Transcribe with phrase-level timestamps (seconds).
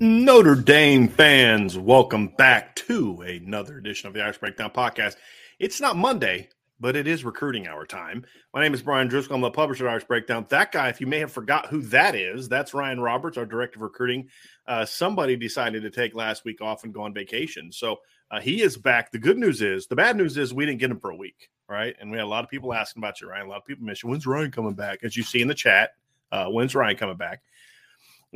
[0.00, 5.16] Notre Dame fans, welcome back to another edition of the Irish Breakdown podcast.
[5.58, 8.24] It's not Monday, but it is recruiting hour time.
[8.54, 9.34] My name is Bryan Driskell.
[9.34, 10.46] I'm the publisher of Irish Breakdown.
[10.50, 13.78] That guy, if you may have forgot who that is, that's Ryan Roberts, our director
[13.78, 14.28] of recruiting.
[14.68, 17.72] Uh, somebody decided to take last week off and go on vacation.
[17.72, 17.96] So
[18.30, 19.10] uh, he is back.
[19.10, 21.50] The good news is, the bad news is we didn't get him for a week,
[21.68, 21.96] right?
[22.00, 23.46] And we had a lot of people asking about you, Ryan.
[23.46, 24.04] A lot of people miss.
[24.04, 25.00] When's Ryan coming back?
[25.02, 25.90] As you see in the chat,
[26.30, 27.42] uh, when's Ryan coming back?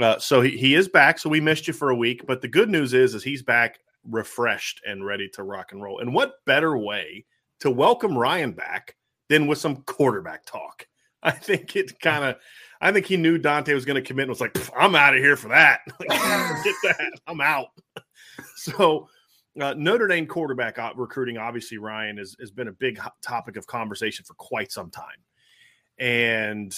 [0.01, 1.19] Uh, so he, he is back.
[1.19, 3.79] So we missed you for a week, but the good news is is he's back
[4.09, 6.01] refreshed and ready to rock and roll.
[6.01, 7.25] And what better way
[7.61, 8.97] to welcome Ryan back
[9.29, 10.87] than with some quarterback talk?
[11.23, 12.37] I think it kind of.
[12.81, 15.21] I think he knew Dante was going to commit and was like, "I'm out of
[15.23, 15.81] here for that.
[16.01, 16.09] Get
[16.83, 17.13] that.
[17.27, 17.69] I'm out."
[18.57, 19.09] so.
[19.61, 24.25] Uh, Notre Dame quarterback recruiting, obviously, Ryan has, has been a big topic of conversation
[24.25, 25.05] for quite some time.
[25.99, 26.75] And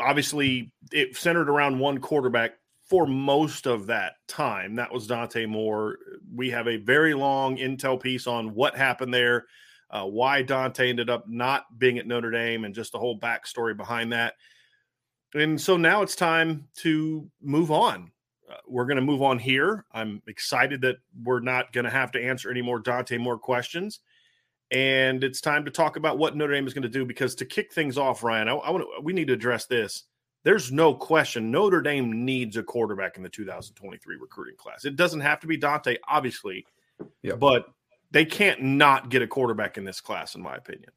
[0.00, 2.52] obviously it centered around one quarterback
[2.88, 4.76] for most of that time.
[4.76, 5.98] That was Dante Moore.
[6.34, 9.46] We have a very long intel piece on what happened there,
[9.90, 13.76] uh, why Dante ended up not being at Notre Dame, and just the whole backstory
[13.76, 14.34] behind that.
[15.34, 18.10] And so now it's time to move on.
[18.50, 19.84] Uh, we're going to move on here.
[19.92, 24.00] I'm excited that we're not going to have to answer any more Dante Moore questions
[24.70, 27.04] and it's time to talk about what Notre Dame is going to do.
[27.04, 30.04] Because to kick things off, Ryan, I, I want to, we need to address this.
[30.44, 34.84] There's no question Notre Dame needs a quarterback in the 2023 recruiting class.
[34.84, 36.64] It doesn't have to be Dante, obviously,
[37.38, 37.66] but
[38.10, 40.90] they can't not get a quarterback in this class, in my opinion.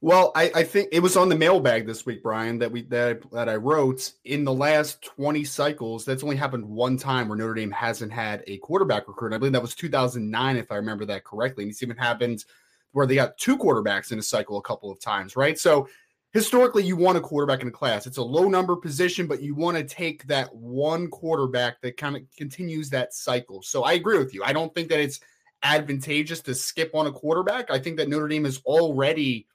[0.00, 3.22] Well, I, I, think it was on the mailbag this week, Brian, that we that
[3.32, 6.04] that I wrote in the last 20 cycles.
[6.04, 9.32] That's only happened one time where Notre Dame hasn't had a quarterback recruit.
[9.32, 11.64] I believe that was 2009, if I remember that correctly.
[11.64, 12.44] And it's even happened
[12.94, 15.58] where they got two quarterbacks in a cycle a couple of times, right?
[15.58, 15.88] So
[16.32, 18.06] historically, you want a quarterback in a class.
[18.06, 22.16] It's a low number position, but you want to take that one quarterback that kind
[22.16, 23.62] of continues that cycle.
[23.62, 24.42] So I agree with you.
[24.44, 25.20] I don't think that it's
[25.64, 27.70] advantageous to skip on a quarterback.
[27.70, 29.46] I think that Notre Dame is already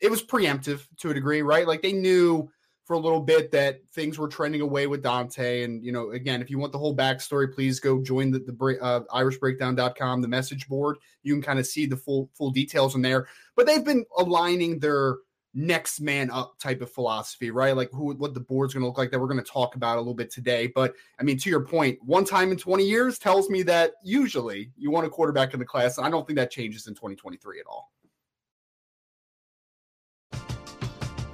[0.00, 1.66] it was preemptive to a degree, right?
[1.66, 2.50] Like they knew
[2.84, 5.62] for a little bit that things were trending away with Dante.
[5.62, 8.78] And, you know, again, if you want the whole backstory, please go join the, the
[8.80, 10.98] uh, irishbreakdown.com, the message board.
[11.22, 13.26] You can kind of see the full, full details in there.
[13.56, 15.16] But they've been aligning their
[15.54, 17.76] next man up type of philosophy, right?
[17.76, 19.96] Like who, what the board's going to look like that we're going to talk about
[19.96, 20.66] a little bit today.
[20.66, 24.72] But I mean, to your point, one time in 20 years tells me that usually
[24.76, 25.96] you want a quarterback in the class.
[25.96, 27.93] And I don't think that changes in 2023 at all.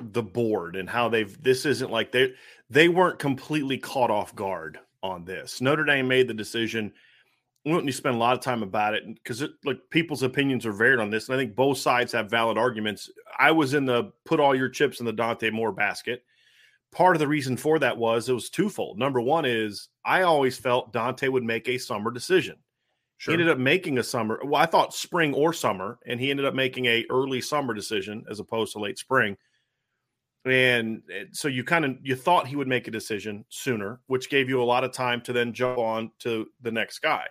[0.00, 2.32] the board and how they've this isn't like they
[2.68, 5.60] they weren't completely caught off guard on this.
[5.60, 6.92] Notre Dame made the decision.
[7.64, 10.64] We don't need to spend a lot of time about it because like people's opinions
[10.64, 13.10] are varied on this, and I think both sides have valid arguments.
[13.38, 16.24] I was in the put all your chips in the Dante Moore basket.
[16.92, 18.98] Part of the reason for that was it was twofold.
[18.98, 22.56] Number one is I always felt Dante would make a summer decision.
[23.18, 23.32] Sure.
[23.32, 24.40] He ended up making a summer.
[24.42, 28.24] Well, I thought spring or summer, and he ended up making a early summer decision
[28.30, 29.36] as opposed to late spring
[30.44, 34.30] and eh, so you kind of you thought he would make a decision sooner which
[34.30, 37.24] gave you a lot of time to then jump on to the next guy.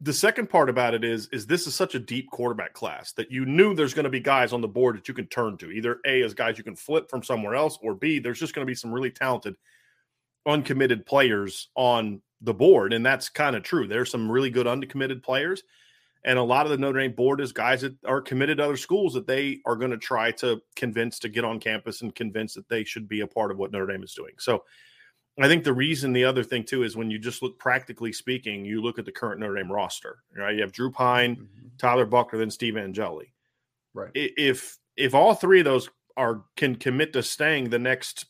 [0.00, 3.30] The second part about it is is this is such a deep quarterback class that
[3.30, 5.70] you knew there's going to be guys on the board that you can turn to.
[5.70, 8.66] Either a as guys you can flip from somewhere else or b there's just going
[8.66, 9.54] to be some really talented
[10.46, 13.86] uncommitted players on the board and that's kind of true.
[13.86, 15.62] There's some really good uncommitted players
[16.24, 18.76] and a lot of the Notre Dame board is guys that are committed to other
[18.76, 22.54] schools that they are going to try to convince to get on campus and convince
[22.54, 24.34] that they should be a part of what Notre Dame is doing.
[24.38, 24.62] So
[25.40, 28.64] I think the reason, the other thing too, is when you just look practically speaking,
[28.64, 30.54] you look at the current Notre Dame roster, right?
[30.54, 31.68] You have Drew Pyne, mm-hmm.
[31.78, 33.32] Tyler Buchner, then Steve Angeli.
[33.94, 34.10] Right.
[34.14, 38.26] If if all three of those are can commit to staying the next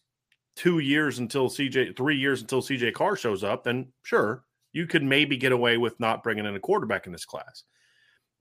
[0.57, 5.03] two years until CJ, three years until CJ Carr shows up, then sure, you could
[5.03, 7.65] maybe get away with not bringing in a quarterback in this class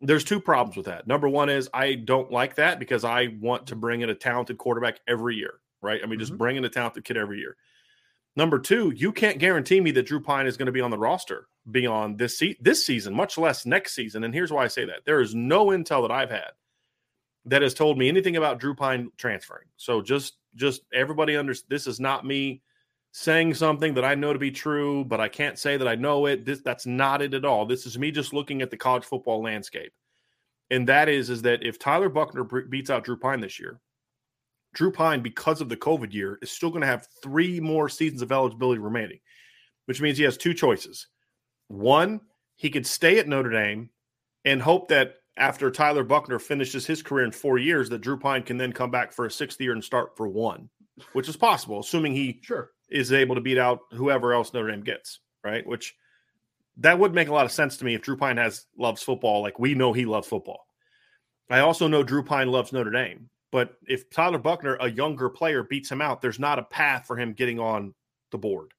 [0.02, 1.08] there's two problems with that.
[1.08, 4.58] Number one is I don't like that because I want to bring in a talented
[4.58, 6.00] quarterback every year, right?
[6.02, 6.20] I mean, mm-hmm.
[6.20, 7.56] just bring in a talented kid every year.
[8.36, 10.98] Number two, you can't guarantee me that Drew Pyne is going to be on the
[10.98, 14.24] roster beyond this se- this season, much less next season.
[14.24, 16.52] And here's why I say that: there is no intel that I've had
[17.46, 19.68] that has told me anything about Drew Pyne transferring.
[19.76, 22.62] So just just everybody under this is not me
[23.12, 26.26] saying something that I know to be true, but I can't say that I know
[26.28, 26.46] it.
[26.46, 27.66] This that's not it at all.
[27.66, 29.92] This is me just looking at the college football landscape.
[30.70, 33.82] And that is is that if Tyler Buchner beats out Drew Pyne this year,
[34.74, 38.22] Drew Pyne because of the COVID year is still going to have 3 more seasons
[38.22, 39.20] of eligibility remaining,
[39.86, 41.08] which means he has two choices.
[41.68, 42.22] One,
[42.56, 43.90] he could stay at Notre Dame
[44.46, 48.44] and hope that after Tyler Buchner finishes his career in 4 years that Drew Pyne
[48.44, 50.70] can then come back for a sixth year and start for one,
[51.12, 54.84] which is possible assuming he sure is able to beat out whoever else Notre Dame
[54.84, 55.66] gets, right?
[55.66, 55.96] Which
[56.78, 59.42] that would make a lot of sense to me if Drew Pyne has loves football,
[59.42, 60.66] like we know he loves football.
[61.50, 65.64] I also know Drew Pyne loves Notre Dame, but if Tyler Buchner, a younger player,
[65.64, 67.94] beats him out, there's not a path for him getting on
[68.32, 68.72] the board,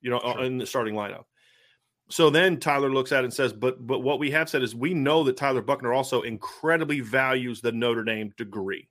[0.00, 0.44] you know, sure.
[0.44, 1.24] in the starting lineup.
[2.08, 4.74] So then Tyler looks at it and says, "But but what we have said is
[4.74, 8.88] we know that Tyler Buchner also incredibly values the Notre Dame degree.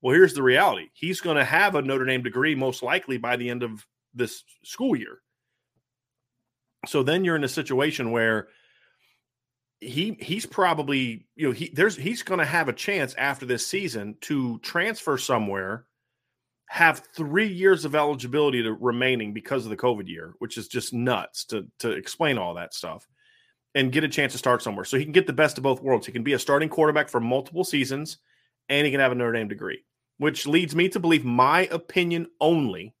[0.00, 3.36] Well, here's the reality: he's going to have a Notre Dame degree most likely by
[3.36, 5.20] the end of this school year.
[6.86, 8.48] So then you're in a situation where
[9.80, 13.66] he he's probably you know he there's he's going to have a chance after this
[13.66, 15.86] season to transfer somewhere
[16.68, 20.94] have three years of eligibility to remaining because of the covid year which is just
[20.94, 23.06] nuts to to explain all that stuff
[23.74, 25.82] and get a chance to start somewhere so he can get the best of both
[25.82, 28.16] worlds he can be a starting quarterback for multiple seasons
[28.70, 29.84] and he can have a notre dame degree
[30.16, 32.95] which leads me to believe my opinion only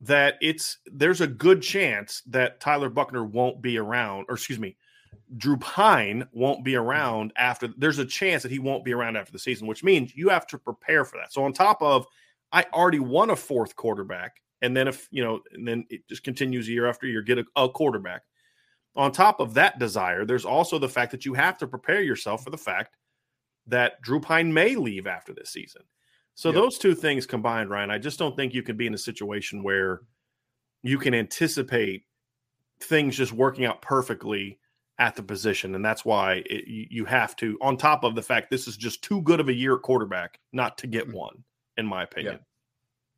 [0.00, 4.76] that it's there's a good chance that Tyler Buchner won't be around, or excuse me,
[5.36, 6.86] Drew Pyne won't be mm-hmm.
[6.86, 7.68] around after.
[7.76, 10.46] There's a chance that he won't be around after the season, which means you have
[10.48, 11.32] to prepare for that.
[11.32, 12.06] So on top of,
[12.52, 16.24] I already won a fourth quarterback, and then if you know, and then it just
[16.24, 18.22] continues year after year, get a, a quarterback.
[18.94, 22.42] On top of that desire, there's also the fact that you have to prepare yourself
[22.42, 22.96] for the fact
[23.66, 25.82] that Drew Pyne may leave after this season.
[26.36, 26.56] So yep.
[26.56, 29.62] those two things combined, Ryan, I just don't think you can be in a situation
[29.62, 30.02] where
[30.82, 32.04] you can anticipate
[32.80, 34.58] things just working out perfectly
[34.98, 37.56] at the position, and that's why it, you have to.
[37.62, 40.38] On top of the fact this is just too good of a year at quarterback
[40.52, 41.16] not to get mm-hmm.
[41.16, 41.44] one,
[41.78, 42.38] in my opinion.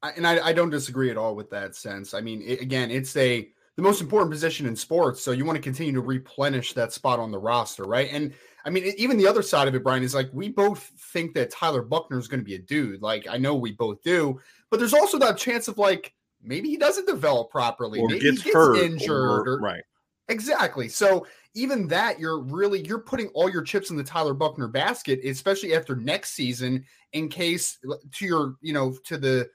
[0.03, 0.13] Yeah.
[0.17, 2.15] and I, I, don't disagree at all with that sense.
[2.15, 5.57] I mean, it, again, it's a the most important position in sports, so you want
[5.57, 8.09] to continue to replenish that spot on the roster, right?
[8.13, 8.33] And
[8.65, 11.50] I mean, even the other side of it, Brian, is like we both think that
[11.50, 13.03] Tyler Buchner is going to be a dude.
[13.03, 16.77] Like I know we both do, but there's also that chance of like maybe he
[16.77, 19.83] doesn't develop properly, or maybe gets he gets injured, or, or, right?
[20.29, 20.88] Exactly.
[20.88, 25.21] So even that, you're really you're putting all your chips in the Tyler Buchner basket,
[25.25, 27.79] especially after next season, in case
[28.12, 29.49] to your you know to the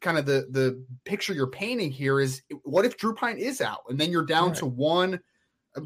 [0.00, 3.80] kind of the the picture you're painting here is what if Drew Pyne is out
[3.88, 4.58] and then you're down right.
[4.58, 5.20] to one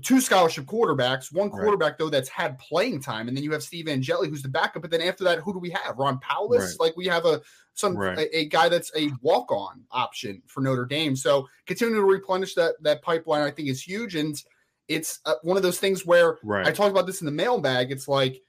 [0.02, 1.98] two scholarship quarterbacks, one quarterback right.
[1.98, 4.82] though that's had playing time, and then you have Steve Angeli who's the backup.
[4.82, 5.96] But then after that, who do we have?
[5.96, 6.58] Ron Powlus?
[6.58, 6.80] Right.
[6.80, 7.40] Like we have a
[7.74, 8.18] some right.
[8.18, 11.16] a, a, guy that's a walk on option for Notre Dame.
[11.16, 14.40] So continuing to replenish that that pipeline, I think is huge, and
[14.88, 17.90] it's uh, one of those things where I talked about this in the mailbag.
[17.90, 18.42] It's like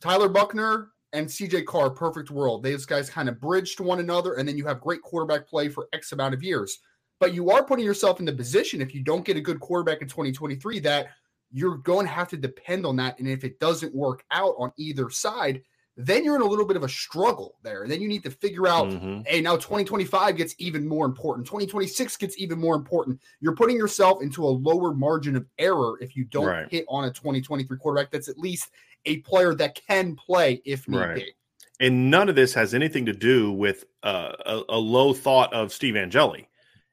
[0.00, 0.88] Tyler Buchner.
[1.12, 2.64] and CJ Carr, perfect world.
[2.64, 5.68] These guys kind of bridge to one another, and then you have great quarterback play
[5.68, 6.78] for X amount of years.
[7.22, 10.02] But you are putting yourself in the position if you don't get a good quarterback
[10.02, 11.10] in 2023 that
[11.52, 13.16] you're going to have to depend on that.
[13.20, 15.62] And if it doesn't work out on either side,
[15.96, 17.84] then you're in a little bit of a struggle there.
[17.84, 19.20] And then you need to figure out, mm-hmm.
[19.24, 21.46] hey, now 2025 gets even more important.
[21.46, 23.20] 2026 gets even more important.
[23.38, 26.68] You're putting yourself into a lower margin of error if you don't right.
[26.72, 28.72] hit on a 2023 quarterback that's at least
[29.04, 31.14] a player that can play if need right.
[31.14, 31.32] be.
[31.78, 35.72] And none of this has anything to do with uh, a, a, low thought of
[35.72, 36.48] Steve Angeli.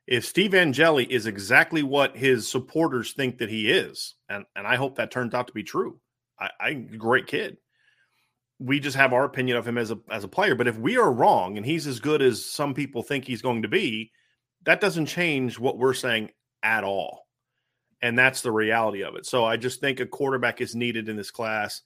[0.10, 4.76] If Steve Angeli is exactly what his supporters think that he is, and, and I
[4.76, 6.00] hope that turns out to be true,
[6.40, 7.58] I, I great kid
[8.60, 10.54] we just have our opinion of him as a as a player.
[10.54, 13.62] But if we are wrong and he's as good as some people think he's going
[13.62, 14.12] to be,
[14.66, 16.30] that doesn't change what we're saying
[16.62, 17.26] at all.
[18.02, 19.26] And that's the reality of it.
[19.26, 21.82] So I just think a quarterback is needed in this class.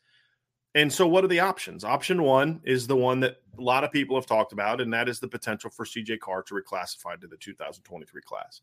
[0.75, 1.83] And so what are the options?
[1.83, 5.07] Option one is the one that a lot of people have talked about, and that
[5.07, 8.61] is the potential for CJ Carr to reclassify to the 2023 class.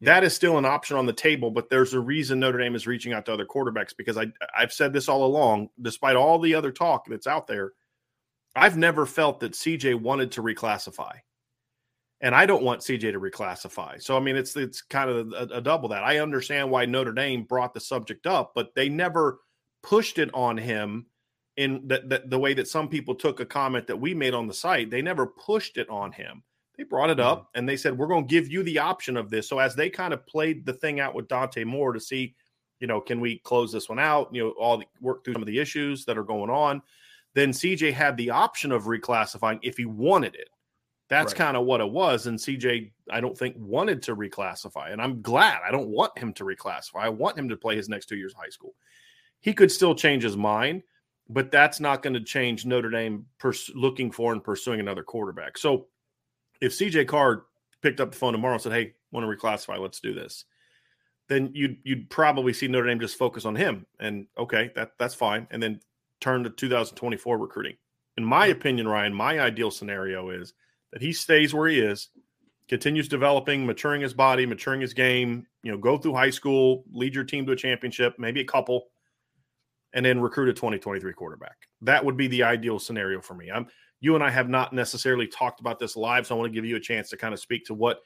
[0.00, 2.86] That is still an option on the table, but there's a reason Notre Dame is
[2.86, 6.54] reaching out to other quarterbacks because I I've said this all along, despite all the
[6.54, 7.72] other talk that's out there,
[8.54, 11.16] I've never felt that CJ wanted to reclassify.
[12.20, 14.00] And I don't want CJ to reclassify.
[14.00, 16.04] So I mean it's it's kind of a, a double that.
[16.04, 19.40] I understand why Notre Dame brought the subject up, but they never
[19.82, 21.06] pushed it on him
[21.58, 24.46] in the, the, the way that some people took a comment that we made on
[24.46, 24.90] the site.
[24.90, 26.44] They never pushed it on him.
[26.76, 27.26] They brought it mm-hmm.
[27.26, 29.48] up and they said, We're going to give you the option of this.
[29.48, 32.36] So as they kind of played the thing out with Dante Moore to see,
[32.78, 34.32] you know, can we close this one out?
[34.32, 36.80] You know, all the, work through some of the issues that are going on.
[37.34, 40.48] Then CJ had the option of reclassifying if he wanted it.
[41.08, 41.38] That's right.
[41.38, 42.28] kind of what it was.
[42.28, 44.92] And CJ, I don't think wanted to reclassify.
[44.92, 47.00] And I'm glad I don't want him to reclassify.
[47.00, 48.74] I want him to play his next two years of high school.
[49.40, 50.82] He could still change his mind,
[51.28, 55.58] but that's not going to change Notre Dame pers- looking for and pursuing another quarterback.
[55.58, 55.86] So
[56.60, 57.44] if CJ Carr
[57.82, 59.78] picked up the phone tomorrow and said, "Hey, want to reclassify?
[59.78, 60.44] Let's do this,"
[61.28, 65.14] then you'd you'd probably see Notre Dame just focus on him, and okay, that that's
[65.14, 65.80] fine, and then
[66.20, 67.76] turn to 2024 recruiting.
[68.16, 70.54] In my opinion, Ryan, my ideal scenario is
[70.92, 72.08] that he stays where he is,
[72.68, 75.46] continues developing, maturing his body, maturing his game.
[75.62, 78.88] You know, go through high school, lead your team to a championship, maybe a couple,
[79.94, 81.56] and then recruit a 2023 quarterback.
[81.82, 83.50] That would be the ideal scenario for me.
[83.50, 83.66] I'm
[84.00, 86.64] you and I have not necessarily talked about this live, so I want to give
[86.64, 88.00] you a chance to kind of speak to what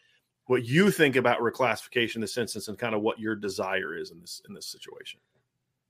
[0.46, 4.20] what you think about reclassification this instance and kind of what your desire is in
[4.20, 5.20] this in this situation.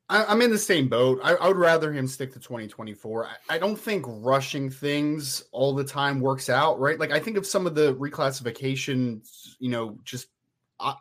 [0.08, 1.20] I, am in the same boat.
[1.22, 3.26] I, I, would rather him stick to 2024.
[3.26, 6.98] I, I, don't think rushing things all the time works out, right?
[6.98, 10.26] Like I think of some of the reclassifications, you know, just
[10.80, 10.94] uh,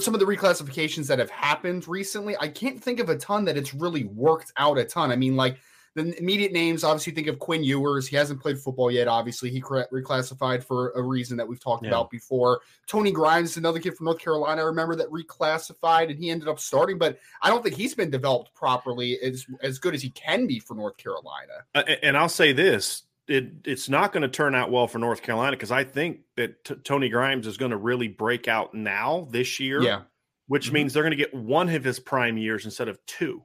[0.00, 2.36] some of the reclassifications that have happened recently.
[2.38, 5.10] I can't think of a ton that it's really worked out a ton.
[5.10, 5.58] I mean, like
[5.94, 8.06] the immediate names, obviously, think of Quinn Ewers.
[8.06, 9.08] He hasn't played football yet.
[9.08, 11.90] Obviously, he reclassified for a reason that we've talked yeah.
[11.90, 12.60] about before.
[12.86, 14.62] Tony Grimes, another kid from North Carolina.
[14.62, 18.10] I remember that reclassified and he ended up starting, but I don't think he's been
[18.10, 21.64] developed properly as as good as he can be for North Carolina.
[21.74, 25.22] Uh, and I'll say this: it, it's not going to turn out well for North
[25.22, 29.28] Carolina because I think that t- Tony Grimes is going to really break out now
[29.30, 29.82] this year.
[29.82, 30.02] Yeah
[30.50, 30.72] which Mhm.
[30.72, 33.44] means they're going to get one of his prime years instead of two.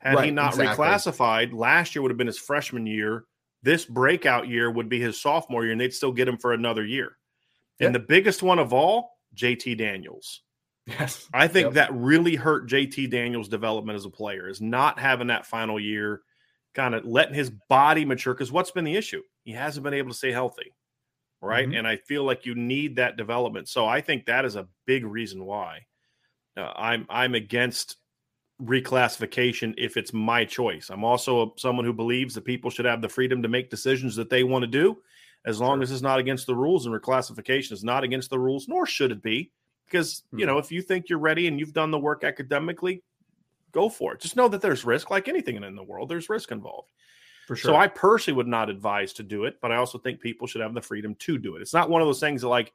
[0.00, 0.84] Had he not exactly.
[0.84, 3.22] reclassified, last year would have been his freshman year.
[3.62, 6.84] This breakout year would be his sophomore year, and they'd still get him for another
[6.84, 7.16] year.
[7.78, 10.42] And the biggest one of all, JT Daniels.
[10.86, 11.28] Yes.
[11.32, 11.74] I think Yep.
[11.74, 16.22] that really hurt JT Daniels' development as a player is not having that final year,
[16.74, 18.34] kind of letting his body mature.
[18.34, 19.22] Because what's been the issue?
[19.44, 20.74] He hasn't been able to stay healthy,
[21.42, 21.68] right?
[21.68, 21.78] Mhm.
[21.78, 23.68] And I feel like you need that development.
[23.68, 25.86] So I think that is a big reason why
[26.56, 27.96] uh, I'm I'm against
[28.62, 30.90] reclassification if it's my choice.
[30.90, 34.14] I'm also a, someone who believes that people should have the freedom to make decisions
[34.16, 35.02] that they want to do,
[35.46, 35.82] as long Sure.
[35.82, 36.86] as it's not against the rules.
[36.86, 39.50] And reclassification is not against the rules, nor should it be
[39.86, 40.48] because you Mhm.
[40.48, 43.02] know if you think you're ready and you've done the work academically
[43.72, 46.50] go for it just know that there's risk like anything in the world there's risk
[46.52, 46.90] involved
[47.46, 47.72] For sure.
[47.72, 50.60] so i personally would not advise to do it but i also think people should
[50.62, 52.72] have the freedom to do it it's not one of those things that like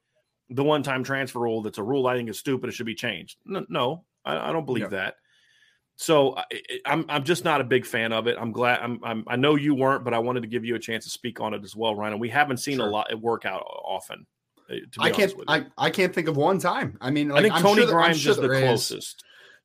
[0.49, 2.95] the one time transfer rule that's a rule i think is stupid it should be
[2.95, 4.89] changed no, no I, I don't believe Yeah.
[4.89, 5.15] that
[5.97, 8.35] so I, I- I'm I'm just not a big fan of it.
[8.37, 10.79] I'm glad I'm, I'm I know you weren't, but I wanted to give you a
[10.79, 12.13] chance to speak on it as well, Ryan.
[12.13, 14.25] And we haven't seen a lot it work out often.
[14.69, 15.33] uh, To be I can't.
[15.47, 16.97] I, I can't think of one time.
[16.99, 19.23] I mean, I like, think I'm Tony sure Grimes sure is the there closest.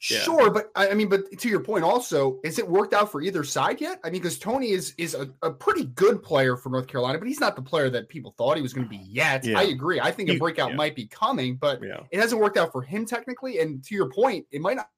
[0.09, 0.21] Yeah.
[0.21, 3.21] Sure, but I I mean, but to your point, also, is it worked out for
[3.21, 4.01] either side yet?
[4.03, 7.29] I mean, because Tony is is a, a pretty good player for North Carolina, but
[7.29, 9.45] he's not the player that people thought he was going to be yet.
[9.45, 9.59] Yeah.
[9.59, 10.01] I agree.
[10.01, 10.77] I think a breakout yeah.
[10.77, 13.59] might be coming, but it hasn't worked out for him technically.
[13.59, 14.89] And to your point, it might not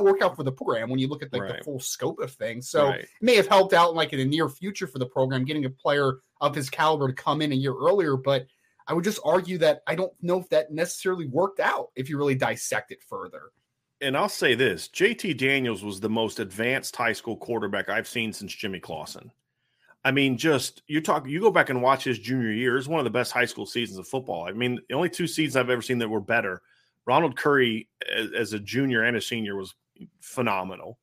[0.00, 1.58] work out for the program when you look at like Right.
[1.58, 2.68] the full scope of things.
[2.68, 3.00] So Right.
[3.00, 5.70] it may have helped out like in the near future for the program, getting a
[5.70, 8.16] player of his caliber to come in a year earlier.
[8.16, 8.46] But
[8.86, 12.18] I would just argue that I don't know if that necessarily worked out if you
[12.18, 13.52] really dissect it further.
[14.02, 18.32] And I'll say this JT Daniels was the most advanced high school quarterback I've seen
[18.32, 19.30] since Jimmy Clausen.
[20.04, 22.98] I mean, just you talk, you go back and watch his junior year, it's one
[22.98, 24.46] of the best high school seasons of football.
[24.46, 26.60] I mean, the only two seasons I've ever seen that were better.
[27.06, 29.74] Ronald Curry as, as a junior and a senior was
[30.20, 30.98] phenomenal.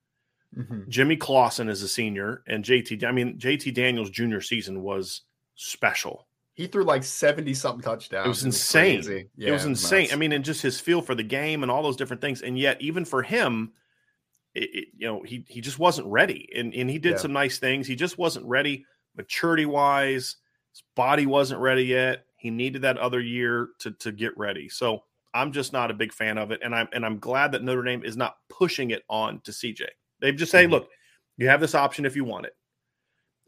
[0.57, 0.89] Mm-hmm.
[0.89, 5.21] Jimmy Clausen as a senior and JT, I mean, JT Daniels' junior season was
[5.55, 6.27] special.
[6.59, 8.25] He threw like 70 something touchdowns.
[8.25, 8.99] It was insane.
[8.99, 10.01] it was Yeah, insane.
[10.03, 10.13] nuts.
[10.13, 12.41] I mean, and just his feel for the game and all those different things.
[12.41, 13.71] And yet, even for him,
[14.53, 16.49] it, it- you know, he he just wasn't ready.
[16.53, 17.17] And and he did Yeah.
[17.19, 17.88] some nice things.
[17.88, 18.84] He just wasn't ready,
[19.15, 20.36] maturity wise.
[20.73, 22.25] His body wasn't ready yet.
[22.36, 24.67] He needed that other year to to get ready.
[24.67, 25.03] So
[25.34, 26.60] I'm just not a big fan of it.
[26.62, 29.84] And I'm and I'm glad that Notre Dame is not pushing it on to CJ.
[30.19, 30.71] They've just say, Mhm.
[30.71, 30.89] look,
[31.38, 32.55] you have this option if you want it.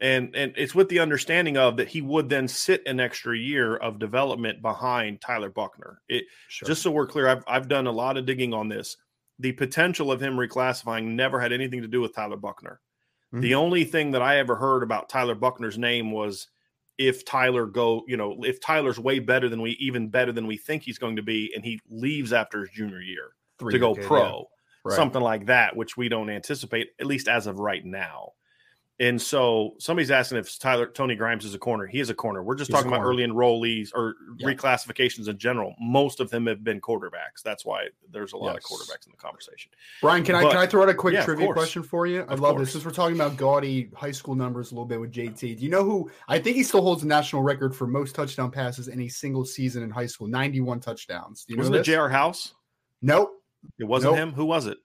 [0.02, 3.76] And and it's with the understanding of that he would then sit an extra year
[3.76, 6.02] of development behind Tyler Buchner.
[6.08, 6.66] It Sure.
[6.66, 8.96] just so we're clear, I've I've done a lot of digging on this.
[9.38, 12.80] The potential of him reclassifying never had anything to do with Tyler Buchner.
[13.32, 13.58] The mm-hmm.
[13.58, 16.48] only thing that I ever heard about Tyler Buchner's name was
[16.98, 20.58] if Tyler go, you know, if Tyler's way better than we even better than we
[20.58, 23.94] think he's going to be, and he leaves after his junior year to Three-year go
[23.94, 24.08] kid, yeah.
[24.08, 24.48] pro,
[24.84, 24.96] Right.
[24.96, 28.32] something like that, which we don't anticipate, at least as of right now.
[29.00, 31.86] And so somebody's asking if Tyler Tony Grimes is a corner.
[31.86, 32.42] He is a corner.
[32.42, 34.48] We're just He's talking about early enrollees or Yeah.
[34.48, 35.74] reclassifications in general.
[35.80, 37.42] Most of them have been quarterbacks.
[37.42, 39.72] That's why there's a lot of quarterbacks in the conversation.
[40.02, 42.20] Brian, can I can I throw out a quick Yeah, trivia question for you?
[42.20, 42.66] I Of love course.
[42.68, 42.72] this.
[42.74, 45.70] Since we're talking about gaudy high school numbers a little bit with JT, do you
[45.70, 46.10] know who?
[46.28, 49.44] I think he still holds the national record for most touchdown passes in a single
[49.44, 50.28] season in high school.
[50.28, 51.44] Ninety-one touchdowns.
[51.44, 51.84] Do you Wasn't know it?
[51.84, 52.08] J.R.
[52.10, 52.54] House?
[53.00, 53.32] Nope.
[53.78, 54.22] It wasn't Nope.
[54.28, 54.32] him.
[54.34, 54.78] Who was it?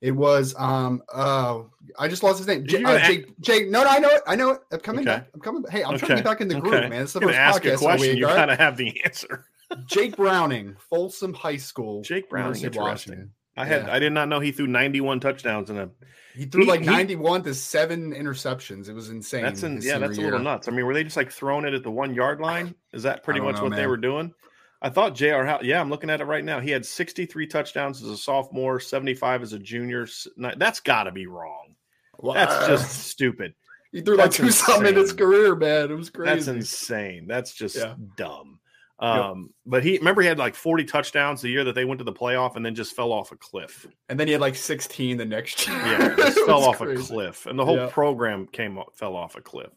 [0.00, 1.62] It was um uh
[1.98, 2.66] I just lost his name.
[2.66, 3.68] J- uh, Jake, Jake.
[3.70, 4.22] No, no, I know it.
[4.26, 4.60] I know it.
[4.72, 5.18] I'm coming Okay.
[5.18, 5.28] back.
[5.34, 5.62] I'm coming.
[5.62, 5.72] back.
[5.72, 6.88] Hey, I'm trying to get back in the groove, Okay.
[6.88, 7.02] man.
[7.02, 8.08] It's the first ask podcast a question.
[8.10, 8.36] week, You right?
[8.36, 9.46] kind of have the answer.
[9.86, 12.02] Jake Browning, Folsom High School.
[12.02, 12.82] Jake Browning, interesting.
[12.82, 13.30] Washington.
[13.56, 13.94] I had Yeah.
[13.94, 15.88] I did not know he threw 91 touchdowns in a.
[16.34, 18.88] He threw He- like he- 91 to seven interceptions.
[18.90, 19.42] It was insane.
[19.44, 20.68] That's in, yeah, that's a little nuts.
[20.68, 22.74] I mean, were they just like throwing it at the one yard line?
[22.92, 24.34] Is that pretty much know, what they were doing?
[24.82, 25.44] I thought J.R.
[25.46, 25.62] House.
[25.64, 26.60] Yeah, I'm looking at it right now.
[26.60, 30.06] He had 63 touchdowns as a sophomore, 75 as a junior.
[30.36, 31.74] That's got to be wrong.
[32.22, 33.54] That's just stupid.
[33.92, 35.90] he threw like that's two something in his career, man.
[35.90, 36.30] It was crazy.
[36.34, 37.26] That's insane.
[37.26, 37.94] That's just Yeah.
[38.16, 38.60] dumb.
[38.98, 42.04] Um, but he remember he had like 40 touchdowns the year that they went to
[42.04, 43.86] the playoff and then just fell off a cliff.
[44.08, 45.76] And then he had like 16 the next year.
[45.76, 47.02] Yeah, just fell off crazy.
[47.02, 47.88] a cliff, and the whole Yeah.
[47.90, 49.70] program came fell off a cliff.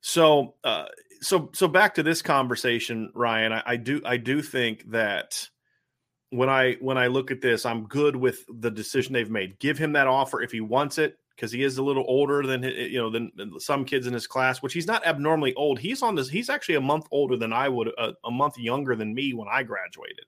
[0.00, 0.86] So, uh,
[1.22, 3.52] so, so back to this conversation, Ryan.
[3.52, 5.48] I, I do, I do think that
[6.30, 9.58] when I when I look at this, I'm good with the decision they've made.
[9.58, 12.62] Give him that offer if he wants it, because he is a little older than
[12.62, 15.78] you know than, some kids in his class, which he's not abnormally old.
[15.78, 16.28] He's on this.
[16.28, 19.48] He's actually a month older than I would, a, a month younger than me when
[19.50, 20.24] I graduated.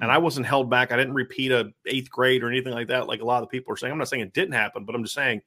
[0.00, 0.24] And I hmm.
[0.24, 0.92] wasn't held back.
[0.92, 3.72] I didn't repeat a eighth grade or anything like that, like a lot of people
[3.72, 3.92] are saying.
[3.92, 5.40] I'm not saying it didn't happen, but I'm just saying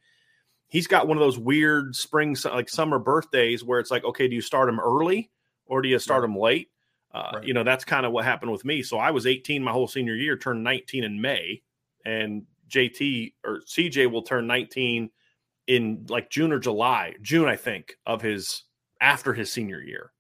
[0.69, 4.36] he's got one of those weird spring, like summer birthdays where it's like, okay, do
[4.36, 5.29] you start him early
[5.65, 6.69] or do you start him late?
[7.13, 7.43] Uh, Right.
[7.43, 8.84] You know, that's kind of what happened with me.
[8.84, 11.62] So I was 18 my whole senior year, turned 19 in May.
[12.05, 15.10] and JT or CJ will turn 19
[15.67, 18.63] in like June or July, June, I think, of his
[19.01, 20.12] after his senior year.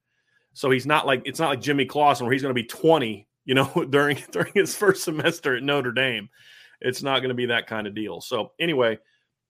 [0.53, 3.27] So he's not like it's not like Jimmy Clausen where he's going to be 20,
[3.45, 6.29] you know, during during his first semester at Notre Dame.
[6.81, 8.19] It's not going to be that kind of deal.
[8.21, 8.97] So anyway,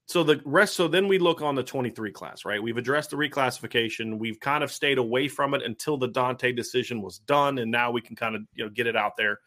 [0.10, 2.62] so the rest so then we look on the 23 class, right?
[2.62, 4.18] We've addressed the reclassification.
[4.18, 7.92] We've kind of stayed away from it until the Dante decision was done and now
[7.92, 9.40] we can kind of, you know, get it out there.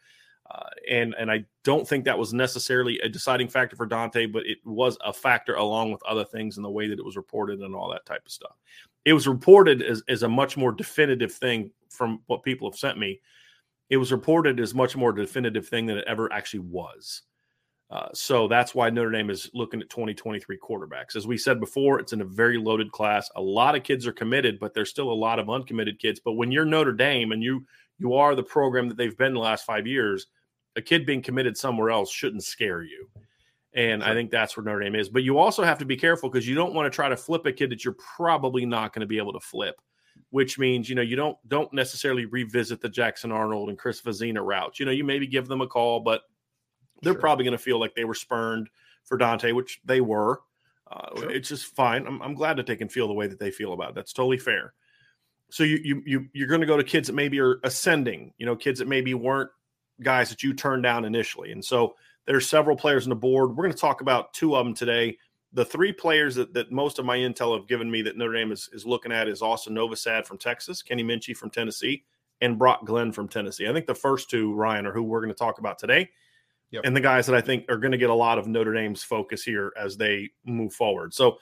[0.49, 4.45] Uh, and and I don't think that was necessarily a deciding factor for Dante, but
[4.45, 7.59] it was a factor along with other things in the way that it was reported
[7.59, 8.55] and all that type of stuff.
[9.03, 12.97] It was reported as, as a much more definitive thing from what people have sent
[12.97, 13.19] me.
[13.89, 17.23] It was reported as much more definitive thing than it ever actually was.
[17.93, 21.15] Uh, so that's why Notre Dame is looking at 2023 quarterbacks.
[21.15, 23.29] As we said before, it's in a very loaded class.
[23.35, 26.19] A lot of kids are committed, but there's still a lot of uncommitted kids.
[26.19, 27.67] But when you're Notre Dame and you
[27.99, 30.25] you are the program that they've been the last five years,
[30.75, 33.07] a kid being committed somewhere else shouldn't scare you.
[33.75, 34.11] And sure.
[34.11, 35.09] I think that's where Notre Dame is.
[35.09, 37.45] But you also have to be careful because you don't want to try to flip
[37.45, 39.79] a kid that you're probably not going to be able to flip,
[40.31, 44.43] which means, you know, you don't don't necessarily revisit the Jackson Arnold and Chris Vizzina
[44.43, 44.79] routes.
[44.79, 46.23] You know, you maybe give them a call, but
[47.03, 47.19] they're sure.
[47.19, 48.69] probably going to feel like they were spurned
[49.03, 50.41] for Dante, which they were.
[50.91, 51.31] Uh, sure.
[51.31, 52.05] It's just fine.
[52.07, 53.95] I'm, I'm glad that they can feel the way that they feel about it.
[53.95, 54.73] That's totally fair.
[55.49, 58.33] So you you, you you're going to go to kids that maybe are ascending.
[58.37, 59.49] You know, kids that maybe weren't
[60.01, 61.51] guys that you turned down initially.
[61.51, 63.49] And so there's several players on the board.
[63.49, 65.17] We're going to talk about two of them today.
[65.53, 68.51] The three players that, that most of my intel have given me that Notre Dame
[68.51, 72.03] is, is looking at is Austin Novosad from Texas, Kenny Minchey from Tennessee,
[72.41, 73.67] and Brock Glenn from Tennessee.
[73.67, 76.09] I think the first two, Ryan, are who we're going to talk about today.
[76.73, 76.85] Yep.
[76.85, 79.03] And the guys that I think are going to get a lot of Notre Dame's
[79.03, 81.13] focus here as they move forward.
[81.13, 81.37] So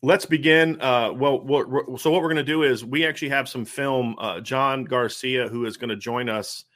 [0.00, 0.80] let's begin.
[0.80, 1.66] Uh, well, what,
[2.00, 4.14] so what we're going to do is we actually have some film.
[4.16, 6.66] Uh, John Garcia, who is going to join us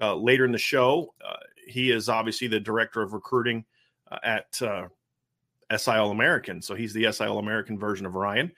[0.00, 1.14] uh, later in the show.
[1.24, 1.36] Uh,
[1.68, 3.64] he is obviously the director of recruiting
[4.10, 4.88] uh, at uh,
[5.76, 6.60] SI All-American.
[6.60, 8.50] So he's the SI All-American version of Ryan.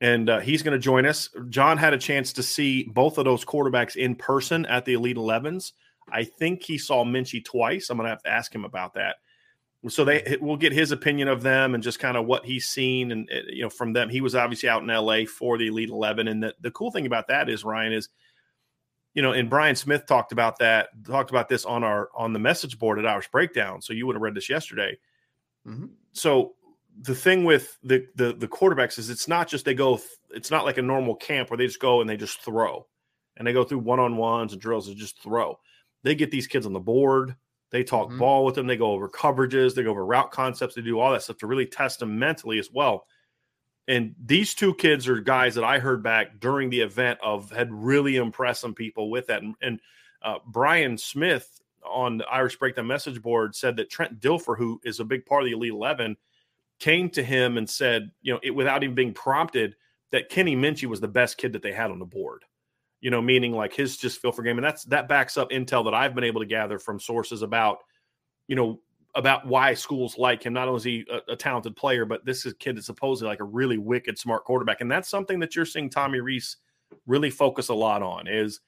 [0.00, 1.28] And he's going to join us.
[1.48, 5.16] John had a chance to see both of those quarterbacks in person at the Elite
[5.16, 5.72] 11s.
[6.10, 7.90] I think he saw Minchey twice.
[7.90, 9.16] I'm going to have to ask him about that.
[9.88, 13.10] So they we'll get his opinion of them and just kind of what he's seen
[13.10, 14.08] and uh, you know from them.
[14.08, 17.04] He was obviously out in LA for the Elite 11 and the, the cool thing
[17.04, 18.08] about that is Ryan is
[19.14, 22.38] you know, and Brian Smith talked about that, talked about this on our on the
[22.38, 23.82] message board at Irish Breakdown.
[23.82, 24.98] So you would have read this yesterday.
[25.66, 25.86] Mm-hmm.
[26.12, 26.54] So
[27.00, 30.64] the thing with the, the the quarterbacks is it's not just they go, it's not
[30.64, 32.86] like a normal camp where they just go and they just throw,
[33.36, 35.58] and they go through one on ones and drills and just throw.
[36.02, 37.36] They get these kids on the board.
[37.70, 38.18] They talk mm-hmm.
[38.18, 38.66] ball with them.
[38.66, 39.74] They go over coverages.
[39.74, 40.74] They go over route concepts.
[40.74, 43.06] They do all that stuff to really test them mentally as well
[43.88, 47.72] and these two kids are guys that I heard back during the event of had
[47.72, 49.42] really impressed some people with that.
[49.42, 49.80] And, and
[50.22, 55.00] uh, Brian Smith on the Irish Breakdown message board said that Trent Dilfer, who is
[55.00, 56.16] a big part of the Elite Eleven,
[56.78, 59.74] came to him and said, you know, it, without even being prompted,
[60.12, 62.44] that Kenny Minchey was the best kid that they had on the board.
[63.02, 65.84] You know, meaning like his just feel for game, and that's that backs up intel
[65.84, 67.78] that I've been able to gather from sources about,
[68.48, 68.80] you know,
[69.14, 70.54] about why schools like him.
[70.54, 73.40] Not only is he a, a, talented player, but this is kid that's supposedly like
[73.40, 76.56] a really wicked smart quarterback, and that's something that you're seeing Tommy Rees
[77.06, 78.26] really focus a lot on.
[78.26, 78.60] Is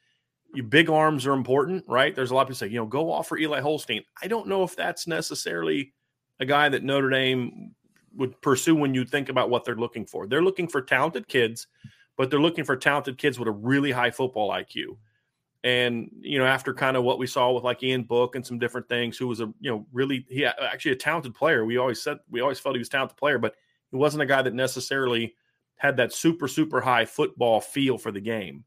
[0.55, 2.15] your big arms are important, right?
[2.15, 4.03] There's a lot of people say, you know, go offer Eli Holstein.
[4.23, 5.93] I don't know if that's necessarily
[6.41, 7.75] a guy that Notre Dame
[8.17, 10.27] would pursue when you think about what they're looking for.
[10.27, 11.67] They're looking for talented kids,
[12.17, 14.97] but they're looking for talented kids with a really high football IQ.
[15.63, 18.59] And you know, after kind of what we saw with like Ian Book and some
[18.59, 21.65] different things, who was a you know really he actually a talented player.
[21.65, 23.55] We always said we always felt he was a talented player, but
[23.91, 25.35] he wasn't a guy that necessarily
[25.77, 28.65] had that super super high football feel for the game.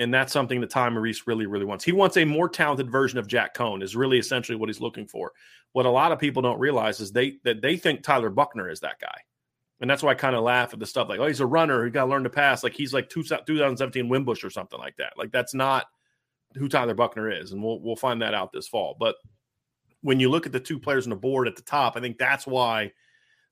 [0.00, 1.84] And that's something that Tommy Rees really, really wants.
[1.84, 5.08] He wants a more talented version of Jack Coan, is really essentially what he's looking
[5.08, 5.32] for.
[5.72, 8.78] What a lot of people don't realize is they that they think Tyler Buchner is
[8.80, 9.22] that guy.
[9.80, 11.84] And that's why I kind of laugh at the stuff like, oh, he's a runner.
[11.84, 12.64] He got to learn to pass.
[12.64, 15.12] Like he's like 2017 Wimbush or something like that.
[15.16, 15.86] Like that's not
[16.54, 18.96] who Tyler Buchner is, and we'll we'll find that out this fall.
[18.98, 19.16] But
[20.00, 22.18] when you look at the two players on the board at the top, I think
[22.18, 22.92] that's why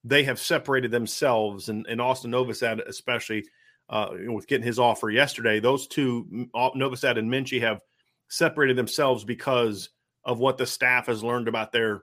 [0.05, 3.45] they have separated themselves, and, and Austin Novosad especially
[3.89, 5.61] uh, with getting his offer yesterday.
[5.61, 7.81] Those two, Novosad and Minchey, have
[8.29, 9.91] separated themselves because
[10.25, 12.03] of what the staff has learned about their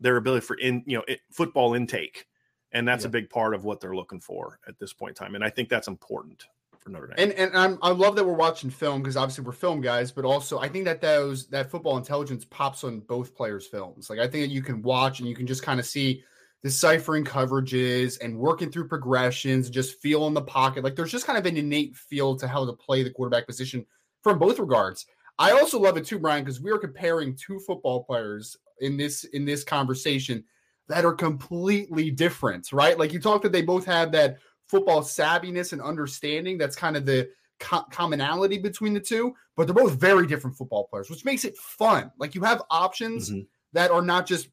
[0.00, 2.26] their ability for in you know it, football intake,
[2.72, 3.08] and that's yeah.
[3.08, 5.34] a big part of what they're looking for at this point in time.
[5.34, 6.46] And I think that's important
[6.78, 7.16] for Notre Dame.
[7.18, 10.24] And and I'm, I love that we're watching film because obviously we're film guys, but
[10.24, 14.10] also I think that those that football intelligence pops on both players' films.
[14.10, 16.24] Like I think that you can watch and you can just kind of see
[16.62, 20.84] deciphering coverages and working through progressions, just feel in the pocket.
[20.84, 23.86] Like there's just kind of an innate feel to how to play the quarterback position
[24.22, 25.06] from both regards.
[25.38, 29.24] I also love it too, Brian, because we are comparing two football players in this
[29.24, 30.44] in this conversation
[30.90, 32.98] that are completely different, right?
[32.98, 36.58] Like you talked that they both have that football savviness and understanding.
[36.58, 40.88] That's kind of the co- commonality between the two, but they're both very different football
[40.88, 42.10] players, which makes it fun.
[42.18, 43.42] Like you have options mm-hmm.
[43.72, 44.48] that are not just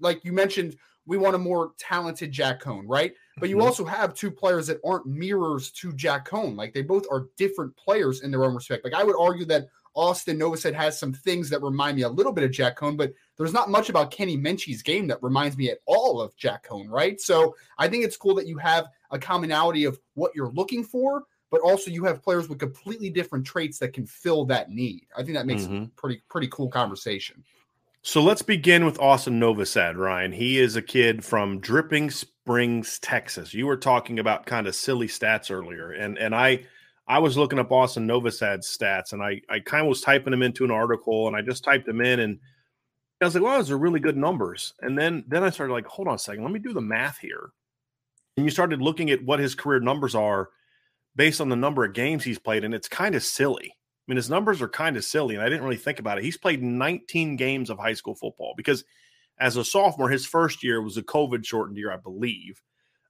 [0.00, 0.76] like you mentioned.
[1.04, 3.12] We want a more talented Jack Coan, right?
[3.38, 3.66] But you mm-hmm.
[3.66, 6.56] also have two players that aren't mirrors to Jack Coan.
[6.56, 8.82] Like they both are different players in their own respect.
[8.82, 12.32] Like I would argue that Austin Novosad has some things that remind me a little
[12.32, 15.70] bit of Jack Coan, but there's not much about Kenny Minchey's game that reminds me
[15.70, 17.20] at all of Jack Coan, right?
[17.20, 21.24] So I think it's cool that you have a commonality of what you're looking for,
[21.50, 25.06] but also you have players with completely different traits that can fill that need.
[25.16, 25.86] I think that makes mm-hmm.
[25.96, 27.42] pretty pretty cool conversation.
[28.02, 30.30] So let's begin with Austin Novosad, Ryan.
[30.30, 33.52] He is a kid from Dripping Springs, Texas.
[33.52, 36.66] You were talking about kind of silly stats earlier, and and I
[37.08, 40.42] I was looking up Austin Novosad's stats and I, I kind of was typing them
[40.42, 42.38] into an article and I just typed them in and
[43.20, 44.74] I was like, well, those are really good numbers.
[44.80, 47.18] And then then I started like, hold on a second, let me do the math
[47.18, 47.50] here.
[48.36, 50.50] And you started looking at what his career numbers are
[51.14, 53.70] based on the number of games he's played, and it's kind of silly.
[53.72, 56.24] I mean, his numbers are kind of silly, and I didn't really think about it.
[56.24, 58.84] He's played 19 games of high school football because
[59.38, 62.60] as a sophomore, his first year was a COVID shortened year, I believe.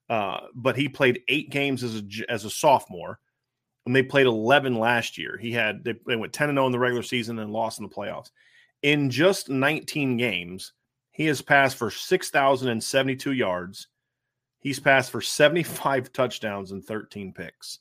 [0.08, 3.18] Uh, but he played eight games as a as a sophomore
[3.86, 5.38] and they played 11 last year.
[5.40, 7.86] He had they, they went 10 and 0 in the regular season and lost in
[7.86, 8.30] the playoffs.
[8.82, 10.72] In just 19 games,
[11.12, 13.88] he has passed for 6,072 yards.
[14.58, 17.78] He's passed for 75 touchdowns and 13 picks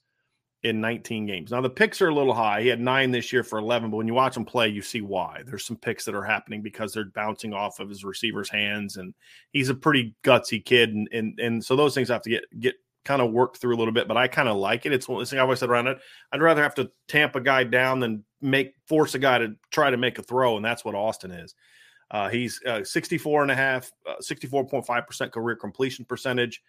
[0.63, 1.51] in 19 games.
[1.51, 2.61] Now the picks are a little high.
[2.61, 5.01] He had 9 this year for 11, but when you watch him play, you see
[5.01, 5.41] why.
[5.45, 9.13] There's some picks that are happening because they're bouncing off of his receiver's hands and
[9.51, 12.75] he's a pretty gutsy kid and and and so those things have to get get
[13.05, 14.91] kind of work through a little bit, but I kind of like it.
[14.91, 15.99] It's one thing I always said around it.
[16.31, 19.89] I'd rather have to tamp a guy down than make force a guy to try
[19.89, 21.55] to make a throw, and that's what Austin is.
[22.11, 26.61] Uh, he's uh, 64 and a half, uh, 64.5% career completion percentage.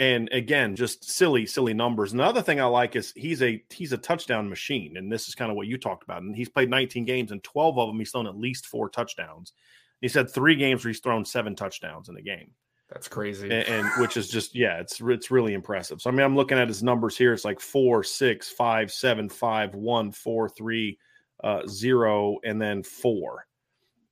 [0.00, 2.12] And again, just silly, silly numbers.
[2.12, 5.50] Another thing I like is he's a he's a touchdown machine, and this is kind
[5.50, 6.22] of what you talked about.
[6.22, 9.52] And he's played 19 games, and 12 of them he's thrown at least four touchdowns.
[10.00, 12.52] He said three games where he's thrown seven touchdowns in a game.
[12.90, 13.50] That's crazy.
[13.50, 16.00] And, and, which is just yeah, it's it's really impressive.
[16.00, 17.34] So I mean, I'm looking at his numbers here.
[17.34, 20.98] It's like four, six, five, seven, five, one, four, three,
[21.44, 23.46] uh, zero, and then four,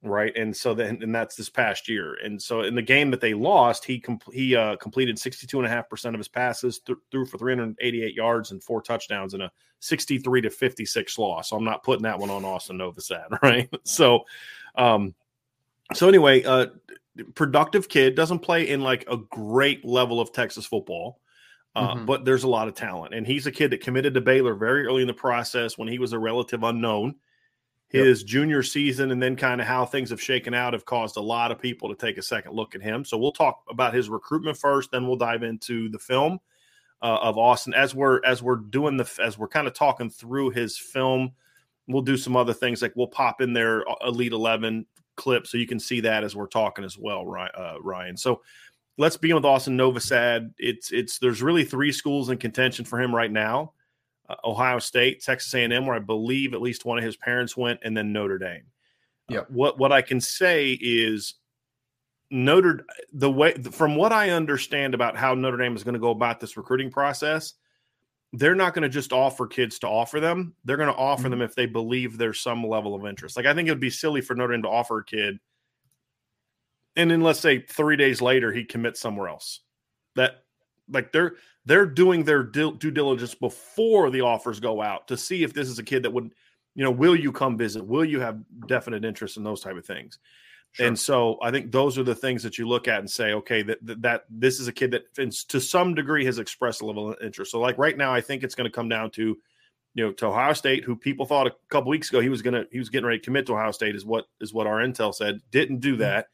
[0.03, 0.37] right?
[0.37, 2.19] And so then and that's this past year.
[2.23, 5.67] And so in the game that they lost, he com- he uh, completed 62 and
[5.67, 9.41] a half percent of his passes, th- threw for 388 yards and four touchdowns in
[9.41, 11.49] a 63 to 56 loss.
[11.49, 13.71] So I'm not putting that one on Austin Novosad, right?
[13.85, 14.25] so,
[14.75, 15.15] um,
[15.95, 16.67] so anyway, uh
[17.35, 21.21] productive kid, doesn't play in like a great level of Texas football.
[21.75, 22.07] Uh, mm-hmm.
[22.07, 24.87] But there's a lot of talent, and he's a kid that committed to Baylor very
[24.87, 27.17] early in the process when he was a relative unknown.
[27.89, 28.29] His yep.
[28.29, 31.53] junior season, and then kind of how things have shaken out, have caused a lot
[31.53, 33.05] of people to take a second look at him.
[33.05, 36.41] So we'll talk about his recruitment first, then we'll dive into the film
[37.03, 40.51] uh, of Austin as we're as we're doing the as we're kind of talking through
[40.51, 41.33] his film.
[41.87, 45.59] We'll do some other things like we'll pop in there uh, Elite Eleven clip so
[45.59, 48.17] you can see that as we're talking as well, uh, Ryan.
[48.17, 48.43] So
[48.99, 50.53] let's begin with Austin Novosad.
[50.59, 53.73] It's it's there's really three schools in contention for him right now:
[54.29, 57.81] uh, Ohio State, Texas A&M, where I believe at least one of his parents went,
[57.83, 58.65] and then Notre Dame.
[59.29, 59.41] Yeah.
[59.41, 61.35] Uh, what what I can say is
[62.31, 66.11] Notre the way from what I understand about how Notre Dame is going to go
[66.11, 67.55] about this recruiting process
[68.37, 70.55] they're not going to just offer kids to offer them.
[70.65, 71.31] They're going to offer mm-hmm.
[71.31, 73.37] them if they believe there's some level of interest.
[73.37, 75.39] Like I think it would be silly for Notre Dame to offer a kid,
[76.97, 79.61] and then let's say three days later he commits somewhere else.
[80.17, 80.45] That
[80.91, 85.53] like they're they're doing their due diligence before the offers go out to see if
[85.53, 86.33] this is a kid that would,
[86.75, 87.85] you know, will you come visit?
[87.85, 90.19] Will you have definite interest in those type of things?
[90.77, 90.87] Sure.
[90.87, 93.63] And so I think those are the things that you look at and say, okay,
[93.63, 95.15] that, that, that this is a kid that
[95.49, 97.53] to some degree has expressed a level of interest.
[97.53, 99.39] So like right now, I think it's going to come down to,
[99.95, 102.67] you know, to Ohio State, who people thought a couple weeks ago he was gonna
[102.71, 105.15] he was getting ready to commit to Ohio State, is what is what our intel
[105.15, 105.41] said.
[105.51, 106.03] Didn't do mm-hmm.
[106.03, 106.29] that.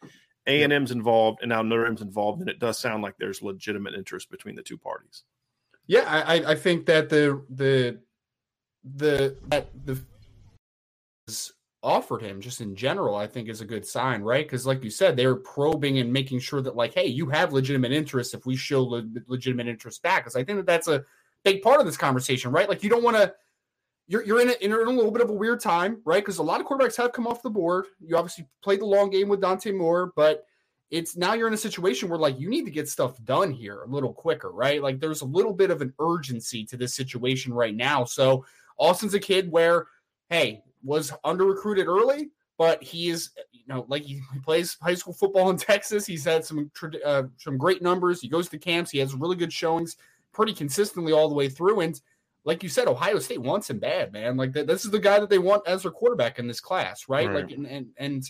[0.49, 3.43] A and M's involved, and now Notre Dame's involved, and it does sound like there's
[3.43, 5.23] legitimate interest between the two parties.
[5.87, 8.01] Yeah, I, I think that the the
[8.83, 10.01] the that the
[11.83, 14.47] offered him just in general i think is a good sign right?
[14.47, 17.93] Because like you said they're probing and making sure that like hey you have legitimate
[17.93, 20.23] interest if we show le- legitimate interest back.
[20.23, 21.05] Because i think that that's a
[21.45, 22.69] big part of this conversation right?
[22.69, 23.35] Like you don't want to
[24.09, 26.23] you're, you're in, a, in a little bit of a weird time right?
[26.23, 27.87] Because a lot of quarterbacks have come off the board.
[28.01, 30.45] You obviously played the long game with dante moore but
[30.91, 33.83] it's now you're in a situation where like you need to get stuff done here
[33.83, 34.81] a little quicker right?
[34.81, 38.05] Like there's a little bit of an urgency to this situation right now.
[38.05, 38.45] So
[38.79, 39.87] austin's a kid where
[40.31, 45.15] hey was under recruited early, but he is, you know, like he plays high school
[45.15, 46.07] football in Texas.
[46.07, 46.71] He's had some
[47.05, 48.21] uh, some great numbers.
[48.21, 48.91] He goes to camps.
[48.91, 49.97] He has really good showings,
[50.33, 51.81] pretty consistently all the way through.
[51.81, 52.01] And
[52.45, 54.37] like you said, Ohio State wants him bad, man.
[54.37, 57.29] Like this is the guy that they want as their quarterback in this class, right?
[57.29, 57.37] right.
[57.37, 58.23] Like and, and and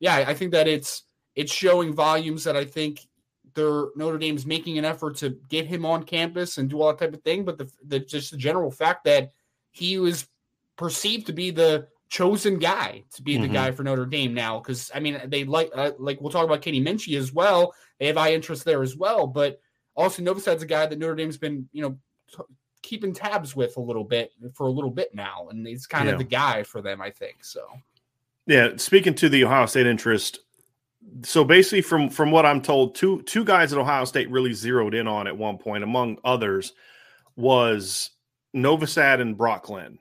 [0.00, 3.06] yeah, I think that it's it's showing volumes that I think
[3.54, 6.98] their Notre Dame's making an effort to get him on campus and do all that
[6.98, 7.44] type of thing.
[7.44, 9.32] But the, the just the general fact that
[9.70, 10.26] he was
[10.76, 13.42] perceived to be the chosen guy to be mm-hmm.
[13.42, 16.44] the guy for Notre Dame now, because I mean they like uh, like we'll talk
[16.44, 17.74] about Kenny Minchey as well.
[17.98, 19.60] They have eye interest there as well, but
[19.96, 23.80] also Novosad's a guy that Notre Dame's been you know t- keeping tabs with a
[23.80, 26.12] little bit for a little bit now, and he's kind yeah.
[26.12, 27.44] of the guy for them, I think.
[27.44, 27.64] So,
[28.46, 28.76] yeah.
[28.76, 30.40] Speaking to the Ohio State interest,
[31.22, 34.94] so basically from from what i'm told two two guys at ohio state really zeroed
[34.94, 36.72] in on at one point among others
[37.36, 38.10] was
[38.54, 39.92] novosad and brock yep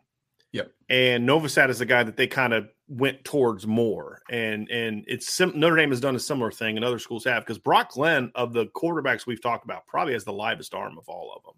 [0.89, 5.32] and novosad is the guy that they kind of went towards more and and it's
[5.32, 8.32] sim- notre dame has done a similar thing and other schools have because brock glenn
[8.36, 11.54] of the quarterbacks we've talked about probably has the livest arm of all of them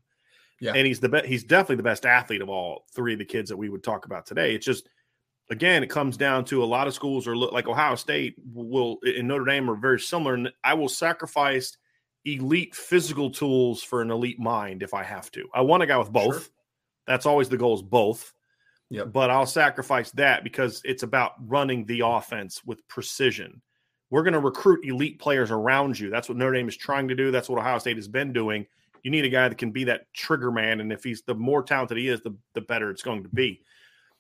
[0.60, 3.26] yeah and he's the best he's definitely the best athlete of all three of the
[3.26, 4.89] kids that we would talk about today it's just
[5.52, 9.28] again, it comes down to a lot of schools are like Ohio State will in
[9.28, 10.34] Notre Dame are very similar.
[10.34, 11.78] And I will sacrifice
[12.26, 15.48] elite physical tools for an elite mind if I have to.
[15.54, 16.44] I want a guy with both.
[16.44, 16.54] Sure.
[17.06, 18.34] That's always the goal is both.
[18.92, 19.06] Yeah.
[19.06, 23.62] But I'll sacrifice that because it's about running the offense with precision.
[24.10, 26.10] We're going to recruit elite players around you.
[26.10, 27.32] That's what Notre Dame is trying to do.
[27.32, 28.68] That's what Ohio State has been doing.
[29.02, 30.82] You need a guy that can be that trigger man.
[30.82, 33.64] And if he's the more talented he is, the, the better it's going to be.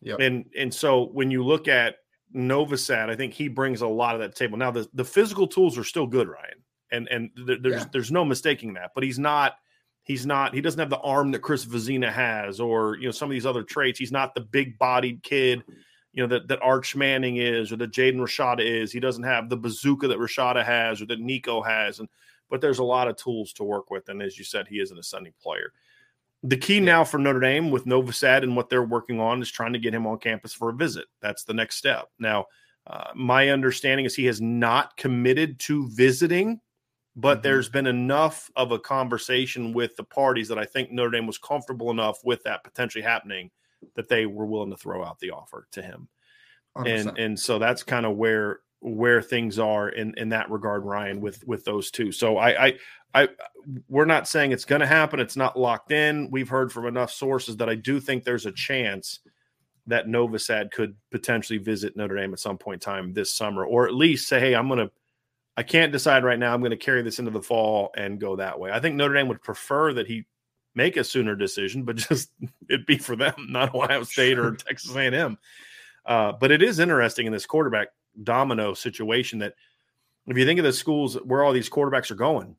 [0.03, 0.19] Yep.
[0.21, 1.97] And and so when you look at
[2.33, 4.57] Novosad, I think he brings a lot of that table.
[4.57, 7.85] Now the, the physical tools are still good, Ryan, and and there's yeah.
[7.91, 8.91] there's no mistaking that.
[8.95, 9.57] But he's not
[10.03, 13.29] he's not he doesn't have the arm that Chris Vizzina has, or you know some
[13.29, 13.99] of these other traits.
[13.99, 15.63] He's not the big bodied kid,
[16.13, 18.91] you know that that Arch Manning is, or that Jaden Rashada is.
[18.91, 22.09] He doesn't have the bazooka that Rashada has, or that Nico has, and
[22.49, 24.09] but there's a lot of tools to work with.
[24.09, 25.71] And as you said, he is an ascending player.
[26.43, 29.73] The key now for Notre Dame with Novosad and what they're working on is trying
[29.73, 31.05] to get him on campus for a visit.
[31.21, 32.09] That's the next step.
[32.19, 32.47] Now,
[32.87, 36.59] uh, my understanding is he has not committed to visiting,
[37.15, 37.43] but mm-hmm.
[37.43, 41.37] there's been enough of a conversation with the parties that I think Notre Dame was
[41.37, 43.51] comfortable enough with that potentially happening
[43.95, 46.07] that they were willing to throw out the offer to him.
[46.77, 47.09] 100%.
[47.09, 51.21] And and so that's kind of where where things are in in that regard, Ryan,
[51.21, 52.11] with with those two.
[52.11, 52.73] So I I
[53.13, 53.29] I
[53.89, 55.19] we're not saying it's going to happen.
[55.19, 56.29] It's not locked in.
[56.31, 59.19] We've heard from enough sources that I do think there's a chance
[59.87, 63.85] that Novosad could potentially visit Notre Dame at some point in time this summer, or
[63.85, 64.91] at least say, "Hey, I'm going to."
[65.61, 66.55] I can't decide right now.
[66.55, 68.71] I'm going to carry this into the fall and go that way.
[68.71, 70.25] I think Notre Dame would prefer that he
[70.73, 72.31] make a sooner decision, but just
[72.67, 75.37] it'd be for them, not Ohio State or Texas A&M.
[76.03, 77.89] Uh, but it is interesting in this quarterback
[78.23, 79.53] domino situation that
[80.25, 82.55] if you think of the schools where all these quarterbacks are going,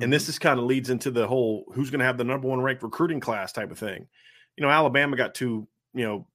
[0.00, 0.30] and this mm-hmm.
[0.30, 2.82] is kind of leads into the whole who's going to have the number one ranked
[2.82, 4.08] recruiting class type of thing.
[4.56, 6.26] You know, Alabama got two, you know,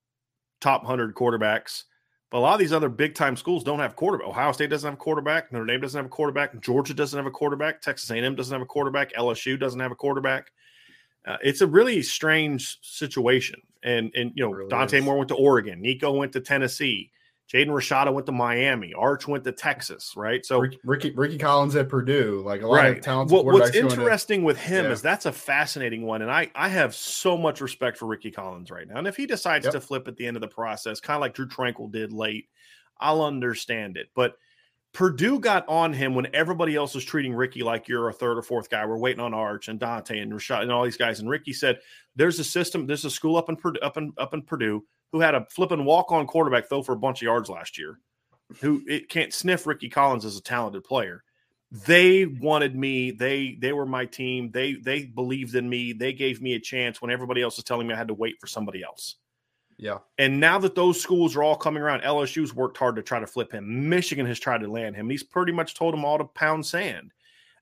[0.62, 1.86] top 100 quarterbacks,
[2.30, 4.28] but a lot of these other big time schools don't have quarterback.
[4.28, 5.52] Ohio State doesn't have a quarterback.
[5.52, 6.60] Notre Dame doesn't have a quarterback.
[6.62, 7.82] Georgia doesn't have a quarterback.
[7.82, 9.14] Texas A&M doesn't have a quarterback.
[9.14, 10.52] LSU doesn't have a quarterback.
[11.28, 13.62] Uh, it's a really strange situation.
[13.84, 15.04] And and you know, really Dante is.
[15.04, 15.82] Moore went to Oregon.
[15.82, 17.12] Nico went to Tennessee.
[17.52, 18.94] Jaden Rashada went to Miami.
[18.94, 20.46] Arch went to Texas, right?
[20.46, 22.98] So Rickie Rickie Collins at Purdue, like a lot right.
[22.98, 23.32] of talent.
[23.32, 24.92] Well, what's interesting to, with him yeah.
[24.92, 28.70] is that's a fascinating one, and I I have so much respect for Rickie Collins
[28.70, 28.98] right now.
[28.98, 29.74] And if he decides yep.
[29.74, 32.50] to flip at the end of the process, kind of like Drew Tranquil did late,
[33.00, 34.10] I'll understand it.
[34.14, 34.36] But
[34.94, 38.44] Purdue got on him when everybody else was treating Rickie like you're a third or
[38.44, 38.86] fourth guy.
[38.86, 41.20] We're waiting on Arch and Dante and Rashad and all these guys.
[41.20, 41.80] And Rickie said,
[42.16, 42.86] "There's a system.
[42.86, 45.86] There's a school up in Purdue, up in up in Purdue who had a flipping
[45.86, 48.00] walk on quarterback throw for a bunch of yards last year,
[48.60, 51.24] who it can't sniff Rickie Collins as a talented player.
[51.72, 53.12] They wanted me.
[53.12, 54.50] They they were my team.
[54.52, 55.94] They they believed in me.
[55.94, 58.40] They gave me a chance when everybody else was telling me I had to wait
[58.40, 59.16] for somebody else.
[59.78, 60.00] Yeah.
[60.18, 63.28] And now that those schools are all coming around, LSU's worked hard to try to
[63.28, 63.88] flip him.
[63.88, 65.10] Michigan has tried to land him.
[65.10, 67.12] He's pretty much told them all to pound sand.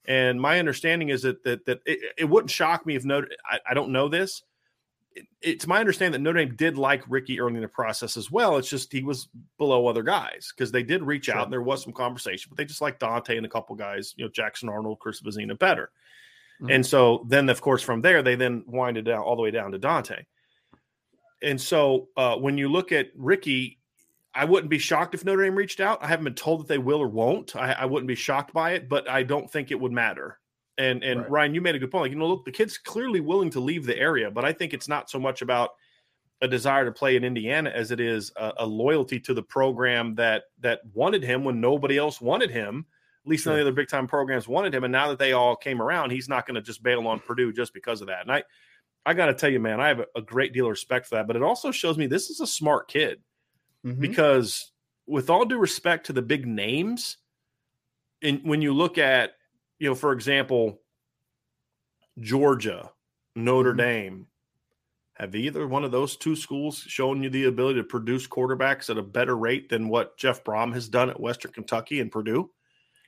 [0.06, 3.60] And my understanding is that that that it, it wouldn't shock me if no I,
[3.70, 4.42] I don't know this,
[5.42, 8.58] it's my understanding that Notre Dame did like Rickie early in the process as well.
[8.58, 11.36] It's just he was below other guys because they did reach sure.
[11.36, 14.14] out and there was some conversation, but they just like Dante and a couple guys,
[14.18, 15.92] you know, Jackson Arnold, Chris Vizzina better.
[16.62, 16.72] Mm-hmm.
[16.72, 19.72] And so then, of course, from there, they then winded down all the way down
[19.72, 20.26] to Dante.
[21.42, 23.80] And so uh, when you look at Rickie,
[24.34, 26.04] I wouldn't be shocked if Notre Dame reached out.
[26.04, 27.56] I haven't been told that they will or won't.
[27.56, 30.40] I, I wouldn't be shocked by it, but I don't think it would matter.
[30.78, 31.30] And and right.
[31.30, 32.04] Ryan, you made a good point.
[32.04, 34.74] Like, you know, look, the kid's clearly willing to leave the area, but I think
[34.74, 35.72] it's not so much about
[36.42, 40.14] a desire to play in Indiana as it is a, a, loyalty to the program
[40.16, 42.86] that that wanted him when nobody else wanted him.
[43.26, 43.54] At least sure.
[43.54, 44.84] none of the other big time programs wanted him.
[44.84, 47.52] And now that they all came around, he's not going to just bail on Purdue
[47.52, 48.22] just because of that.
[48.22, 48.44] And I,
[49.06, 51.16] I got to tell you, man, I have a, a, great deal of respect for
[51.16, 51.28] that.
[51.28, 53.20] But it also shows me this is a smart kid
[53.86, 54.00] mm-hmm.
[54.00, 54.72] because,
[55.08, 57.18] with all due respect to the big names,
[58.22, 59.32] and when you look at,
[59.80, 60.82] you know, for example,
[62.20, 62.92] Georgia,
[63.36, 63.78] Notre mm-hmm.
[63.78, 64.28] Dame,
[65.14, 68.98] have either one of those two schools shown you the ability to produce quarterbacks at
[68.98, 72.50] a better rate than what Jeff Brohm has done at Western Kentucky and Purdue?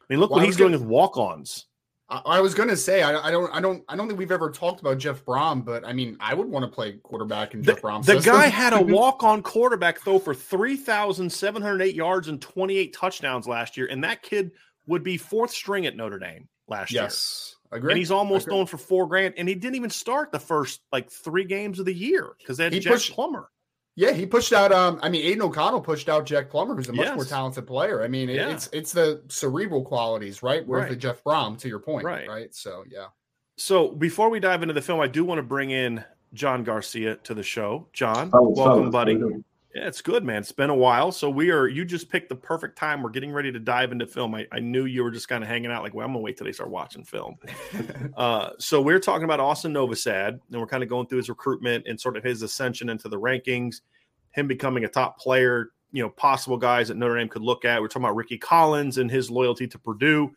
[0.02, 1.66] I mean, look well, what he's gonna, doing with walk-ons.
[2.10, 4.50] I, was going to say I, I, don't I don't I don't think we've ever
[4.50, 7.82] talked about Jeff Brohm, but I mean I would want to play quarterback in Jeff
[7.82, 8.04] Brohm.
[8.04, 8.34] The system.
[8.34, 12.78] guy had a walk-on quarterback throw for three thousand seven hundred eight yards and twenty
[12.78, 14.52] eight touchdowns last year, and that kid
[14.88, 16.94] would be fourth string at Notre Dame last yes.
[16.94, 17.04] year.
[17.04, 17.56] Yes.
[17.72, 17.92] Agree.
[17.92, 21.12] And he's almost going for four grand, and he didn't even start the first like
[21.12, 23.50] three games of the year because they had he Jack pushed, Plummer.
[23.96, 24.72] Yeah, he pushed out.
[24.72, 27.16] Um, I mean, Aidan O'Connell pushed out Jack Plummer, who's a much yes.
[27.16, 28.02] more talented player.
[28.02, 28.50] I mean, it, yeah.
[28.50, 30.66] it's it's the cerebral qualities, right?
[30.66, 30.90] Where's right.
[30.90, 32.28] the Jeff Brohm, to your point, right?
[32.28, 32.56] Right.
[32.56, 33.08] So yeah.
[33.58, 36.04] So before we dive into the film, I do want to bring in
[36.34, 37.88] John Garcia to the show.
[37.94, 39.22] John, welcome, buddy.
[39.76, 40.38] Yeah, it's good, man.
[40.38, 41.12] It's been a while.
[41.12, 43.04] So we are you just picked the perfect time.
[43.04, 44.34] We're getting ready to dive into film.
[44.34, 46.38] I, I knew you were just kind of hanging out, like, well, I'm gonna wait
[46.38, 47.36] till they start watching film.
[48.18, 51.86] uh, so we're talking about Austin Novosad, and we're kind of going through his recruitment
[51.88, 53.82] and sort of his ascension into the rankings,
[54.32, 57.80] him becoming a top player, you know, possible guys that Notre Dame could look at.
[57.80, 60.32] We're talking about Rickie Collins and his loyalty to Purdue.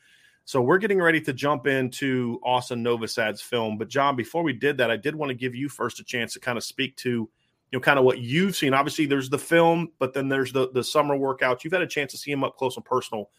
[0.45, 3.79] So we're getting ready to jump into Austin Novosad's film.
[3.79, 6.35] But John, before we did that, I did want to give you first a chance
[6.35, 7.31] to kind of speak to
[7.73, 8.75] you know, kind of what you've seen.
[8.75, 11.65] Obviously, there's the film, but then there's the the summer workouts.
[11.65, 13.31] You've had a chance to see him up close and personal.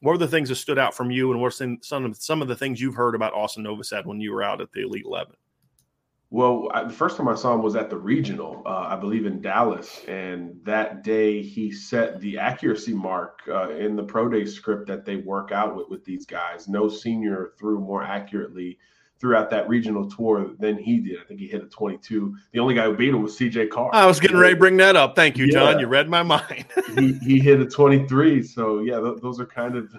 [0.00, 2.48] What are the things that stood out from you, and what's some of some of
[2.48, 5.36] the things you've heard about Austin Novosad when you were out at the Elite Eleven?
[6.30, 9.26] Well, I, the first time I saw him was at the regional, uh, I believe
[9.26, 14.46] in Dallas, and that day he set the accuracy mark uh, in the pro day
[14.46, 16.66] script that they work out with with these guys.
[16.66, 18.78] No senior threw more accurately
[19.22, 21.20] throughout that regional tour than he did.
[21.20, 22.36] I think he hit a 22.
[22.50, 23.88] The only guy who beat him was CJ Carr.
[23.92, 25.14] I was getting ready to bring that up.
[25.14, 25.78] Thank you, John.
[25.78, 26.66] You read my mind.
[26.98, 28.42] he, he hit a 23.
[28.42, 29.94] So yeah, th- those are kind of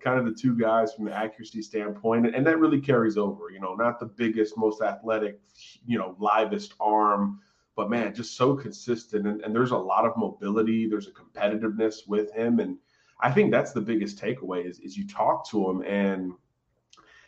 [0.00, 3.50] kind of the two guys from the accuracy standpoint, and that really carries over.
[3.50, 5.40] You know, not the biggest, most athletic,
[5.84, 7.40] you know, livest arm.
[7.74, 10.88] But man, just so consistent, and, and there's a lot of mobility.
[10.88, 12.78] There's a competitiveness with him, and
[13.20, 16.32] I think that's the biggest takeaway is, is you talk to him and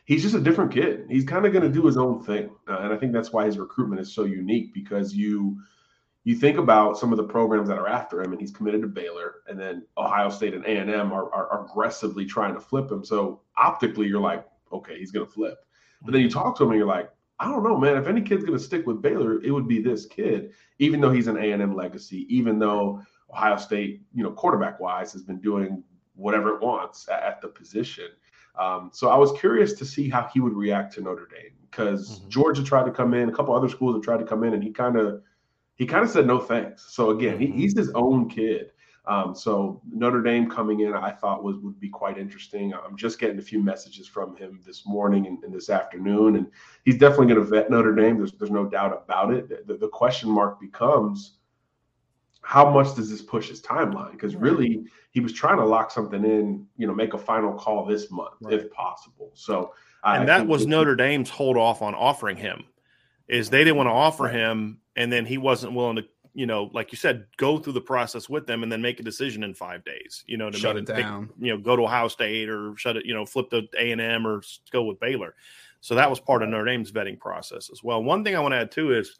[0.04, 1.06] he's just a different kid.
[1.08, 3.46] He's kind of going to do his own thing, uh, and I think that's why
[3.46, 5.58] his recruitment is so unique because you
[6.24, 8.88] you think about some of the programs that are after him, and he's committed to
[8.88, 12.90] Baylor, and then Ohio State and A and M are, are, aggressively trying to flip
[12.90, 13.04] him.
[13.04, 15.58] So optically, you're like, okay, he's going to flip.
[16.02, 17.98] But then you talk to him, and you're like, I don't know, man.
[17.98, 21.12] If any kid's going to stick with Baylor, it would be this kid, even though
[21.12, 25.22] he's an A and M legacy, even though Ohio State, you know, quarterback wise, has
[25.22, 25.84] been doing
[26.14, 28.08] whatever it wants at, at the position.
[28.58, 32.18] Um, so I was curious to see how he would react to Notre Dame because
[32.18, 32.28] mm-hmm.
[32.28, 34.62] Georgia tried to come in, a couple other schools have tried to come in, and
[34.62, 35.22] he kind of
[35.76, 36.94] he kind of said no thanks.
[36.94, 37.52] So again, mm-hmm.
[37.52, 38.70] he, he's his own kid.
[39.06, 42.72] Um, so Notre Dame coming in, I thought was would be quite interesting.
[42.72, 46.46] I'm just getting a few messages from him this morning and, and this afternoon, and
[46.84, 48.16] he's definitely going to vet Notre Dame.
[48.18, 49.66] There's there's no doubt about it.
[49.66, 51.38] The, the question mark becomes
[52.44, 54.12] how much does this push his timeline?
[54.12, 57.86] Because really, he was trying to lock something in, you know, make a final call
[57.86, 58.54] this month right.
[58.54, 59.30] if possible.
[59.34, 59.72] So,
[60.04, 62.64] and I that was Notre Dame's hold off on offering him,
[63.28, 64.34] is they didn't want to offer right.
[64.34, 67.80] him, and then he wasn't willing to, you know, like you said, go through the
[67.80, 70.22] process with them and then make a decision in five days.
[70.26, 71.28] You know, to shut it down.
[71.28, 73.06] Pick, you know, go to Ohio State or shut it.
[73.06, 75.34] You know, flip to A and M or go with Baylor.
[75.80, 78.02] So that was part of Notre Dame's vetting process as well.
[78.02, 79.18] One thing I want to add too is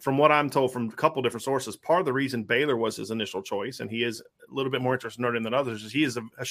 [0.00, 2.96] from what I'm told from a couple different sources, part of the reason Baylor was
[2.96, 5.92] his initial choice, and he is a little bit more interested in than others, is
[5.92, 6.44] he is a, a,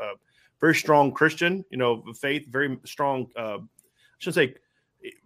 [0.00, 0.12] a
[0.60, 3.26] very strong Christian, you know, faith, very strong.
[3.36, 4.54] Uh, I should say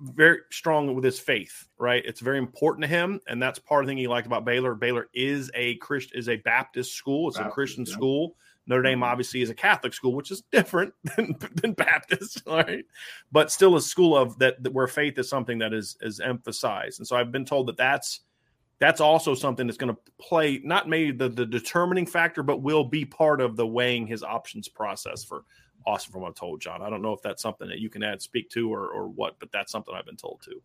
[0.01, 2.05] very strong with his faith, right?
[2.05, 4.74] It's very important to him, and that's part of the thing he liked about Baylor.
[4.74, 7.28] Baylor is a Christian, is a Baptist school.
[7.28, 7.92] It's Baptist, a Christian yeah.
[7.92, 8.36] school.
[8.70, 9.02] Notre Dame mm-hmm.
[9.02, 12.84] obviously is a Catholic school, which is different than, than Baptist, right?
[13.30, 17.00] But still a school of that, that, where faith is something that is is emphasized.
[17.00, 18.20] And so I've been told that that's
[18.78, 22.84] that's also something that's going to play not maybe the, the determining factor, but will
[22.84, 25.44] be part of the weighing his options process for
[25.84, 26.12] Austin.
[26.12, 28.22] From what I'm told, John, I don't know if that's something that you can add
[28.22, 30.62] speak to or or what, but that's something I've been told too.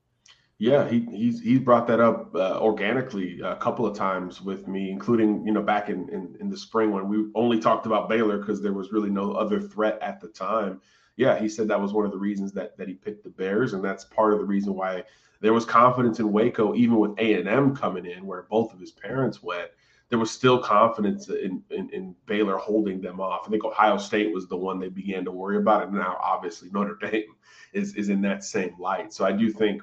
[0.58, 4.90] Yeah, he he's he's brought that up uh, organically a couple of times with me,
[4.90, 8.38] including you know back in in, in the spring when we only talked about Baylor
[8.38, 10.82] because there was really no other threat at the time.
[11.18, 13.74] yeah, he said that was one of the reasons that that he picked the Bears,
[13.74, 15.04] and that's part of the reason why
[15.42, 18.80] there was confidence in Waco, even with A and M coming in, where both of
[18.80, 19.70] his parents went.
[20.10, 23.42] There was still confidence in, in, in Baylor holding them off.
[23.48, 26.70] I think Ohio State was the one they began to worry about, and now obviously
[26.72, 27.36] Notre Dame
[27.74, 29.12] is is in that same light.
[29.12, 29.82] So I do think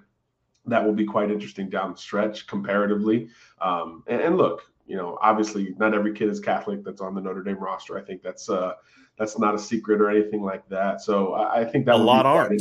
[0.66, 3.28] that will be quite interesting down the stretch comparatively.
[3.60, 7.20] Um, and, and, look, you know, obviously not every kid is Catholic that's on the
[7.20, 7.98] Notre Dame roster.
[7.98, 8.74] I think that's uh,
[9.18, 11.00] that's not a secret or anything like that.
[11.00, 12.60] So I, I think that a lot aren't.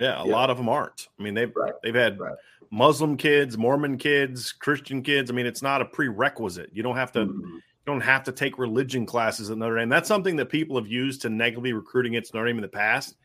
[0.00, 0.32] Yeah, a yeah.
[0.32, 1.08] lot of them aren't.
[1.18, 1.72] I mean, they've right.
[1.82, 2.36] they've had right.
[2.70, 5.30] Muslim kids, Mormon kids, Christian kids.
[5.30, 6.70] I mean, it's not a prerequisite.
[6.72, 7.26] You don't have to.
[7.26, 7.56] Mm-hmm.
[7.56, 9.90] You don't have to take religion classes at Notre Dame.
[9.90, 13.16] That's something that people have used to negatively recruit against Notre Dame in the past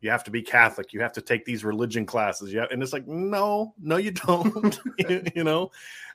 [0.00, 0.92] you have to be Catholic.
[0.92, 2.52] You have to take these religion classes.
[2.52, 4.78] Yeah, and it's like, no, no, you don't.
[5.34, 5.70] you know,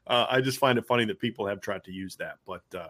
[0.07, 2.37] uh, I just find it funny that people have tried to use that.
[2.45, 2.87] But uh,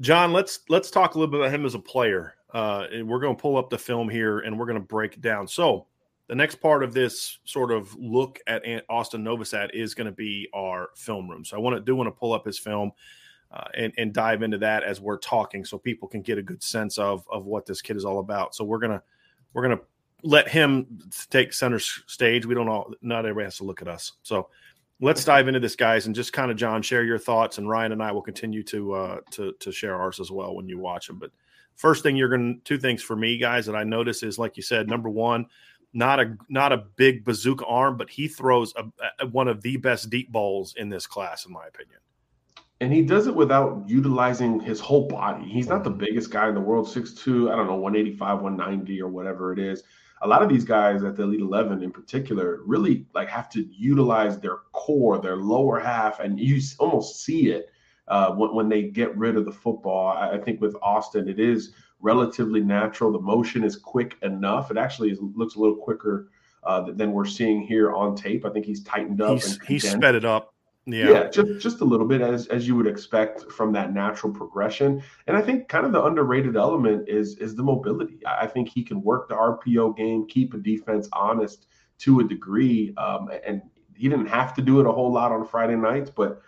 [0.00, 2.34] John, let's let's talk a little bit about him as a player.
[2.52, 5.14] Uh, and we're going to pull up the film here, and we're going to break
[5.14, 5.48] it down.
[5.48, 5.86] So
[6.28, 10.48] the next part of this sort of look at Austin Novosad is going to be
[10.54, 11.44] our film room.
[11.44, 12.92] So I want to do want to pull up his film.
[13.52, 16.60] Uh, and, and dive into that as we're talking so people can get a good
[16.60, 18.56] sense of of what this kid is all about.
[18.56, 19.00] So we're gonna
[19.56, 19.84] we're going to
[20.22, 20.98] let him
[21.30, 22.44] take center stage.
[22.44, 24.12] We don't all, not everybody has to look at us.
[24.22, 24.50] So
[25.00, 27.92] let's dive into this, guys, and just kind of, John, share your thoughts, and Ryan
[27.92, 31.06] and I will continue to uh, to to share ours as well when you watch
[31.06, 31.18] them.
[31.18, 31.30] But
[31.74, 34.58] first thing you're going to two things for me, guys, that I notice is like
[34.58, 35.46] you said, number one,
[35.94, 38.84] not a not a big bazooka arm, but he throws a,
[39.20, 41.98] a, one of the best deep balls in this class, in my opinion
[42.80, 45.48] and he does it without utilizing his whole body.
[45.48, 49.08] He's not the biggest guy in the world, 6'2, I don't know, 185, 190 or
[49.08, 49.82] whatever it is.
[50.22, 53.66] A lot of these guys at the Elite 11 in particular really like have to
[53.70, 57.70] utilize their core, their lower half, and you almost see it
[58.08, 60.16] uh, when, when, they get rid of the football.
[60.16, 63.12] I, I, think with Austin, it is relatively natural.
[63.12, 64.70] The motion is quick enough.
[64.70, 66.30] It actually is, looks a little quicker
[66.62, 68.46] uh, than we're seeing here on tape.
[68.46, 69.34] I think he's tightened up.
[69.34, 70.55] He's, he's sped it up
[70.86, 71.10] yeah.
[71.10, 75.02] yeah, just just a little bit as as you would expect from that natural progression.
[75.26, 78.20] And I think kind of the underrated element is is the mobility.
[78.26, 81.66] I think he can work the RPO game, keep a defense honest
[81.98, 83.62] to a degree, um, and
[83.96, 86.40] he didn't have to do it a whole lot on Friday nights, but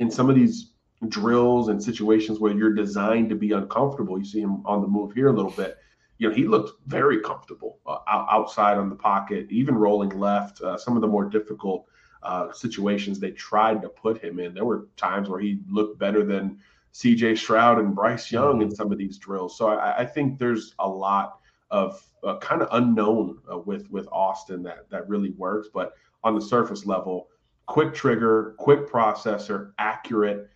[0.00, 0.72] in some of these
[1.08, 5.12] drills and situations where you're designed to be uncomfortable, you see him on the move
[5.12, 5.76] here a little bit.
[6.18, 10.60] You know, he looked very comfortable uh, outside on the pocket, even rolling left.
[10.60, 11.86] Uh, some of the more difficult
[12.24, 14.54] uh, situations they tried to put him in.
[14.54, 16.58] There were times where he looked better than
[16.92, 17.36] C.J.
[17.36, 18.74] Stroud and Bryce Young in mm-hmm.
[18.74, 19.58] some of these drills.
[19.58, 21.38] So I, I think there's a lot
[21.70, 25.68] of uh, kind of unknown uh, with with Austin that that really works.
[25.72, 27.28] But on the surface level,
[27.66, 30.48] quick trigger, quick processor, accurate,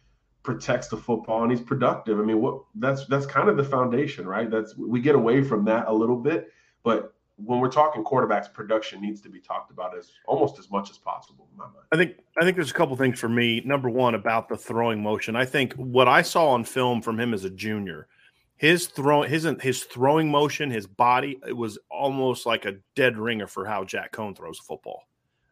[0.43, 2.19] protects the football, and he's productive.
[2.19, 4.51] I mean, what that's that's kind of the foundation, right?
[4.51, 6.49] That's we get away from that a little bit,
[6.83, 7.15] but
[7.45, 10.99] when we're talking quarterbacks, production needs to be talked about as almost as much as
[10.99, 11.49] possible.
[11.53, 11.77] In my mind.
[11.93, 13.63] I think I think there's a couple things for me.
[13.65, 15.37] Number one, about the throwing motion.
[15.37, 18.09] I think what I saw on film from him as a junior,
[18.57, 23.47] his throw his his throwing motion, his body, it was almost like a dead ringer
[23.47, 25.05] for how Jack Coan throws a football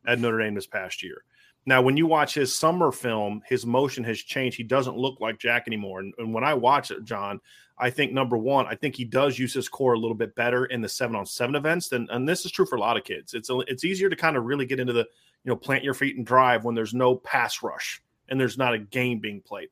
[0.06, 1.22] at Notre Dame this past year.
[1.68, 4.56] Now, when you watch his summer film, his motion has changed.
[4.56, 5.98] He doesn't look like Jack anymore.
[5.98, 7.40] And, and when I watch it, John,
[7.78, 10.64] I think number one, I think he does use his core a little bit better
[10.66, 13.04] in the seven on seven events than, and this is true for a lot of
[13.04, 13.34] kids.
[13.34, 15.06] It's a, it's easier to kind of really get into the,
[15.44, 18.74] you know, plant your feet and drive when there's no pass rush and there's not
[18.74, 19.68] a game being played.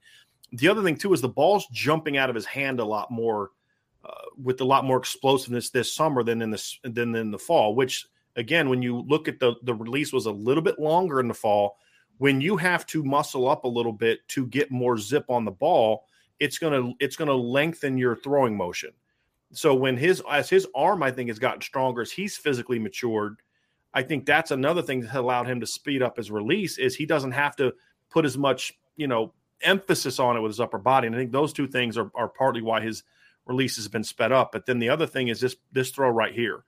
[0.52, 3.50] The other thing too is the ball's jumping out of his hand a lot more,
[4.04, 7.74] uh, with a lot more explosiveness this summer than in this than in the fall.
[7.74, 11.28] Which again, when you look at the the release was a little bit longer in
[11.28, 11.78] the fall.
[12.18, 15.50] When you have to muscle up a little bit to get more zip on the
[15.50, 16.04] ball,
[16.40, 18.90] it's gonna it's gonna lengthen your throwing motion.
[19.52, 23.36] So when his as his arm, I think, has gotten stronger as he's physically matured,
[23.92, 27.06] I think that's another thing that allowed him to speed up his release is he
[27.06, 27.72] doesn't have to
[28.10, 29.32] put as much, you know,
[29.62, 31.06] emphasis on it with his upper body.
[31.06, 33.04] And I think those two things are, are partly why his
[33.46, 34.50] release has been sped up.
[34.52, 36.64] But then the other thing is this this throw right here.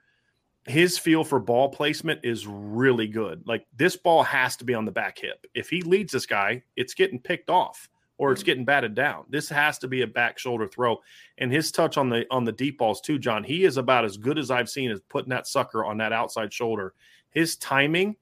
[0.67, 3.47] His feel for ball placement is really good.
[3.47, 5.47] Like this ball has to be on the back hip.
[5.55, 7.89] If he leads this guy, it's getting picked off
[8.19, 8.47] or it's mm-hmm.
[8.47, 9.25] getting batted down.
[9.29, 10.99] This has to be a back shoulder throw.
[11.39, 13.45] And his touch on the on the deep balls too, John.
[13.45, 16.53] He is about as good as I've seen as putting that sucker on that outside
[16.53, 16.95] shoulder.
[17.31, 18.17] His timing,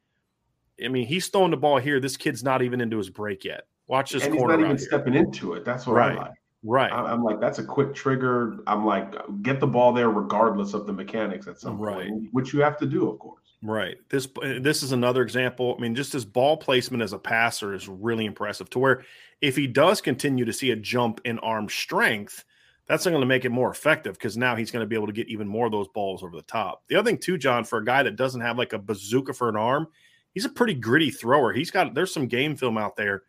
[0.84, 2.00] I mean, he's throwing the ball here.
[2.00, 3.66] This kid's not even into his break yet.
[3.86, 4.54] Watch this and corner.
[4.54, 5.64] He's not even stepping into it.
[5.64, 6.12] That's what right.
[6.12, 6.32] I like.
[6.66, 6.90] Right.
[6.90, 8.56] I'm like, that's a quick trigger.
[8.66, 12.08] I'm like, get the ball there regardless of the mechanics at some right.
[12.08, 13.43] point, which you have to do, of course.
[13.64, 13.96] Right.
[14.10, 14.28] This
[14.60, 15.74] this is another example.
[15.76, 18.68] I mean, just his ball placement as a passer is really impressive.
[18.70, 19.04] To where
[19.40, 22.44] if he does continue to see a jump in arm strength,
[22.86, 25.14] that's going to make it more effective because now he's going to be able to
[25.14, 26.82] get even more of those balls over the top.
[26.88, 29.48] The other thing too, John, for a guy that doesn't have like a bazooka for
[29.48, 29.88] an arm,
[30.34, 31.54] he's a pretty gritty thrower.
[31.54, 33.22] He's got there's some game film out there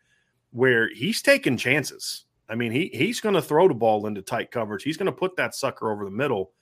[0.50, 2.26] where he's taking chances.
[2.46, 4.82] I mean, he he's going to throw the ball into tight coverage.
[4.82, 6.52] He's going to put that sucker over the middle,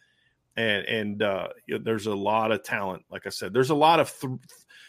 [0.57, 3.05] and and uh, you know, there's a lot of talent.
[3.11, 4.33] Like I said, there's a lot of th-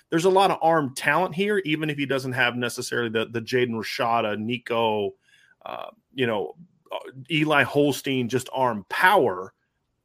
[0.09, 3.41] there's a lot of arm talent here, even if he doesn't have necessarily the the
[3.41, 5.16] Jaden Rashada, Nico,
[5.66, 6.55] uh, you know,
[6.91, 9.53] uh, Eli Holstein just arm power.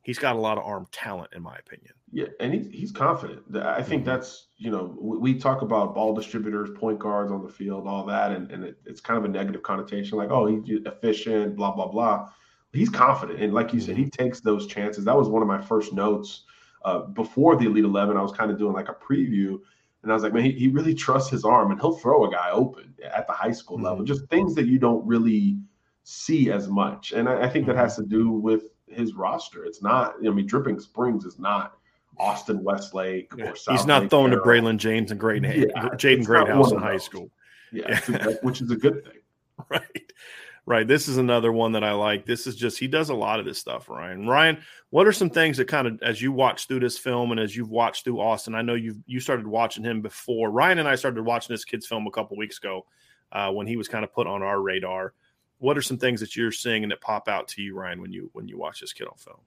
[0.02, 1.92] He's got a lot of arm talent, in my opinion.
[2.12, 3.42] Yeah, and he's he's confident.
[3.54, 4.10] I think mm-hmm.
[4.10, 8.04] that's you know we, we, talk about ball distributors, point guards on the field, all
[8.06, 11.70] that, and, and it, it's kind of a negative connotation, like oh he's efficient, blah
[11.70, 12.30] blah blah.
[12.72, 15.04] He's confident, and like you said, he takes those chances.
[15.04, 16.44] That was one of my first notes
[16.84, 18.16] uh, before the Elite Eleven.
[18.16, 19.58] I was kind of doing like a preview,
[20.02, 22.30] and I was like, man, he, he really trusts his arm, and he'll throw a
[22.30, 23.86] guy open at the high school mm-hmm.
[23.86, 24.04] level.
[24.04, 25.58] Just things that you don't really
[26.04, 27.12] see as much.
[27.12, 27.80] And I, I think that mm-hmm.
[27.80, 29.64] has to do with his roster.
[29.64, 31.76] It's not, I mean, Dripping Springs is not
[32.18, 33.50] Austin Westlake yeah.
[33.50, 34.44] or South He's not Lake throwing Carroll.
[34.44, 37.30] to Braylon James and Great yeah, Jaden Greathouse in high school.
[37.72, 38.26] Yeah, yeah.
[38.42, 39.14] which is a good thing.
[39.68, 40.12] Right.
[40.70, 40.86] Right.
[40.86, 42.26] This is another one that I like.
[42.26, 44.28] This is just he does a lot of this stuff, Ryan.
[44.28, 47.40] Ryan, what are some things that kind of as you watch through this film and
[47.40, 48.54] as you've watched through Austin?
[48.54, 50.48] I know you've you started watching him before.
[50.48, 52.86] Ryan and I started watching this kid's film a couple weeks ago
[53.32, 55.12] uh, when he was kind of put on our radar
[55.60, 58.12] what are some things that you're seeing and that pop out to you, Ryan, when
[58.12, 59.40] you when you watch this kid on film?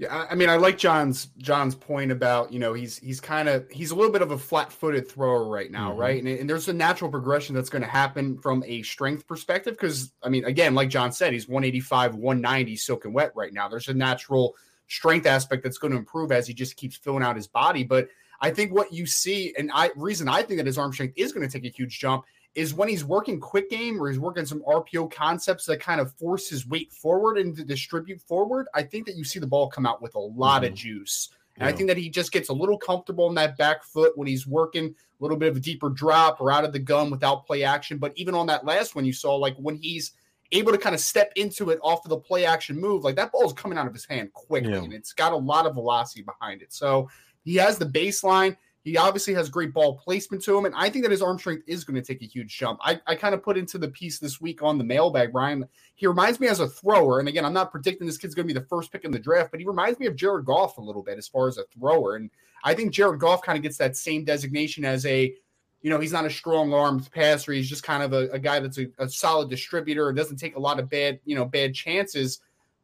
[0.00, 3.68] Yeah, I mean, I like John's John's point about you know he's he's kind of
[3.68, 6.00] he's a little bit of a flat-footed thrower right now, mm-hmm.
[6.00, 6.18] right?
[6.18, 10.10] And, and, there's a natural progression that's going to happen from a strength perspective because
[10.22, 13.68] I mean, again, like John said, he's 185, 190, soaking wet right now.
[13.68, 14.54] There's a natural
[14.88, 17.84] strength aspect that's going to improve as he just keeps filling out his body.
[17.84, 18.08] But
[18.40, 21.30] I think what you see, and I reason I think that his arm strength is
[21.30, 22.24] going to take a huge jump
[22.54, 26.12] is when he's working quick game or he's working some RPO concepts that kind of
[26.14, 28.66] force his weight forward and to distribute forward.
[28.74, 30.72] I think that you see the ball come out with a lot mm-hmm.
[30.72, 31.28] of juice.
[31.56, 31.72] And yeah.
[31.72, 34.46] I think that he just gets a little comfortable in that back foot when he's
[34.46, 37.62] working a little bit of a deeper drop or out of the gun without play
[37.62, 37.98] action.
[37.98, 40.12] But even on that last one, you saw like when he's
[40.52, 43.30] able to kind of step into it off of the play action move, like that
[43.30, 44.78] ball is coming out of his hand quickly yeah.
[44.78, 46.72] and it's got a lot of velocity behind it.
[46.72, 47.08] So
[47.44, 48.56] he has the baseline.
[48.90, 51.62] He obviously has great ball placement to him, and I think that his arm strength
[51.68, 52.80] is going to take a huge jump.
[52.82, 55.64] I, I kind of put into the piece this week on the mailbag, Bryan.
[55.94, 58.52] He reminds me as a thrower, and again, I'm not predicting this kid's going to
[58.52, 60.80] be the first pick in the draft, but he reminds me of Jared Goff a
[60.80, 62.16] little bit as far as a thrower.
[62.16, 62.30] And
[62.64, 65.32] I think Jared Goff kind of gets that same designation as a,
[65.82, 67.52] you know, he's not a strong armed passer.
[67.52, 70.56] He's just kind of a, a guy that's a, a solid distributor and doesn't take
[70.56, 72.40] a lot of bad, you know, bad chances.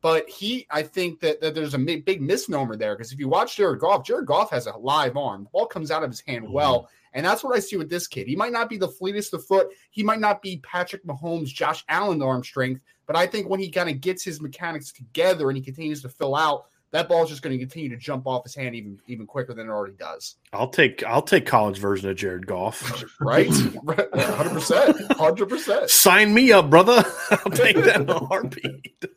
[0.07, 3.57] But he, I think that, that there's a big misnomer there because if you watch
[3.57, 5.43] Jared Goff, Jared Goff has a live arm.
[5.43, 6.53] The ball comes out of his hand mm-hmm.
[6.53, 6.89] well.
[7.13, 8.29] And that's what I see with this kid.
[8.29, 9.67] He might not be the fleetest of foot.
[9.91, 12.83] He might not be Patrick Mahomes, Josh Allen arm strength.
[13.09, 16.09] But I think when he kind of gets his mechanics together and he continues to
[16.09, 19.01] fill out, that ball is just going to continue to jump off his hand even
[19.09, 20.37] even quicker than it already does.
[20.53, 23.05] I'll take I'll take college version of Jared Goff.
[23.21, 25.91] right, hundred percent, hundred percent.
[25.91, 27.05] Sign me up, brother.
[27.31, 29.05] I'll take that in a heartbeat.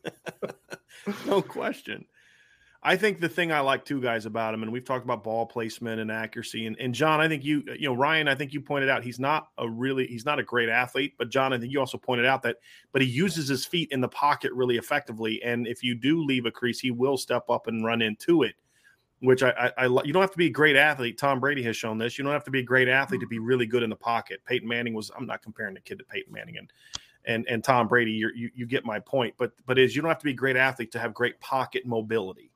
[1.26, 2.05] no question.
[2.82, 5.45] I think the thing I like too, guys, about him, and we've talked about ball
[5.45, 8.62] placement and accuracy, and, and John, I think you, you know, Ryan, I think you
[8.62, 11.74] pointed out he's not a really, he's not a great athlete, but John, I think
[11.74, 12.55] you also pointed out that,
[12.93, 16.45] but he uses his feet in the pocket really effectively, and if you do leave
[16.45, 18.55] a crease, he will step up and run into it,
[19.20, 21.18] which I, I, I you don't have to be a great athlete.
[21.18, 22.18] Tom Brady has shown this.
[22.18, 24.39] You don't have to be a great athlete to be really good in the pocket.
[24.45, 26.72] Peyton Manning was, I'm not comparing the kid to Peyton Manning, and
[27.26, 29.36] and and Tom Brady, you you get my point.
[29.38, 31.86] But but is you don't have to be a great athlete to have great pocket
[31.86, 32.51] mobility,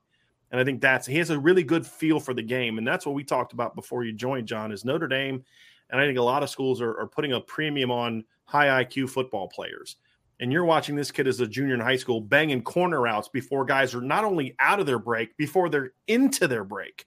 [0.50, 3.06] and I think that's he has a really good feel for the game, and that's
[3.06, 4.72] what we talked about before you joined, John.
[4.72, 5.44] Is Notre Dame,
[5.90, 9.10] and I think a lot of schools are, are putting a premium on high IQ
[9.10, 9.96] football players.
[10.40, 13.64] And you're watching this kid as a junior in high school banging corner routes before
[13.64, 17.06] guys are not only out of their break, before they're into their break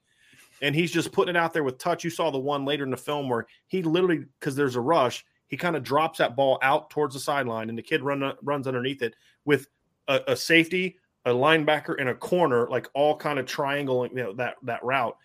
[0.61, 2.03] and he's just putting it out there with touch.
[2.03, 5.25] You saw the one later in the film where he literally, because there's a rush,
[5.47, 8.67] he kind of drops that ball out towards the sideline, and the kid run runs
[8.67, 9.67] underneath it with
[10.07, 14.33] a, a safety, a linebacker, and a corner, like all kind of triangling you know,
[14.33, 15.17] that that route.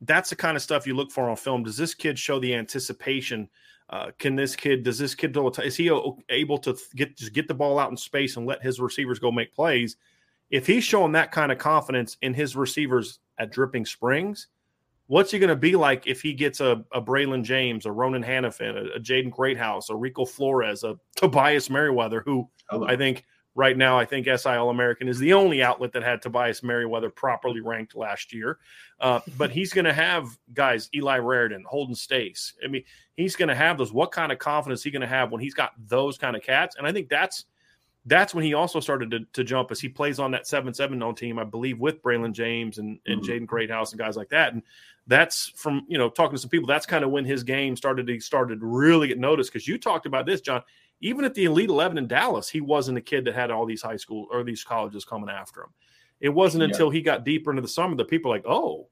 [0.00, 1.64] That's the kind of stuff you look for on film.
[1.64, 3.48] Does this kid show the anticipation?
[3.90, 4.82] Uh, can this kid?
[4.82, 5.90] Does this kid is he
[6.28, 9.30] able to get just get the ball out in space and let his receivers go
[9.30, 9.96] make plays?
[10.50, 14.48] If he's showing that kind of confidence in his receivers at Dripping Springs,
[15.14, 18.24] What's he going to be like if he gets a, a Braylon James, a Ronan
[18.24, 22.48] Hanafin, a, a Jaden Greathouse, a Rico Flores, a Tobias Merriweather, who.
[22.68, 26.20] I think right now, I think SI All American is the only outlet that had
[26.20, 28.58] Tobias Merriweather properly ranked last year.
[28.98, 32.54] Uh, but he's going to have guys, Eli Raridon, Holden Staes.
[32.64, 32.82] I mean,
[33.16, 33.92] he's going to have those.
[33.92, 36.74] What kind of confidence he going to have when he's got those kind of cats?
[36.76, 37.44] And I think that's
[38.06, 41.02] that's when he also started to, to jump as he plays on that 7 7
[41.02, 43.30] on team, I believe, with Braylon James and, and mm-hmm.
[43.30, 44.52] Jaden Greathouse and guys like that.
[44.52, 44.62] And
[45.06, 48.06] that's from, you know, talking to some people, that's kind of when his game started
[48.06, 49.52] to started to really get noticed.
[49.52, 50.62] Because you talked about this, John.
[51.00, 53.82] Even at the Elite 11 in Dallas, he wasn't a kid that had all these
[53.82, 55.70] high school or these colleges coming after him.
[56.20, 56.68] It wasn't yeah.
[56.68, 58.88] until he got deeper into the summer that people like, oh,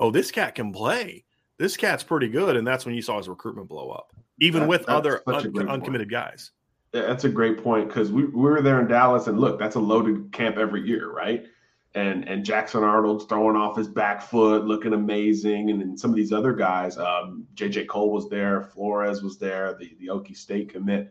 [0.00, 1.24] oh, this cat can play.
[1.58, 2.56] This cat's pretty good.
[2.56, 6.10] And that's when you saw his recruitment blow up, even that, with other un- uncommitted
[6.10, 6.52] guys.
[6.92, 9.80] That's a great point because we, we were there in Dallas, and look, that's a
[9.80, 11.46] loaded camp every year, right?
[11.94, 16.16] And and Jackson Arnold's throwing off his back foot, looking amazing, and then some of
[16.16, 20.72] these other guys, um, JJ Kohl was there, Flores was there, the the Okie State
[20.72, 21.10] commit,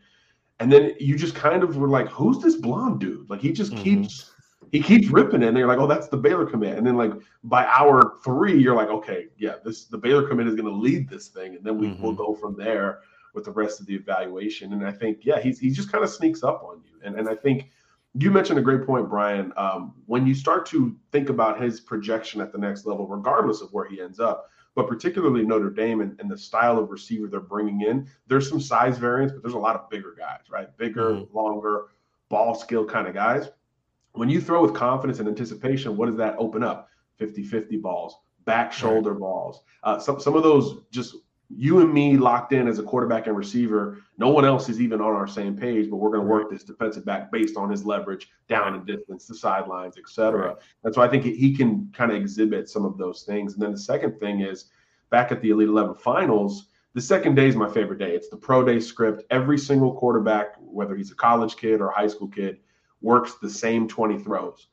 [0.59, 3.29] and then you just kind of were like, who's this blonde dude?
[3.29, 3.83] Like he just mm-hmm.
[3.83, 4.33] keeps
[4.71, 6.77] he keeps ripping it, and you're like, oh, that's the Baylor commit.
[6.77, 7.13] And then like
[7.43, 11.07] by hour three, you're like, okay, yeah, this the Baylor commit is going to lead
[11.07, 12.01] this thing, and then we mm-hmm.
[12.01, 13.01] will go from there
[13.37, 14.73] with the rest of the evaluation.
[14.73, 16.99] And I think, yeah, he's he just kind of sneaks up on you.
[17.03, 17.69] And and I think
[18.15, 19.53] you mentioned a great point, Bryan.
[19.55, 23.71] Um, when you start to think about his projection at the next level, regardless of
[23.71, 27.39] where he ends up, but particularly Notre Dame and, and the style of receiver they're
[27.39, 30.75] bringing in, there's some size variance, but there's a lot of bigger guys, right?
[30.77, 31.37] Bigger, mm-hmm.
[31.37, 31.85] longer,
[32.29, 33.49] ball skill kind of guys.
[34.13, 36.89] When you throw with confidence and anticipation, what does that open up?
[37.17, 38.15] 50 50 balls,
[38.45, 39.19] back shoulder right.
[39.19, 39.61] balls.
[39.83, 41.15] Uh, some, some of those just
[41.49, 43.99] you and me locked in as a quarterback and receiver.
[44.17, 46.63] No one else is even on our same page, but we're going to work this
[46.63, 50.49] defensive back based on his leverage down and distance, the sidelines, etc.
[50.49, 50.57] Right.
[50.83, 53.53] And so I think he can kind of exhibit some of those things.
[53.53, 54.65] And then the second thing is
[55.09, 58.15] back at the Elite 11 finals, the second day is my favorite day.
[58.15, 59.23] It's the pro day script.
[59.29, 62.57] Every single quarterback, whether he's a college kid or a high school kid,
[63.01, 64.67] works the same 20 throws.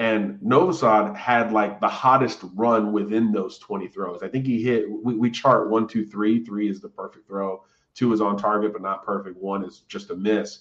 [0.00, 4.22] And Novosad had like the hottest run within those 20 throws.
[4.22, 6.42] I think he hit, we, we chart one, two, three.
[6.42, 7.62] Three is the perfect throw.
[7.94, 9.36] Two is on target, but not perfect.
[9.36, 10.60] One is just a miss.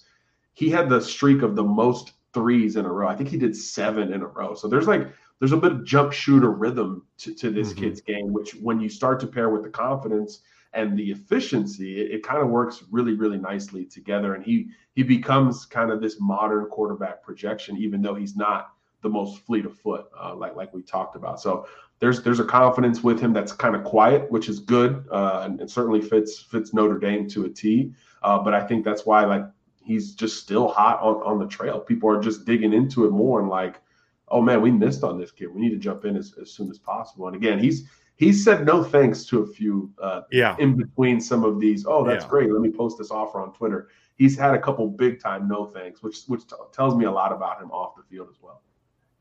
[0.55, 3.07] He had the streak of the most threes in a row.
[3.07, 4.55] I think he did seven in a row.
[4.55, 5.07] So there's like,
[5.39, 7.79] there's a bit of jump shooter rhythm to, to this mm-hmm.
[7.79, 10.41] kid's game, which when you start to pair with the confidence
[10.73, 14.35] and the efficiency, it, it kind of works really, really nicely together.
[14.35, 19.09] And he he becomes kind of this modern quarterback projection, even though he's not the
[19.09, 21.39] most fleet of foot, uh, like like we talked about.
[21.39, 21.67] So
[21.99, 25.59] there's there's a confidence with him that's kind of quiet, which is good, uh, and,
[25.59, 27.93] and, certainly fits fits Notre Dame to a T.
[28.23, 29.45] Uh, but I think that's why like
[29.83, 31.79] he's just still hot on, on the trail.
[31.79, 33.81] People are just digging into it more and like,
[34.29, 35.53] oh man, we missed on this kid.
[35.53, 37.27] We need to jump in as, as soon as possible.
[37.27, 41.43] And again, he's he's said no thanks to a few uh, yeah in between some
[41.43, 41.85] of these.
[41.85, 42.29] Oh, that's yeah.
[42.29, 42.51] great.
[42.51, 43.89] Let me post this offer on Twitter.
[44.15, 47.31] He's had a couple big time no thanks, which which t- tells me a lot
[47.31, 48.61] about him off the field as well.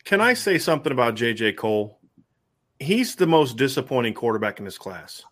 [0.08, 1.98] Can I say something about JJ Kohl?
[2.80, 5.22] He's the most disappointing quarterback in this class.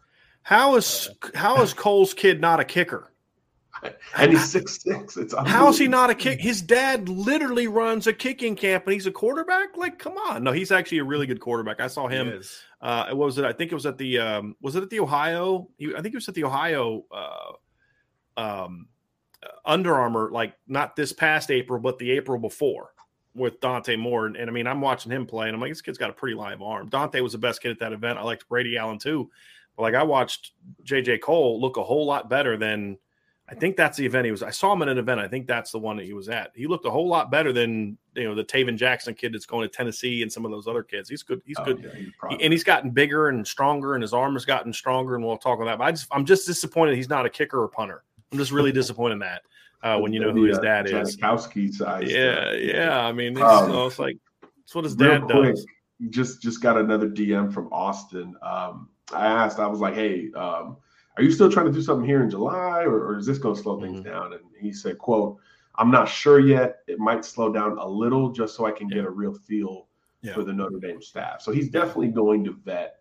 [0.43, 3.11] How is how is Kohl's kid not a kicker?
[4.19, 5.17] And he's six six.
[5.17, 6.43] It's how is he not a kick?
[6.43, 9.79] His dad literally runs a kicking camp, and he's a quarterback.
[9.79, 10.45] Like, come on!
[10.45, 11.81] No, he's actually a really good quarterback.
[11.81, 12.43] I saw him.
[12.81, 13.47] Uh, what was it?
[13.47, 15.69] I think it was at the um, was it at the Ohio?
[15.81, 17.53] I think it was at the Ohio uh,
[18.41, 18.89] um,
[19.65, 20.31] Under Armour.
[20.31, 22.91] Like not this past April, but the April before
[23.37, 24.27] with Dante Moore.
[24.27, 26.15] And, and, I mean, I'm watching him play, and I'm like, this kid's got a
[26.15, 26.89] pretty live arm.
[26.89, 28.19] Dante was the best kid at that event.
[28.19, 29.31] I liked Brady Allen too.
[29.77, 30.53] But like I watched
[30.85, 32.97] JJ Kohl look a whole lot better than
[33.49, 34.43] I think that's the event he was.
[34.43, 35.21] I saw him at an event.
[35.21, 36.51] I think that's the one that he was at.
[36.55, 39.69] He looked a whole lot better than you know the Tayven Jackson kid that's going
[39.69, 41.09] to Tennessee and some of those other kids.
[41.09, 41.41] He's good.
[41.45, 44.45] He's oh, good, yeah, he, and he's gotten bigger and stronger, and his arm has
[44.45, 45.15] gotten stronger.
[45.15, 45.79] And we'll talk about that.
[45.79, 48.03] But I just, I'm just disappointed he's not a kicker or punter.
[48.33, 49.43] I'm just really disappointed in that
[49.83, 51.17] uh, when you know who his dad is.
[51.17, 52.11] Janikowski size.
[52.11, 53.01] Yeah, yeah.
[53.01, 54.19] I mean, it's, um, it's like
[54.65, 55.67] it's what his dad quick, does.
[56.11, 58.35] Just just got another DM from Austin.
[58.43, 60.77] Um, I asked, I was like, hey, um,
[61.17, 63.55] are you still trying to do something here in July, or, or is this going
[63.55, 64.11] to slow things mm-hmm.
[64.11, 64.33] down?
[64.33, 65.39] And he said, quote,
[65.77, 66.79] I'm not sure yet.
[66.89, 68.97] It might slow down a little just so I can yeah.
[68.97, 69.87] get a real feel
[70.23, 70.35] yeah.
[70.35, 71.41] for the Notre Dame staff.
[71.41, 72.97] So he's definitely going to vet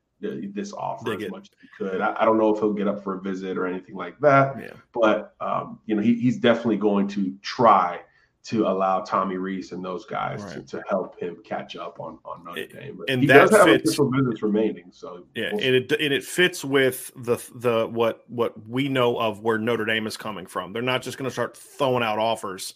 [0.53, 2.01] this offer as much as he could.
[2.01, 4.59] I, I, don't know if he'll get up for a visit or anything like that,
[4.59, 4.71] yeah.
[4.93, 8.01] but um, you know he, he's definitely going to try
[8.45, 10.67] to allow Tommy Rees and those guys right.
[10.67, 12.97] to, to help him catch up on on Notre Dame.
[12.97, 15.91] But and he that does have fits, official visits remaining, so yeah, we'll and it
[15.91, 20.17] and it fits with the the what what we know of where Notre Dame is
[20.17, 20.73] coming from.
[20.73, 22.76] They're not just going to start throwing out offers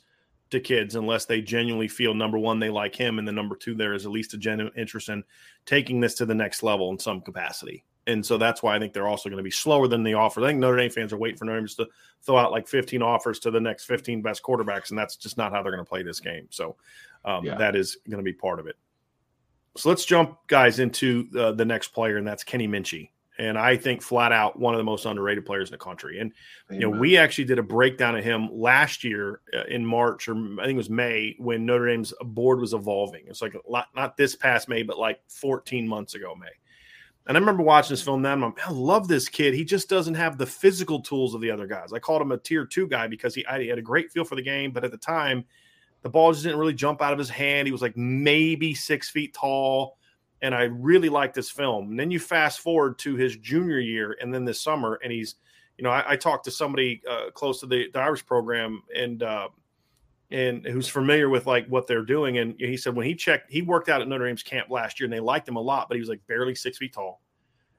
[0.51, 3.75] to kids unless they genuinely feel number one they like him and the number two
[3.75, 5.23] there is at least a genuine interest in
[5.65, 7.83] taking this to the next level in some capacity.
[8.07, 10.41] And so that's why i think they're also going to be slower than the offer
[10.41, 11.87] i think notre dame fans are waiting for notre dame to
[12.23, 15.51] throw out like 15 offers to the next 15 best quarterbacks and that's just not
[15.51, 16.47] how they're going to play this game.
[16.49, 16.75] So
[17.23, 17.55] um, yeah.
[17.55, 18.77] that is going to be part of it.
[19.77, 23.09] So let's jump guys into uh, the next player and that's kenny minchey
[23.39, 26.19] and I think flat out one of the most underrated players in the country.
[26.19, 26.33] And
[26.69, 26.81] Amen.
[26.81, 30.35] you know, we actually did a breakdown of him last year uh, in March or
[30.35, 33.23] I think it was May when Notre Dame's board was evolving.
[33.27, 36.47] It's like lot, not this past May, but like 14 months ago May.
[37.27, 38.43] And I remember watching this film then.
[38.43, 39.53] I'm, I love this kid.
[39.53, 41.93] He just doesn't have the physical tools of the other guys.
[41.93, 44.35] I called him a tier two guy because he, he had a great feel for
[44.35, 45.45] the game, but at the time,
[46.01, 47.67] the ball just didn't really jump out of his hand.
[47.67, 49.98] He was like maybe six feet tall
[50.41, 51.91] and I really like this film.
[51.91, 55.35] And then you fast forward to his junior year, and then this summer, and he's,
[55.77, 59.21] you know, I, I talked to somebody uh, close to the, the, Irish program, and
[59.23, 59.49] uh,
[60.31, 63.61] and who's familiar with like what they're doing, and he said when he checked, he
[63.61, 65.95] worked out at Notre Dame's camp last year, and they liked him a lot, but
[65.95, 67.21] he was like barely six feet tall,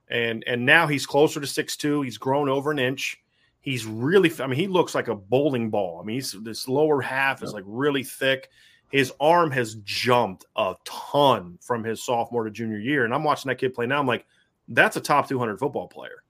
[0.09, 2.03] and and now he's closer to six two.
[2.03, 3.17] He's grown over an inch.
[3.63, 6.01] He's really, I mean, he looks like a bowling ball.
[6.01, 8.49] I mean, he's this lower half is like really thick
[8.91, 13.05] his arm has jumped a ton from his sophomore to junior year.
[13.05, 14.01] And I'm watching that kid play now.
[14.01, 14.27] I'm like,
[14.69, 16.25] that's a top 200 football player.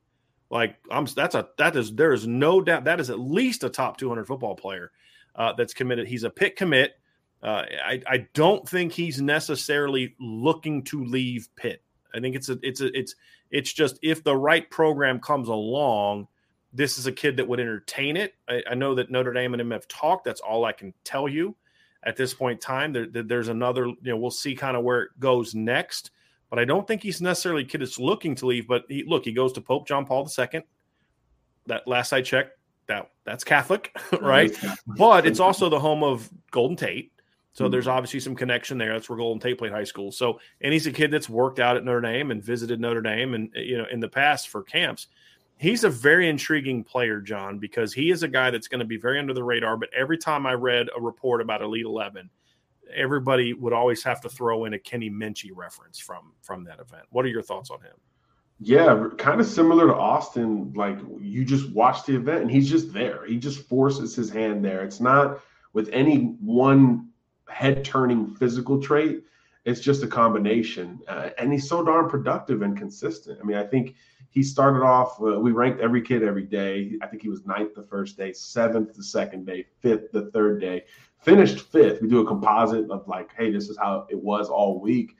[0.50, 3.70] Like I'm, that's a that is there is no doubt that is at least a
[3.70, 4.90] top 200 football player
[5.36, 6.08] uh, that's committed.
[6.08, 6.98] He's a Pitt commit.
[7.42, 11.82] Uh, I I don't think he's necessarily looking to leave Pitt.
[12.14, 13.14] I think it's a it's a it's
[13.52, 16.26] it's just if the right program comes along,
[16.72, 18.34] this is a kid that would entertain it.
[18.48, 20.24] I, I know that Notre Dame and him have talked.
[20.24, 21.54] That's all I can tell you
[22.04, 22.92] at this point in time.
[22.92, 26.10] There, there's another, you know, we'll see kind of where it goes next.
[26.48, 28.66] But I don't think he's necessarily a kid that's looking to leave.
[28.66, 30.62] But he, look, he goes to Pope John Paul II.
[31.66, 34.56] That last I checked, that that's Catholic, right?
[34.86, 37.12] but it's also the home of Golden Tate.
[37.52, 37.72] So mm-hmm.
[37.72, 38.92] there's obviously some connection there.
[38.92, 40.10] That's where Golden Tate played high school.
[40.10, 43.34] So and he's a kid that's worked out at Notre Dame and visited Notre Dame
[43.34, 45.06] and you know in the past for camps
[45.60, 48.96] he's a very intriguing player, John, because he is a guy that's going to be
[48.96, 49.76] very under the radar.
[49.76, 52.30] But every time I read a report about Elite Eleven,
[52.94, 57.04] everybody would always have to throw in a Kenny Minchey reference from from that event.
[57.10, 57.94] What are your thoughts on him?
[58.58, 60.72] Yeah, kind of similar to Austin.
[60.74, 63.26] Like you just watch the event and he's just there.
[63.26, 64.82] He just forces his hand there.
[64.82, 65.40] It's not
[65.74, 67.10] with any one
[67.48, 69.24] head turning physical trait.
[69.66, 73.38] It's just a combination, uh, and he's so darn productive and consistent.
[73.42, 73.94] I mean, I think
[74.30, 75.20] he started off.
[75.20, 76.92] Uh, we ranked every kid every day.
[77.02, 80.60] I think he was ninth the first day, seventh the second day, fifth the third
[80.60, 80.84] day.
[81.18, 82.00] Finished fifth.
[82.00, 85.16] We do a composite of like, hey, this is how it was all week,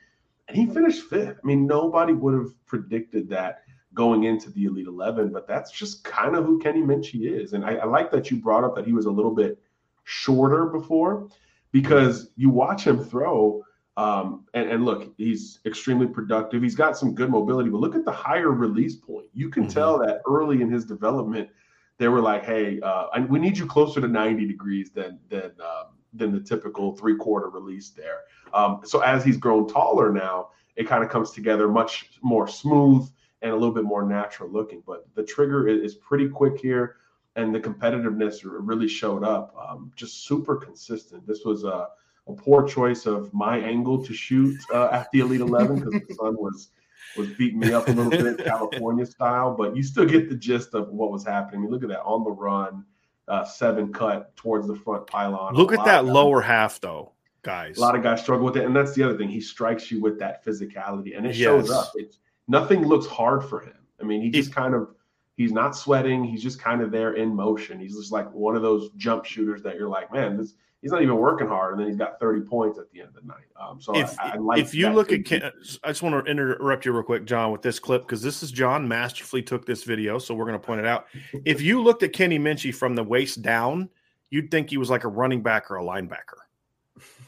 [0.47, 1.39] and he finished fifth.
[1.43, 6.03] I mean, nobody would have predicted that going into the Elite Eleven, but that's just
[6.03, 7.53] kind of who Kenny Minchey is.
[7.53, 9.61] And I, I like that you brought up that he was a little bit
[10.05, 11.27] shorter before,
[11.71, 13.61] because you watch him throw
[13.97, 16.63] um, and, and, look, he's extremely productive.
[16.63, 19.25] He's got some good mobility, but look at the higher release point.
[19.33, 19.73] You can mm-hmm.
[19.73, 21.49] tell that early in his development,
[21.97, 25.97] they were like, "Hey, uh, we need you closer to 90 degrees than than um,
[26.13, 28.21] than the typical three quarter release there."
[28.53, 33.09] Um, so as he's grown taller now, it kind of comes together much more smooth
[33.41, 34.81] and a little bit more natural looking.
[34.87, 36.95] But the trigger is, is pretty quick here,
[37.35, 39.53] and the competitiveness really showed up.
[39.55, 41.27] Um, just super consistent.
[41.27, 41.89] This was a
[42.27, 46.13] a poor choice of my angle to shoot uh, at the Elite Eleven because the
[46.15, 46.69] sun was
[47.17, 49.55] was beating me up a little bit, California style.
[49.55, 51.59] But you still get the gist of what was happening.
[51.59, 52.85] I mean, look at that on the run,
[53.27, 55.55] uh, seven cut towards the front pylon.
[55.55, 57.11] Look at that lower half, though,
[57.41, 57.77] guys.
[57.77, 59.29] A lot of guys struggle with it, and that's the other thing.
[59.29, 61.37] He strikes you with that physicality, and it yes.
[61.37, 61.91] shows up.
[61.95, 63.73] It's nothing looks hard for him.
[63.99, 64.89] I mean, he just kind of
[65.35, 66.23] he's not sweating.
[66.23, 67.79] He's just kind of there in motion.
[67.79, 71.01] He's just like one of those jump shooters that you're like, man, this he's not
[71.01, 73.45] even working hard, and then he's got 30 points at the end of the night.
[73.59, 75.43] Um, so if, I, I like if you look at, Ken,
[75.83, 78.51] I just want to interrupt you real quick, John, with this clip because this is
[78.51, 81.05] John masterfully took this video, so we're going to point it out.
[81.45, 83.89] if you looked at Kenny Minchey from the waist down,
[84.29, 86.39] you'd think he was like a running back or a linebacker.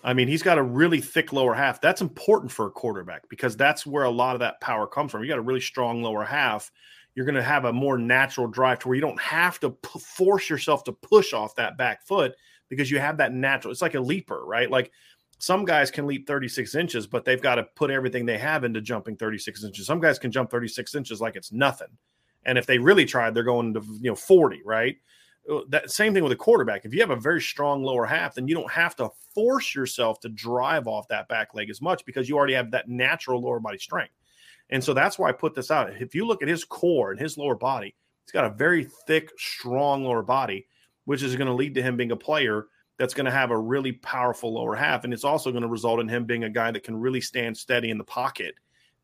[0.03, 1.79] I mean, he's got a really thick lower half.
[1.79, 5.23] That's important for a quarterback because that's where a lot of that power comes from.
[5.23, 6.71] You got a really strong lower half.
[7.16, 9.99] You're going to have a more natural drive to where you don't have to p-
[9.99, 12.36] force yourself to push off that back foot
[12.70, 13.72] because you have that natural.
[13.72, 14.70] It's like a leaper, right?
[14.70, 14.91] Like
[15.38, 18.82] some guys can leap 36 inches, but they've got to put everything they have into
[18.82, 19.86] jumping 36 inches.
[19.86, 21.89] Some guys can jump 36 inches like it's nothing.
[22.45, 24.95] And if they really tried, they're going to you know 40, right?
[25.49, 26.86] Uh, that same thing with a quarterback.
[26.86, 30.20] If you have a very strong lower half, then you don't have to force yourself
[30.22, 33.59] to drive off that back leg as much because you already have that natural lower
[33.59, 34.14] body strength.
[34.70, 35.91] And so that's why I put this out.
[36.01, 37.95] If you look at his core and his lower body,
[38.26, 40.68] he's got a very thick, strong lower body
[41.05, 43.57] which is going to lead to him being a player that's going to have a
[43.57, 45.03] really powerful lower half.
[45.03, 47.57] And it's also going to result in him being a guy that can really stand
[47.57, 48.55] steady in the pocket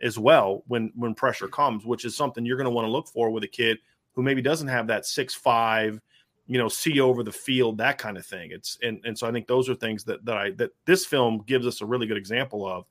[0.01, 3.07] as well when when pressure comes, which is something you're going to want to look
[3.07, 3.80] for with a kid
[4.14, 5.99] who maybe doesn't have that six five,
[6.47, 8.51] you know, see over the field, that kind of thing.
[8.51, 11.43] It's and and so I think those are things that that I that this film
[11.45, 12.86] gives us a really good example of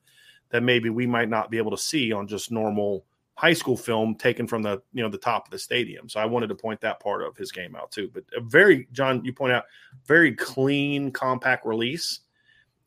[0.51, 3.05] that maybe we might not be able to see on just normal
[3.39, 6.09] high school film taken from the you know the top of the stadium.
[6.09, 8.09] So I wanted to point that part of his game out too.
[8.13, 9.63] But a very John, you point out
[10.05, 12.19] very clean, compact release,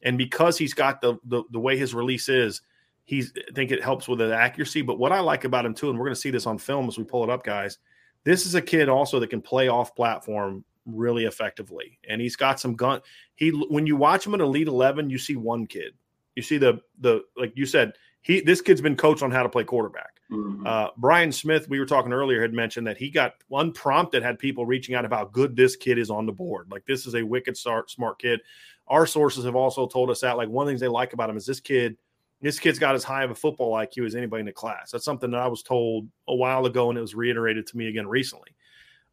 [0.03, 2.61] and because he's got the the, the way his release is,
[3.05, 4.83] he's I think it helps with the accuracy.
[4.83, 6.87] But what I like about him too, and we're going to see this on film
[6.87, 7.79] as we pull it up, guys.
[8.25, 12.61] This is a kid also that can play off platform really effectively, and he's got
[12.61, 13.01] some gun.
[13.37, 15.95] He when you watch him at Elite Eleven, you see one kid.
[16.37, 19.49] You see the the like you said he this kid's been coached on how to
[19.49, 20.21] play quarterback.
[20.31, 20.67] Mm-hmm.
[20.67, 24.65] Uh, Brian Smith, we were talking earlier, had mentioned that he got unprompted, had people
[24.65, 26.69] reaching out about how good this kid is on the board.
[26.71, 28.41] Like this is a wicked smart, smart kid.
[28.89, 31.29] Our sources have also told us that like one of the things they like about
[31.29, 31.97] him is this kid.
[32.41, 34.91] This kid's got as high of a football IQ as anybody in the class.
[34.91, 37.89] That's something that I was told a while ago, and it was reiterated to me
[37.89, 38.51] again recently.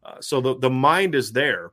[0.04, 1.72] Uh, so the the mind is there,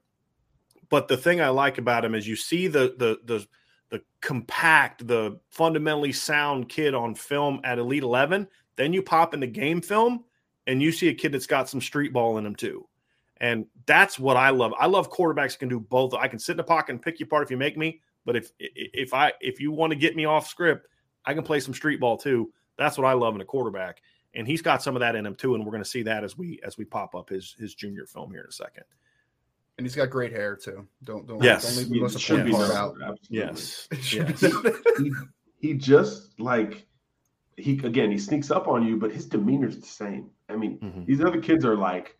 [0.89, 3.47] but the thing I like about him is you see the the the
[3.91, 8.49] the compact, the fundamentally sound kid on film at Elite 11.
[8.77, 10.25] Then you pop in the game film
[10.67, 12.87] and you see a kid that's got some street ball in him too.
[13.39, 14.73] And that's what I love.
[14.79, 16.15] I love quarterbacks can do both.
[16.15, 18.35] I can sit in the pocket and pick you apart if you make me, but
[18.35, 20.89] if if I if you want to get me off script,
[21.25, 22.51] I can play some street ball too.
[22.79, 24.01] That's what I love in a quarterback.
[24.35, 25.55] And he's got some of that in him too.
[25.55, 28.07] And we're going to see that as we as we pop up his his junior
[28.07, 28.85] film here in a second.
[29.79, 30.87] And he's got great hair too.
[31.05, 31.65] Don't don't, yes.
[31.65, 33.19] don't leave the most important part out.
[33.29, 33.89] Yes.
[34.13, 34.41] yes.
[34.99, 35.13] he,
[35.59, 36.87] he just like
[37.57, 40.31] he again he sneaks up on you, but his demeanor's the same.
[40.49, 41.05] I mean, mm-hmm.
[41.05, 42.17] these other kids are like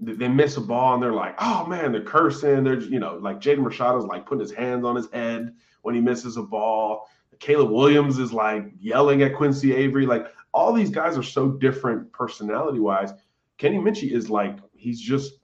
[0.00, 2.64] they miss a ball and they're like, oh man, they're cursing.
[2.64, 6.00] They're you know like Jaden Rashada's like putting his hands on his head when he
[6.00, 7.08] misses a ball.
[7.40, 10.06] Caleb Williams is like yelling at Quincy Avery.
[10.06, 13.12] Like all these guys are so different personality wise.
[13.58, 15.34] Kenny Minchey is like he's just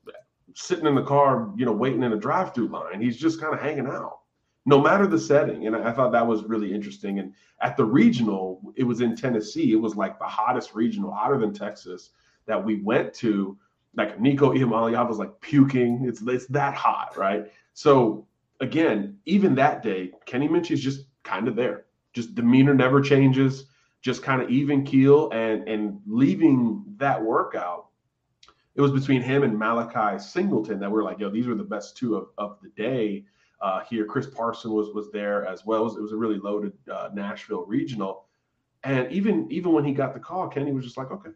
[0.54, 3.00] sitting in the car, you know, waiting in a drive-through line.
[3.00, 4.20] He's just kind of hanging out,
[4.66, 5.66] no matter the setting.
[5.66, 7.18] And I thought that was really interesting.
[7.18, 9.72] And at the regional, it was in Tennessee.
[9.72, 12.10] It was like the hottest regional, hotter than Texas,
[12.46, 13.58] that we went to.
[13.96, 16.04] Like Nico Iamaleava was like puking.
[16.06, 17.50] It's it's that hot, right?
[17.74, 18.26] So
[18.60, 21.86] again, even that day, Kenny Minchey is just kind of there.
[22.12, 23.64] Just demeanor never changes.
[24.00, 27.89] Just kind of even keel and and leaving that workout
[28.74, 31.64] it was between him and Malachi Singleton that we are like, yo, these were the
[31.64, 33.24] best two of, of the day
[33.60, 34.04] uh, here.
[34.04, 35.82] Chris Parson was was there as well.
[35.82, 38.26] It was, it was a really loaded uh, Nashville regional,
[38.84, 41.30] and even even when he got the call, Kenny was just like, okay,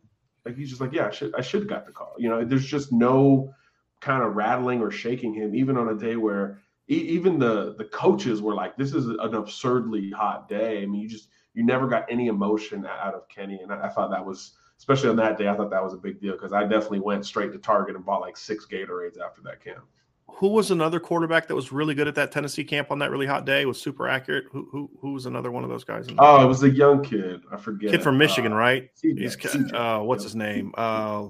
[0.44, 2.14] like he's just like, yeah, I should I should have got the call.
[2.18, 3.52] You know, there's just no
[4.00, 8.42] kind of rattling or shaking him, even on a day where even the the coaches
[8.42, 10.82] were like, this is an absurdly hot day.
[10.82, 13.88] I mean, you just you never got any emotion out of Kenny, and I, I
[13.88, 16.52] thought that was especially on that day, I thought that was a big deal because
[16.52, 19.84] I definitely went straight to Target and bought like six Gatorades after that camp.
[20.28, 23.26] Who was another quarterback that was really good at that Tennessee camp on that really
[23.26, 23.66] hot day?
[23.66, 24.46] Was super accurate.
[24.50, 26.08] Who who, who was another one of those guys?
[26.18, 27.42] oh, it was a young kid.
[27.52, 27.90] I forget.
[27.90, 28.90] Kid from Michigan, uh, right?
[28.96, 29.74] CJ, He's, CJ.
[29.74, 30.72] Uh, what's his name?
[30.76, 31.28] Uh,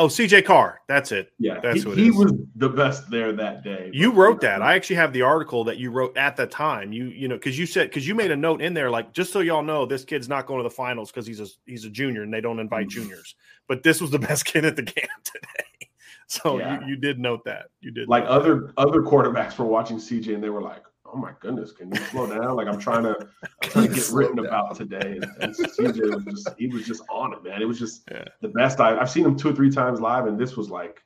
[0.00, 0.80] Oh, CJ Carr.
[0.88, 1.30] That's it.
[1.38, 3.90] Yeah, that's he, he was the best there that day.
[3.92, 4.62] You wrote that.
[4.62, 6.90] I actually have the article that you wrote at the time.
[6.90, 9.30] You you know because you said because you made a note in there like just
[9.30, 11.90] so y'all know this kid's not going to the finals because he's a he's a
[11.90, 13.02] junior and they don't invite mm-hmm.
[13.02, 13.34] juniors.
[13.68, 15.64] But this was the best kid at the camp today.
[16.26, 16.78] So yeah.
[16.82, 17.70] you, you did note that.
[17.80, 21.32] You did like other other quarterbacks were watching CJ and they were like, oh my
[21.40, 22.56] goodness, can you slow down?
[22.56, 24.46] Like I'm trying to, I'm trying to get written down.
[24.46, 25.18] about today.
[25.20, 27.62] And, and CJ was just, he was just on it, man.
[27.62, 28.24] It was just yeah.
[28.40, 31.02] the best I, I've seen him two or three times live, and this was like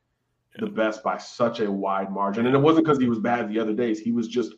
[0.54, 0.64] yeah.
[0.64, 2.46] the best by such a wide margin.
[2.46, 4.00] And it wasn't because he was bad the other days.
[4.00, 4.52] He was just,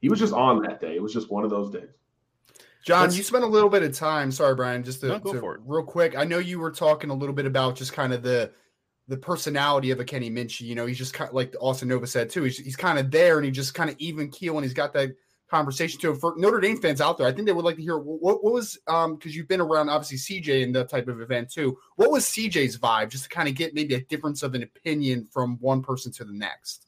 [0.00, 0.96] he was just on that day.
[0.96, 1.90] It was just one of those days.
[2.84, 4.32] John, Let's, you spent a little bit of time.
[4.32, 6.16] Sorry, Bryan, just to, no, to real quick.
[6.16, 8.52] I know you were talking a little bit about just kind of the
[9.10, 10.60] the personality of a Kenny Minchey.
[10.62, 12.44] You know, he's just kind of like Austin Novosad too.
[12.44, 14.92] He's, he's kind of there and he just kind of even keel and he's got
[14.92, 15.10] that
[15.50, 16.14] conversation too.
[16.14, 18.52] For Notre Dame fans out there, I think they would like to hear what, what
[18.52, 21.76] was um because you've been around obviously CJ in that type of event too.
[21.96, 25.26] What was CJ's vibe, just to kind of get maybe a difference of an opinion
[25.30, 26.86] from one person to the next?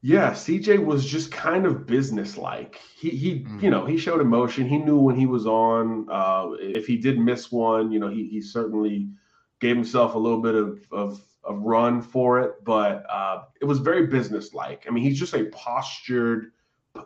[0.00, 2.80] Yeah, CJ was just kind of business-like.
[2.98, 3.62] He he, mm.
[3.62, 4.66] you know, he showed emotion.
[4.66, 6.06] He knew when he was on.
[6.10, 9.10] Uh, if he did miss one, you know, he he certainly
[9.60, 13.78] gave himself a little bit of of a run for it, but uh, it was
[13.78, 14.84] very business-like.
[14.86, 16.52] I mean, he's just a postured,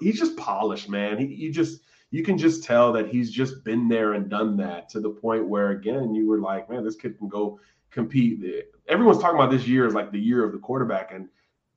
[0.01, 1.19] he's just polished, man.
[1.19, 4.89] He, you just you can just tell that he's just been there and done that
[4.91, 8.43] to the point where again you were like, man, this kid can go compete.
[8.89, 11.29] Everyone's talking about this year as like the year of the quarterback, and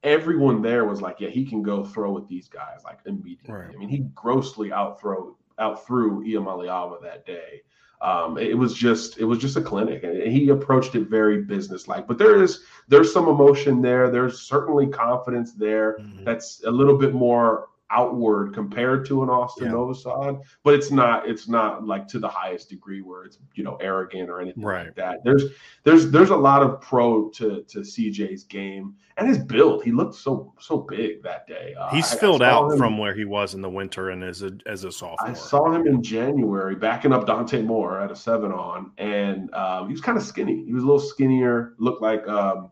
[0.03, 3.53] everyone there was like, yeah, he can go throw with these guys like immediately.
[3.53, 3.73] Right.
[3.73, 7.61] I mean, he grossly outthrow out threw Iamaleava that day.
[8.03, 12.05] Um, it was just it was just a clinic and he approached it very businesslike
[12.05, 16.25] but there is there's some emotion there there's certainly confidence there mm-hmm.
[16.25, 19.73] that's a little bit more outward compared to an Austin Yeah.
[19.73, 23.75] Novosad, but it's not it's not like to the highest degree where it's you know
[23.77, 24.85] arrogant or anything Right.
[24.87, 25.23] like that.
[25.23, 25.43] There's
[25.83, 29.83] there's there's a lot of pro to to CJ's game and his build.
[29.83, 31.75] He looked so so big that day.
[31.79, 34.09] Uh, He's I- I filled saw out him- from where he was in the winter
[34.09, 35.29] and as a as a sophomore.
[35.29, 39.87] I saw him in January backing up Dante Moore at a seven on, and um,
[39.87, 40.63] he was kind of skinny.
[40.65, 42.71] He was a little skinnier, looked like um,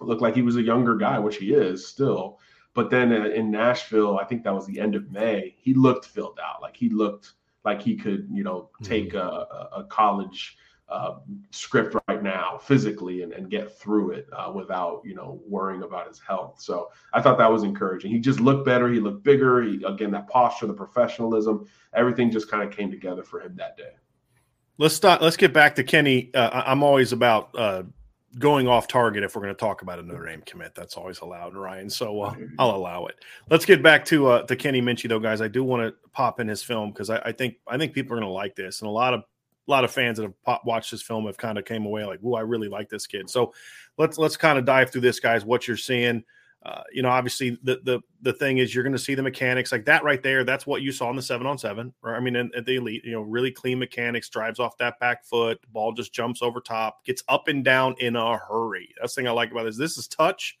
[0.00, 2.38] looked like he was a younger guy, which he is still.
[2.74, 5.54] But then uh, in Nashville, I think that was the end of May.
[5.58, 7.32] He looked filled out, like he looked
[7.64, 10.56] like he could, you know, take a, a- college
[10.88, 11.16] uh,
[11.50, 16.08] script right now physically and, and get through it uh, without, you know, worrying about
[16.08, 16.60] his health.
[16.60, 18.10] So I thought that was encouraging.
[18.10, 18.88] He just looked better.
[18.90, 19.62] He looked bigger.
[19.62, 23.76] He, again, that posture, the professionalism, everything just kind of came together for him that
[23.76, 23.92] day.
[24.78, 25.20] Let's start.
[25.20, 26.30] Let's get back to Kenny.
[26.32, 27.82] Uh, I'm always about uh,
[28.38, 30.74] going off target if we're going to talk about a Notre Dame commit.
[30.74, 31.88] That's always allowed, Ryan.
[31.88, 33.16] So uh, I'll allow it.
[33.48, 35.40] Let's get back to uh, to Kenny Minchey though, guys.
[35.40, 38.12] I do want to pop in his film because I, I think I think people
[38.14, 40.42] are going to like this, and a lot of a lot of fans that have
[40.42, 43.06] pop, watched this film have kind of came away like, "Ooh, I really like this
[43.06, 43.54] kid." So
[43.96, 45.44] let's let's kind of dive through this, guys.
[45.44, 46.24] What you're seeing.
[46.68, 49.72] Uh, you know, obviously the the the thing is you're going to see the mechanics
[49.72, 50.44] like that right there.
[50.44, 51.94] That's what you saw in the seven on seven.
[52.02, 54.28] Or I mean, at the elite, you know, really clean mechanics.
[54.28, 58.16] Drives off that back foot, ball just jumps over top, gets up and down in
[58.16, 58.94] a hurry.
[59.00, 59.78] That's the thing I like about this.
[59.78, 60.58] This is touch.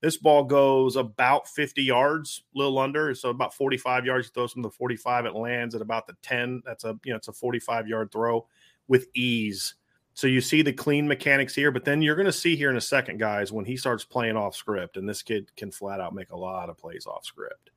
[0.00, 4.26] This ball goes about 50 yards, a little under, so about 45 yards.
[4.26, 5.26] He throws from the 45.
[5.26, 6.62] It lands at about the 10.
[6.64, 8.44] That's a you know it's a 45 yard throw
[8.88, 9.76] with ease.
[10.18, 12.76] So you see the clean mechanics here, but then you're going to see here in
[12.76, 16.12] a second, guys, when he starts playing off script, and this kid can flat out
[16.12, 17.70] make a lot of plays off script.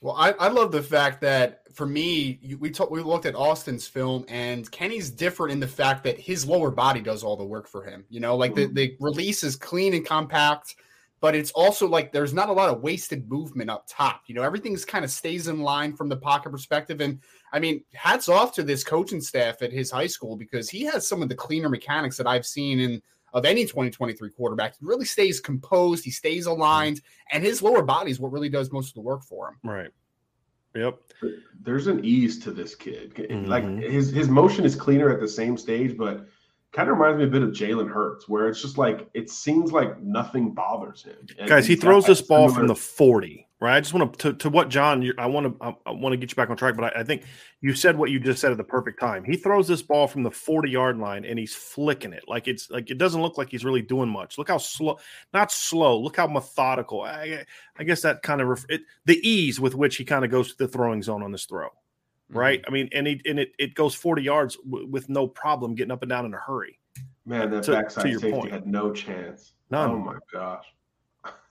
[0.00, 3.34] Well, I, I love the fact that for me, you, we talk, we looked at
[3.34, 7.44] Austin's film, and Kenny's different in the fact that his lower body does all the
[7.44, 8.04] work for him.
[8.10, 8.74] You know, like the, mm-hmm.
[8.74, 10.76] the release is clean and compact,
[11.22, 14.22] but it's also like there's not a lot of wasted movement up top.
[14.26, 17.00] You know, everything's kind of stays in line from the pocket perspective.
[17.00, 17.20] And
[17.52, 21.06] I mean, hats off to this coaching staff at his high school because he has
[21.06, 23.00] some of the cleaner mechanics that I've seen in
[23.34, 24.74] of any 2023 quarterback.
[24.78, 27.00] He really stays composed, he stays aligned,
[27.30, 29.56] and his lower body is what really does most of the work for him.
[29.62, 29.90] Right.
[30.74, 30.98] Yep.
[31.62, 33.16] There's an ease to this kid.
[33.46, 33.80] Like Mhm.
[33.80, 36.26] his his motion is cleaner at the same stage, but
[36.72, 39.72] kind of reminds me a bit of Jalen Hurts, where it's just like it seems
[39.72, 41.16] like nothing bothers him.
[41.38, 43.76] And Guys, he throws this ball from the 40, right?
[43.76, 46.30] I just want to, to, to what John, I want to, I, want to get
[46.30, 47.24] you back on track, but I, I think
[47.60, 49.22] you said what you just said at the perfect time.
[49.22, 52.24] He throws this ball from the 40 yard line and he's flicking it.
[52.26, 54.38] Like it's like, it doesn't look like he's really doing much.
[54.38, 54.98] Look how slow,
[55.34, 57.02] not slow, look how methodical.
[57.02, 57.44] I,
[57.76, 60.52] I guess that kind of, ref, it, the ease with which he kind of goes
[60.52, 61.68] to the throwing zone on this throw,
[62.32, 62.60] right?
[62.62, 62.70] Mm-hmm.
[62.70, 65.90] I mean, and, he, and it, it goes 40 yards w- with no problem getting
[65.92, 66.78] up and down in a hurry.
[67.26, 67.50] man.
[67.50, 68.52] That to- to backside your safety point.
[68.52, 69.52] had no chance.
[69.70, 69.90] None.
[69.90, 70.64] Oh my gosh.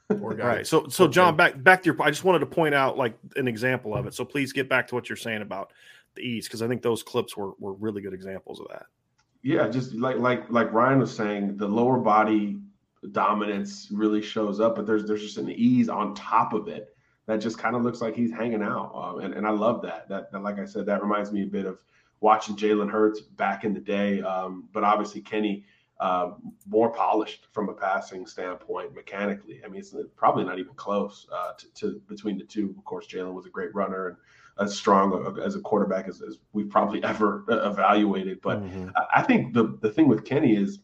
[0.10, 0.46] Poor guy.
[0.48, 0.68] Right.
[0.68, 2.02] So, so Poor John, back back to your.
[2.02, 4.14] I just wanted to point out like an example of it.
[4.14, 5.72] So please get back to what you're saying about
[6.16, 8.86] the ease because I think those clips were were really good examples of that.
[9.44, 12.60] Yeah, just like like like Ryan was saying, the lower body
[13.14, 16.96] dominance really shows up, but there's there's just an ease on top of it
[17.28, 20.08] that just kind of looks like he's hanging out, um, and and I love that.
[20.10, 20.32] that.
[20.32, 21.80] That like I said, that reminds me a bit of
[22.20, 25.64] watching Jalen Hurts back in the day, um, but obviously Kenny
[26.00, 26.32] uh,
[26.68, 29.62] more polished from a passing standpoint mechanically.
[29.64, 32.74] I mean, it's probably not even close uh, to, to between the two.
[32.78, 34.18] Of course, Jalen was a great runner and
[34.60, 38.62] as strong as a quarterback as, as we've probably ever uh, evaluated, but.
[38.64, 38.92] Mhm.
[38.96, 40.80] I- I think the the thing with Kenny is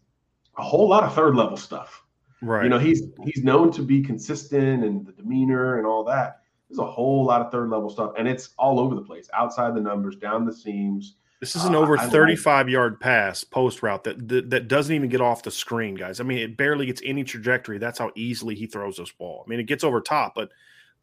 [0.58, 2.04] a whole lot of third level stuff.
[2.42, 2.64] Right.
[2.64, 6.42] You know, he's he's known to be consistent and the demeanor and all that.
[6.70, 9.74] There's a whole lot of third level stuff, and it's all over the place, outside
[9.74, 11.16] the numbers, down the seams.
[11.40, 14.68] this is an uh, over I like- 35 yard pass post route that, that that
[14.68, 16.20] doesn't even get off the screen, guys.
[16.20, 17.78] I mean, it barely gets any trajectory.
[17.78, 19.44] That's how easily he throws this ball.
[19.46, 20.50] I mean, it gets over top, but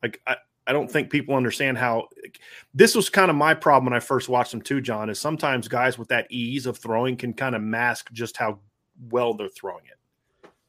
[0.02, 0.36] like I.
[0.66, 2.08] I don't think people understand how
[2.72, 5.10] this was kind of my problem when I first watched him too, John.
[5.10, 8.60] Is sometimes guys with that ease of throwing can kind of mask just how
[9.10, 9.98] well they're throwing it.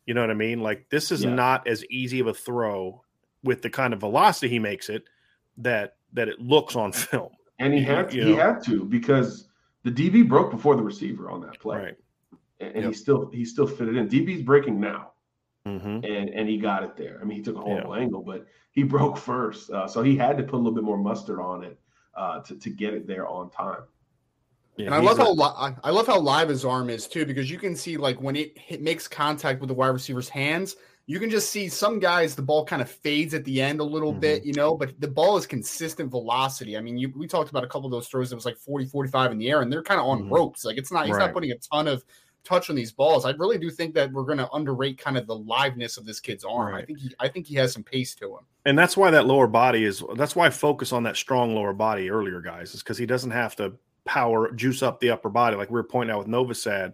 [0.05, 0.61] You know what I mean?
[0.61, 1.33] Like this is Yeah.
[1.33, 3.03] not as easy of a throw
[3.43, 5.03] with the kind of velocity he makes it
[5.57, 7.31] that that it looks on film.
[7.59, 8.37] And he had to, he know.
[8.37, 9.47] had to because
[9.83, 11.95] the DB broke before the receiver on that play, Right.
[12.59, 12.91] and, and Yep.
[12.91, 14.07] he still he still fit it in.
[14.07, 15.11] DB's breaking now,
[15.65, 16.03] Mm-hmm.
[16.05, 17.19] and and he got it there.
[17.21, 20.37] I mean, he took a horrible angle, but he broke first, uh, so he had
[20.37, 21.79] to put a little bit more mustard on it
[22.15, 23.83] uh, to to get it there on time.
[24.77, 27.25] Yeah, And I love a- how li- I- love how live his arm is too,
[27.25, 30.75] because you can see like when it hit, makes contact with the wide receiver's hands,
[31.07, 33.83] you can just see some guys the ball kind of fades at the end a
[33.83, 34.19] little Mhm.
[34.19, 36.75] bit, you know, but the ball is consistent velocity.
[36.77, 38.85] I mean, you, we talked about a couple of those throws that was like 40,
[38.85, 40.31] 45 in the air, and they're kind of on Mhm.
[40.31, 40.65] ropes.
[40.65, 41.25] Like it's not he's Right.
[41.27, 42.03] not putting a ton of
[42.43, 45.25] touch on these balls, I really do think that we're going to underrate kind of
[45.25, 46.73] the liveness of this kid's arm.
[46.73, 46.83] Right.
[46.83, 48.45] I think he, I think he has some pace to him.
[48.65, 50.03] And that's why that lower body is.
[50.15, 53.31] That's why I focus on that strong lower body earlier, guys, is because he doesn't
[53.31, 53.73] have to
[54.05, 56.93] power juice up the upper body like we were pointing out with Novosad.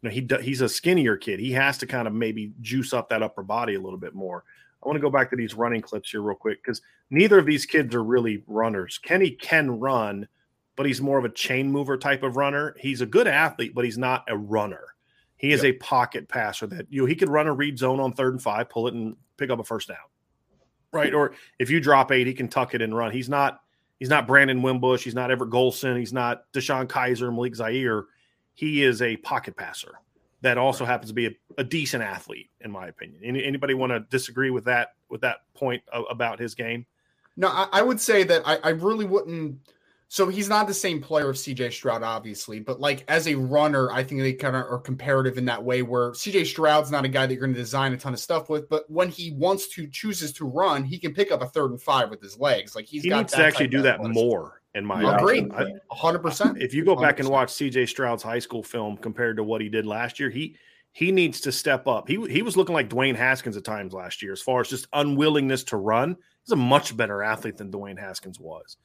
[0.00, 1.40] You know, he he's a skinnier kid.
[1.40, 4.44] He has to kind of maybe juice up that upper body a little bit more.
[4.82, 7.46] I want to go back to these running clips here real quick because neither of
[7.46, 8.98] these kids are really runners.
[8.98, 10.26] Kenny can run,
[10.74, 12.74] but he's more of a chain mover type of runner.
[12.78, 14.86] He's a good athlete, but he's not a runner.
[15.36, 18.12] He is a pocket passer that you know, he could run a read zone on
[18.12, 19.96] third and five, pull it and pick up a first down.
[20.92, 21.12] Right.
[21.12, 23.10] Or if you drop eight, he can tuck it and run.
[23.10, 23.60] He's not
[24.02, 28.06] he's not Brandon Wimbush, he's not Everett Golson, he's not DeShone Kizer, Malik Zaire.
[28.52, 29.92] He is a pocket passer
[30.40, 33.20] that also happens to be a, a decent athlete, in my opinion.
[33.22, 36.84] Any, anybody want to disagree with that with that point of, about his game?
[37.36, 39.60] No, I, I would say that I, I really wouldn't.
[40.12, 43.90] So he's not the same player of CJ Stroud, obviously, but like as a runner,
[43.90, 47.08] I think they kind of are comparative in that way where CJ Stroud's not a
[47.08, 49.68] guy that you're going to design a ton of stuff with, but when he wants
[49.68, 52.76] to chooses to run, he can pick up a third and five with his legs.
[52.76, 55.80] Like he's he got needs to actually do that more, in my opinion.
[55.90, 56.60] Hundred percent.
[56.60, 57.30] if you go back and 100.
[57.30, 60.56] watch CJ Stroud's high school film compared to what he did last year, he
[60.92, 62.06] he needs to step up.
[62.06, 64.88] He he was looking like Dwayne Haskins at times last year, as far as just
[64.92, 66.18] unwillingness to run.
[66.44, 68.76] He's a much better athlete than Dwayne Haskins was.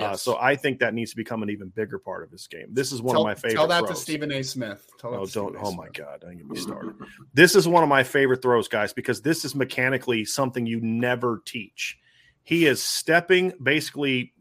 [0.00, 2.68] Uh, so I think that needs to become an even bigger part of his game.
[2.70, 3.56] This is one tell, of my favorite.
[3.56, 3.94] Tell that to.
[3.94, 4.42] Stephen A.
[4.42, 4.86] Smith.
[4.98, 5.50] Tell that Oh, don't!
[5.50, 5.68] Stephen A.
[5.68, 6.22] Oh my God!
[6.22, 6.94] Don't get me started.
[7.34, 11.42] This is one of my favorite throws, guys, because this is mechanically something you never
[11.44, 11.98] teach.
[12.42, 14.32] He is stepping basically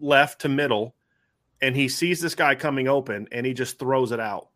[0.00, 0.94] left to middle,
[1.62, 4.48] and he sees this guy coming open, and he just throws it out.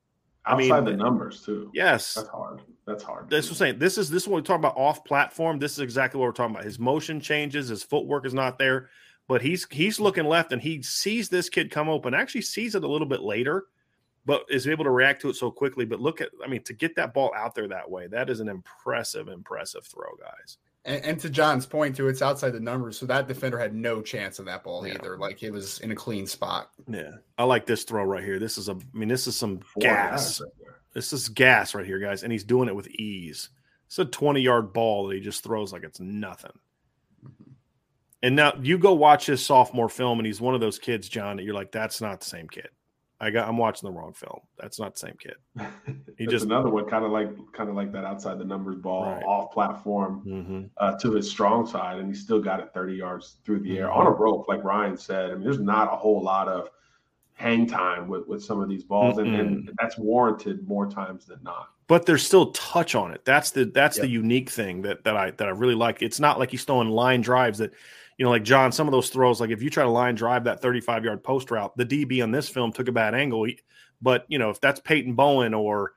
[0.46, 1.70] I mean, Outside the numbers too.
[1.72, 2.60] Yes, That's hard.
[2.86, 3.30] That's hard.
[3.30, 3.78] that's what I'm saying.
[3.78, 5.58] This is this is what we're talking about off platform.
[5.58, 6.64] This is exactly what we're talking about.
[6.64, 8.90] His motion changes, his footwork is not there,
[9.28, 12.14] but he's he's looking left and he sees this kid come open.
[12.14, 13.64] Actually, sees it a little bit later,
[14.26, 15.84] but is able to react to it so quickly.
[15.84, 18.40] But look at, I mean, to get that ball out there that way, that is
[18.40, 20.58] an impressive, impressive throw, guys.
[20.86, 24.02] And, and to John's point too, it's outside the numbers, so that defender had no
[24.02, 24.94] chance of that ball Yeah.
[24.94, 25.16] either.
[25.16, 26.70] Like it was in a clean spot.
[26.86, 28.38] Yeah, I like this throw right here.
[28.38, 30.40] This is a, I mean, this is some Four gas.
[30.42, 30.50] right.
[30.92, 33.48] This is gas right here, guys, and he's doing it with ease.
[33.86, 36.52] It's a 20 yard ball that he just throws like it's nothing.
[38.24, 41.36] And now you go watch his sophomore film, and he's one of those kids, John,
[41.36, 42.68] that you're like, that's not the same kid.
[43.20, 44.40] I got, I'm watching the wrong film.
[44.58, 45.34] That's not the same kid.
[46.18, 49.02] He just- another one, kind of like kind of like that outside the numbers ball,
[49.04, 49.22] Right.
[49.24, 50.62] off platform Mm-hmm.
[50.78, 53.88] uh, to his strong side, and he still got it 30 yards through the air
[53.88, 53.96] Mhm.
[53.96, 55.30] on a rope, like Ryan said.
[55.30, 56.68] I mean, there's not a whole lot of
[57.34, 61.40] hang time with with some of these balls, and, and that's warranted more times than
[61.42, 61.68] not.
[61.88, 63.24] But there's still touch on it.
[63.24, 66.00] That's the that's the unique thing that that I that I really like.
[66.00, 67.72] It's not like he's throwing line drives that,
[68.18, 68.72] you know, like John.
[68.72, 71.50] Some of those throws, like if you try to line drive that 35 yard post
[71.50, 73.46] route, the DB on this film took a bad angle.
[74.02, 75.92] But you know, if that's Peyton Bowen or,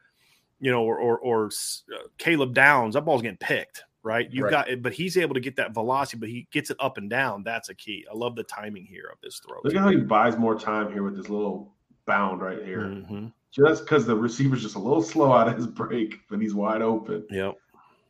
[0.60, 4.31] you know, or or, or uh, Caleb Downs, that ball's getting picked, right?
[4.31, 4.52] You Right.
[4.52, 7.10] got it, but he's able to get that velocity, but he gets it up and
[7.10, 7.44] down.
[7.44, 8.06] That's a key.
[8.11, 9.60] I love the timing here of this throw.
[9.64, 11.73] Look at how he buys more time here with this little
[12.06, 13.34] bound right here, Mhm.
[13.52, 16.81] just because the receiver's just a little slow out of his break, but he's wide
[16.81, 17.26] open.
[17.30, 17.56] Yep.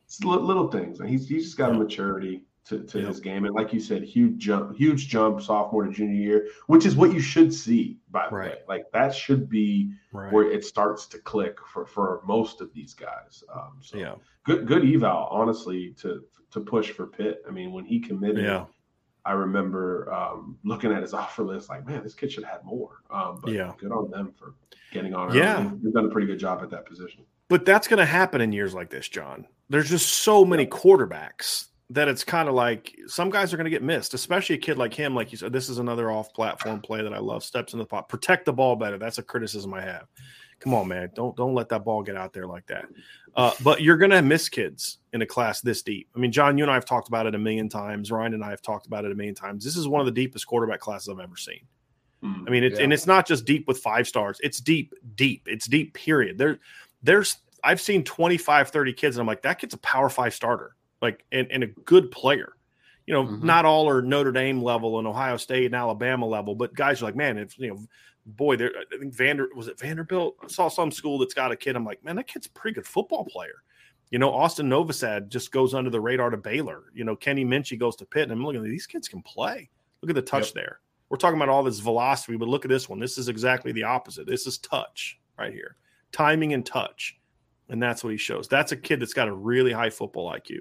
[0.04, 3.06] It's little things, and he's he's just got a maturity to, to Yeah.
[3.08, 6.84] his game, and like you said, huge jump, huge jump, sophomore to junior year, which
[6.86, 7.98] is what you should see.
[8.10, 8.50] By the Right.
[8.52, 10.32] way, like that should be Right.
[10.32, 13.42] where it starts to click for for most of these guys.
[13.54, 14.14] Um, so Yeah.
[14.44, 17.42] good good eval, honestly, to to push for Pitt.
[17.46, 18.64] I mean, when he committed, Yeah.
[19.24, 22.64] I remember um, looking at his offer list, like, man, this kid should have had
[22.64, 23.02] more.
[23.10, 23.74] Um, but Yeah.
[23.78, 24.54] good on them for
[24.90, 25.34] getting on.
[25.34, 25.60] Yeah.
[25.66, 25.78] early.
[25.82, 27.24] they've done a pretty good job at that position.
[27.48, 29.46] But that's going to happen in years like this, John.
[29.68, 33.70] There's just so many quarterbacks that it's kind of like some guys are going to
[33.70, 35.14] get missed, especially a kid like him.
[35.14, 37.42] Like you said, this is another off platform play that I love.
[37.42, 38.98] Steps in the pot, protect the ball better.
[38.98, 40.06] That's a criticism I have.
[40.60, 41.10] Come on, man.
[41.14, 42.86] Don't don't let that ball get out there like that.
[43.36, 46.08] Uh, but you're going to miss kids in a class this deep.
[46.16, 48.10] I mean, John, you and I have talked about it a million times.
[48.10, 49.64] Ryan and I have talked about it a million times.
[49.64, 51.60] This is one of the deepest quarterback classes I've ever seen.
[52.24, 52.48] Mm.
[52.48, 52.84] I mean, it's Yeah.
[52.84, 54.40] and it's not just deep with five stars.
[54.42, 55.42] It's deep, deep.
[55.46, 56.36] It's deep, period.
[56.36, 56.58] There,
[57.02, 60.74] there's I've seen 25, 30 kids, and I'm like, that kid's a power five starter,
[61.02, 62.54] like and, and a good player.
[63.06, 63.42] You know, Mhm.
[63.42, 67.06] not all are Notre Dame level and Ohio State and Alabama level, but guys are
[67.06, 67.78] like, man, if you know,
[68.26, 70.36] boy, there I think Vander was it Vanderbilt?
[70.42, 71.74] I saw some school that's got a kid.
[71.76, 73.62] I'm like, man, that kid's a pretty good football player.
[74.10, 76.84] You know, Austin Novosad just goes under the radar to Baylor.
[76.94, 79.68] You know, Kenny Minchey goes to Pitt, and I'm looking at these kids can play.
[80.02, 80.54] Look at the touch Yep.
[80.54, 80.80] there.
[81.10, 82.98] We're talking about all this velocity, but look at this one.
[82.98, 84.26] This is exactly the opposite.
[84.26, 85.76] This is touch right here,
[86.12, 87.18] timing and touch,
[87.70, 88.48] and that's what he shows.
[88.48, 90.60] That's a kid that's got a really high football IQ.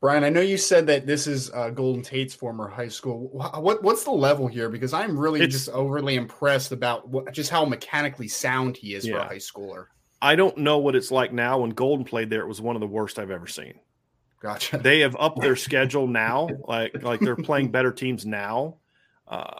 [0.00, 3.30] Bryan, I know you said that this is uh, Golden Tate's former high school.
[3.32, 4.68] What what's the level here?
[4.68, 9.08] Because I'm really It's- just overly impressed about what, just how mechanically sound he is
[9.08, 9.86] for a high schooler.
[10.20, 11.60] I don't know what it's like now.
[11.60, 13.74] When Golden played there, it was one of the worst I've ever seen.
[14.40, 14.78] Gotcha.
[14.78, 18.76] They have upped their schedule now, like like they're playing better teams now.
[19.26, 19.58] Uh,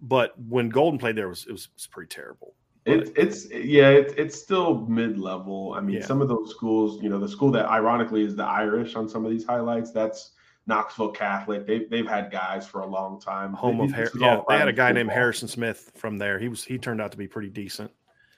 [0.00, 2.54] but when Golden played there, it was it was, it was pretty terrible.
[2.88, 5.74] It's it's yeah, it's it's still mid level.
[5.76, 6.04] I mean, Yeah.
[6.06, 9.24] some of those schools, you know, the school that ironically is the Irish on some
[9.24, 10.32] of these highlights, that's
[10.66, 11.66] Knoxville Catholic.
[11.66, 13.52] They've they've had guys for a long time.
[13.54, 15.10] Home of This Har- is yeah, they had a private guy named.
[15.10, 16.38] Harrison Smith from there.
[16.38, 17.90] He was he turned out to be pretty decent.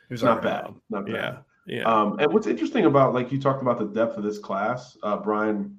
[0.09, 0.65] He was Not all right.
[0.65, 0.75] bad.
[0.91, 1.15] Not bad.
[1.67, 1.83] Yeah, yeah.
[1.85, 5.17] Um, and what's interesting about like you talked about the depth of this class, uh,
[5.17, 5.79] Bryan,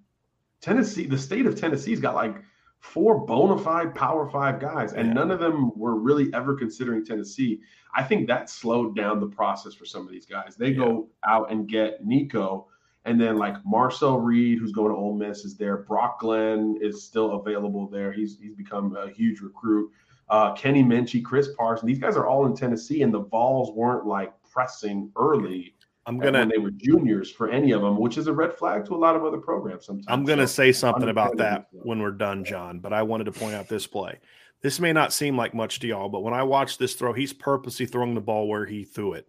[0.61, 2.35] Tennessee, the state of Tennessee's got like
[2.81, 5.13] four bona fide Power Five guys, and Yeah.
[5.13, 7.61] none of them were really ever considering Tennessee.
[7.95, 10.55] I think that slowed down the process for some of these guys.
[10.55, 12.67] They go out and get Nico,
[13.05, 15.77] and then like Marcel Reed, who's going to Ole Miss, is there.
[15.77, 18.11] Brock Glenn is still available there.
[18.11, 19.91] He's he's become a huge recruit.
[20.29, 24.05] Uh, Kenny Minchey, Chris Parson, these guys are all in Tennessee, and the Vols weren't
[24.07, 25.75] like pressing early
[26.07, 28.95] I'm gonna they were juniors for any of them, which is a red flag to
[28.95, 30.05] a lot of other programs sometimes.
[30.07, 31.89] I'm gonna So, say something about that understandable.
[31.89, 32.79] when we're done, John.
[32.79, 34.19] But I wanted to point out this play.
[34.61, 37.33] This may not seem like much to y'all, but when I watch this throw, he's
[37.33, 39.27] purposely throwing the ball where he threw it.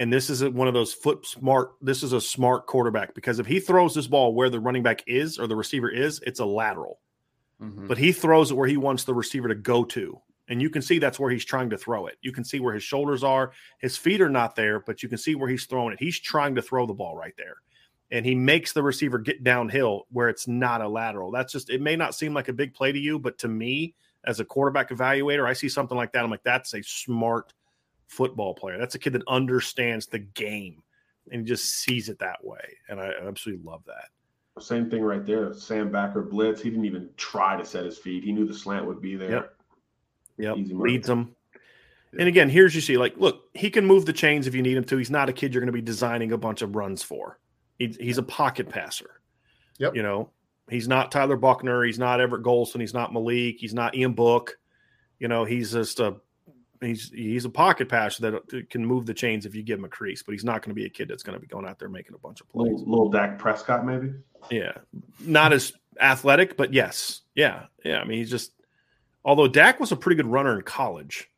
[0.00, 1.72] And this is one of those foot smart.
[1.80, 5.02] This is a smart quarterback because if he throws this ball where the running back
[5.06, 6.98] is or the receiver is, it's a lateral.
[7.62, 7.86] Mhm.
[7.86, 10.20] But he throws it where he wants the receiver to go to.
[10.48, 12.18] And you can see that's where he's trying to throw it.
[12.20, 13.52] You can see where his shoulders are.
[13.78, 16.00] His feet are not there, but you can see where he's throwing it.
[16.00, 17.56] He's trying to throw the ball right there.
[18.10, 21.30] And he makes the receiver get downhill where it's not a lateral.
[21.30, 23.94] That's just, it may not seem like a big play to you, but to me,
[24.26, 26.22] as a quarterback evaluator, I see something like that.
[26.22, 27.52] I'm like, that's a smart
[28.06, 28.78] football player.
[28.78, 30.82] That's a kid that understands the game
[31.32, 32.76] and just sees it that way.
[32.88, 34.10] And I absolutely love that.
[34.62, 35.52] Same thing right there.
[35.54, 36.62] Sam Backer blitz.
[36.62, 38.22] He didn't even try to set his feet.
[38.22, 39.30] He knew the slant would be there.
[39.30, 39.56] Yep.
[40.38, 40.56] Yep.
[40.56, 40.92] Easy money.
[40.92, 41.34] Leads them.
[42.18, 44.76] And again, here's you see, like, look, he can move the chains if you need
[44.76, 44.96] him to.
[44.96, 47.40] He's not a kid you're going to be designing a bunch of runs for.
[47.78, 49.20] He's, he's a pocket passer.
[49.78, 49.96] Yep.
[49.96, 50.30] You know,
[50.70, 51.82] he's not Tyler Buchner.
[51.82, 52.80] He's not Everett Golson.
[52.80, 53.56] He's not Malik.
[53.58, 54.56] He's not Ian Book.
[55.18, 56.16] You know, he's just a
[56.80, 59.84] he's he's a pocket passer that uh, can move the chains if you give him
[59.84, 60.22] a crease.
[60.22, 61.88] But he's not going to be a kid that's going to be going out there
[61.88, 62.70] making a bunch of plays.
[62.70, 64.12] Little, little Dak Prescott, maybe.
[64.50, 64.72] Yeah,
[65.20, 67.98] not as athletic, but yes, yeah, yeah.
[67.98, 68.52] I mean, he's just.
[69.24, 71.30] Although Dak was a pretty good runner in college,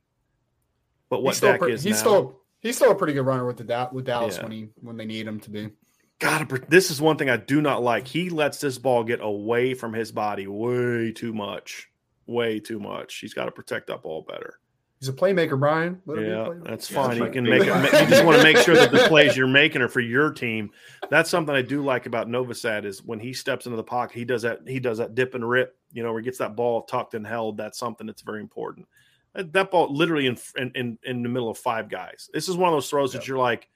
[1.09, 3.57] but what Dak pre- is he's now, still he's still a pretty good runner with
[3.59, 4.43] the da- with Dallas Yeah.
[4.43, 5.71] when he when they need him to be.
[6.19, 8.09] God, this is one thing I do not like.
[8.09, 11.91] He lets this ball get away from his body way too much,
[12.27, 13.19] way too much.
[13.19, 14.59] He's got to protect that ball better.
[14.99, 16.01] He's a playmaker, Bryan.
[16.07, 16.65] Let him be a Yeah, playmaker.
[16.65, 17.19] that's Yeah, fine.
[17.19, 18.01] that's you can make it.
[18.03, 20.71] You just want to make sure that the plays you're making are for your team.
[21.11, 24.25] That's something I do like about Novosad is when he steps into the pocket, he
[24.25, 24.61] does that.
[24.67, 25.77] He does that dip and rip.
[25.93, 27.57] You know, where he gets that ball tucked and held.
[27.59, 28.87] That's something that's very important.
[29.35, 32.31] That, that ball literally in, in in in the middle of five guys.
[32.33, 33.69] This is one of those throws that you're like,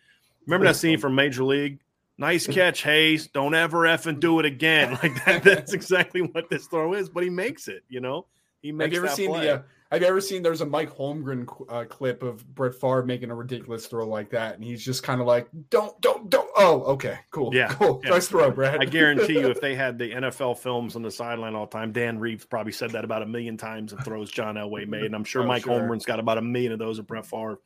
[0.46, 1.80] remember that scene from Major League?
[2.16, 3.26] Nice catch, Hayes.
[3.28, 4.92] Don't ever effing do it again.
[5.02, 5.42] Like that.
[5.42, 7.10] That's exactly what this throw is.
[7.10, 7.84] But he makes it.
[7.90, 8.26] You know,
[8.62, 8.88] he makes it.
[8.88, 9.46] Have you ever that seen play.
[9.46, 9.54] the?
[9.56, 10.42] Uh, have you ever seen?
[10.42, 14.54] There's a Mike Holmgren uh, clip of Brett Favre making a ridiculous throw like that,
[14.54, 18.00] and he's just kind of like, "Don't, don't, don't." Oh, okay, cool, Yeah, cool.
[18.04, 18.10] yeah.
[18.10, 18.80] Nice throw, Brad.
[18.80, 21.90] I guarantee you, if they had the NFL films on the sideline all the time,
[21.92, 25.04] Dan Reeves probably said that about a million times and throws John Elway made.
[25.04, 25.72] And I'm sure Oh, Mike sure.
[25.80, 27.58] Holmgren's got about a million of those at Brett Favre.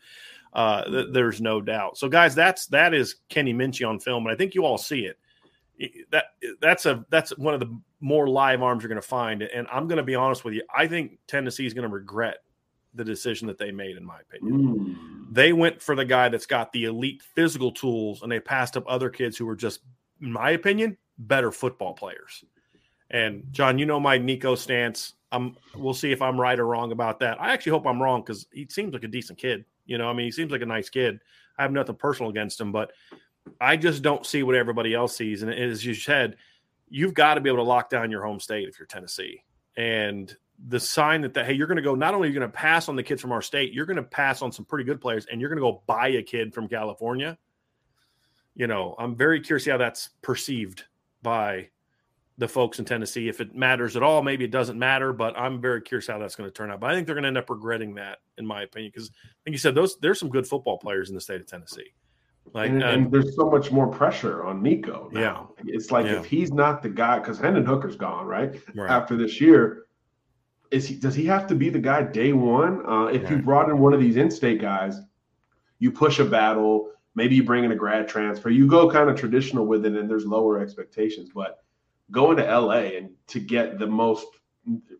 [0.52, 1.98] Uh, th- there's no doubt.
[1.98, 5.01] So, guys, that's that is Kenny Minchey on film, and I think you all see
[5.01, 5.18] it.
[6.10, 6.24] That
[6.60, 9.42] that's a that's one of the more live arms you're going to find.
[9.42, 10.62] And I'm going to be honest with you.
[10.74, 12.38] I think Tennessee is going to regret
[12.94, 14.94] the decision that they made, in my opinion
[15.24, 15.34] Mm.
[15.34, 18.84] they went for the guy that's got the elite physical tools and they passed up
[18.86, 19.80] other kids who were just
[20.22, 22.44] in my opinion better football players
[23.10, 26.92] and john you know my nico stance i'm we'll see if i'm right or wrong
[26.92, 29.98] about that i actually hope i'm wrong because he seems like a decent kid you
[29.98, 31.18] know i mean he seems like a nice kid
[31.59, 32.92] i have nothing personal against him but
[33.61, 36.37] i just don't see what everybody else sees and as you said
[36.89, 39.43] you've got to be able to lock down your home state if you're tennessee
[39.77, 40.37] and
[40.69, 42.57] the sign that, that hey, you're going to go not only are you going to
[42.57, 45.01] pass on the kids from our state, you're going to pass on some pretty good
[45.01, 47.37] players, and you're going to go buy a kid from California.
[48.55, 50.85] You know, I'm very curious how that's perceived
[51.23, 51.71] by
[52.39, 53.29] the folks in Tennessee.
[53.29, 56.37] If it matters at all, maybe it doesn't matter, but I'm very curious how that's
[56.37, 56.81] going to turn out.
[56.81, 59.11] But I think they're going to end up regretting that, in my opinion, because
[59.45, 61.93] like you said, those there's some good football players in the state of Tennessee.
[62.53, 65.09] Like, and, uh, and there's so much more pressure on Nico.
[65.12, 65.51] Now.
[65.66, 66.19] It's like Yeah.
[66.21, 68.61] if he's not the guy, because Hendon Hooker's gone, right?
[68.75, 68.91] right.
[68.91, 69.87] After this year,
[70.71, 72.85] is he does he have to be the guy day one?
[72.87, 75.01] Uh, if you brought in one of these in-state guys,
[75.79, 79.16] you push a battle, maybe you bring in a grad transfer, you go kind of
[79.16, 81.31] traditional with it, and there's lower expectations.
[81.35, 81.62] But
[82.11, 84.27] going to LA and to get the most,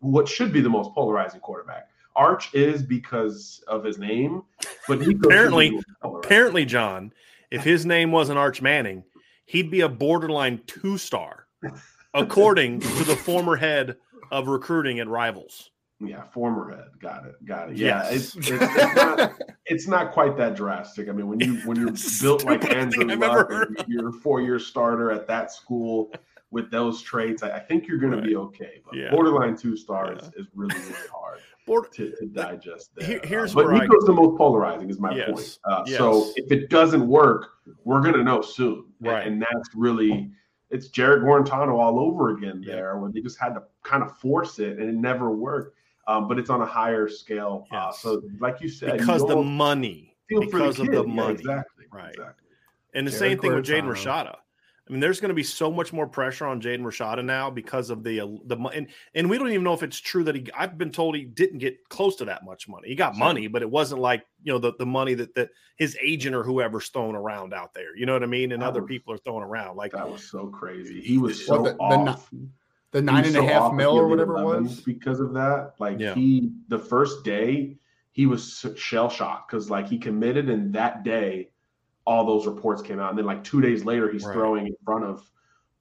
[0.01, 1.87] what should be the most polarizing quarterback.
[2.15, 4.41] Arch is because of his name,
[4.87, 6.25] but Nico should be Apparently- the most polarizing.
[6.25, 7.13] apparently, John,
[7.55, 9.03] if his name wasn't Arch Manning,
[9.45, 11.47] he'd be a borderline two star,
[12.13, 13.97] according to the former head
[14.31, 15.71] of recruiting at Rivals.
[16.01, 16.87] Yeah, former head.
[16.99, 17.45] Got it.
[17.45, 17.77] Got it.
[17.77, 18.35] Yeah, Yes.
[18.35, 19.31] it's, it's, it's, not,
[19.65, 21.07] it's not quite that drastic.
[21.07, 23.49] I mean, when you when you're built like Andrew Luck,
[23.87, 26.11] you're a four year starter at that school
[26.51, 28.81] with those traits, I, I think you're going to be okay.
[28.85, 29.11] But Yeah.
[29.11, 30.41] borderline two stars Yeah.
[30.41, 32.91] is really really hard Board, to, to digest.
[32.95, 33.07] There.
[33.07, 34.89] Here- here's uh, but where I- Nico's the most polarizing.
[34.89, 35.29] Is my Yes.
[35.31, 35.59] point.
[35.65, 37.49] Uh, So if it doesn't work,
[37.83, 38.85] we're going to know soon.
[39.01, 39.27] And- Right.
[39.27, 40.31] and that's really.
[40.71, 42.75] It's Jarrett Guarantano all over again Yeah.
[42.75, 45.75] there, where they just had to kind of force it and it never worked
[46.07, 47.65] um, but it's on a higher scale.
[47.71, 50.95] Uh, so, like you said, because you the money, feel for because of kid.
[50.95, 51.33] the Yeah, money.
[51.33, 52.09] exactly, Right.
[52.09, 52.47] exactly.
[52.93, 53.95] And the Jarrett same thing with Jaden Guarantano.
[53.95, 54.35] Rashada.
[54.87, 57.89] I mean, there's going to be so much more pressure on Jaden Rashada now because
[57.89, 60.35] of the uh, the mo- and and we don't even know if it's true that
[60.35, 60.45] he.
[60.55, 62.89] I've been told he didn't get close to that much money.
[62.89, 63.25] He got Sure.
[63.25, 66.43] money, but it wasn't like you know the the money that that his agent or
[66.43, 67.97] whoever's throwing around out there.
[67.97, 68.51] You know what I mean?
[68.51, 71.01] And That other was- people are throwing around like That was so crazy.
[71.01, 72.29] He was so Well, the- the off.
[72.91, 74.79] The He nine was and a so half mil or whatever it was.
[74.81, 75.73] because of that.
[75.79, 76.13] Like Yeah.
[76.13, 77.75] he, the first day,
[78.11, 81.49] he was shell shocked because like he committed, and that day,
[82.05, 84.33] all those reports came out, and then like two days later, he's Right.
[84.33, 85.29] throwing in front of,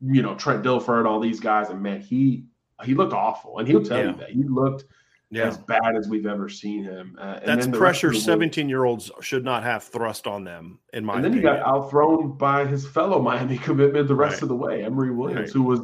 [0.00, 2.44] you know, Trent Dilfer, and all these guys, and man, he
[2.82, 4.10] he looked awful, and he'll tell Yeah.
[4.10, 4.84] you that he looked
[5.30, 5.44] yeah.
[5.44, 7.16] as bad as we've ever seen him.
[7.18, 10.26] Uh, and That's the pressure of the way- 17 year olds should not have thrust
[10.26, 14.14] on them, in my And then he got outthrown by his fellow Miami commitment the
[14.14, 14.42] rest Right.
[14.42, 15.50] of the way, Emory Williams, Right.
[15.52, 15.80] who was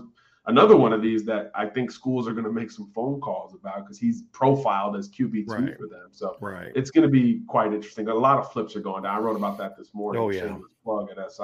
[0.50, 3.54] another one of these that I think schools are going to make some phone calls
[3.54, 5.76] about because he's profiled as QB two Right.
[5.78, 6.08] for them.
[6.12, 6.72] So right.
[6.74, 8.08] it's going to be quite interesting.
[8.08, 9.16] A lot of flips are going down.
[9.16, 10.20] I wrote about that this morning.
[10.22, 10.56] Oh, yeah.
[10.84, 11.42] plug at SI.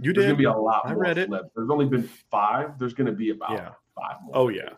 [0.00, 1.28] You There's going to be a lot I more read it.
[1.28, 1.50] flips.
[1.54, 2.78] There's only been five.
[2.78, 3.70] There's going to be about Yeah.
[3.94, 4.32] five more.
[4.34, 4.70] Oh, yeah.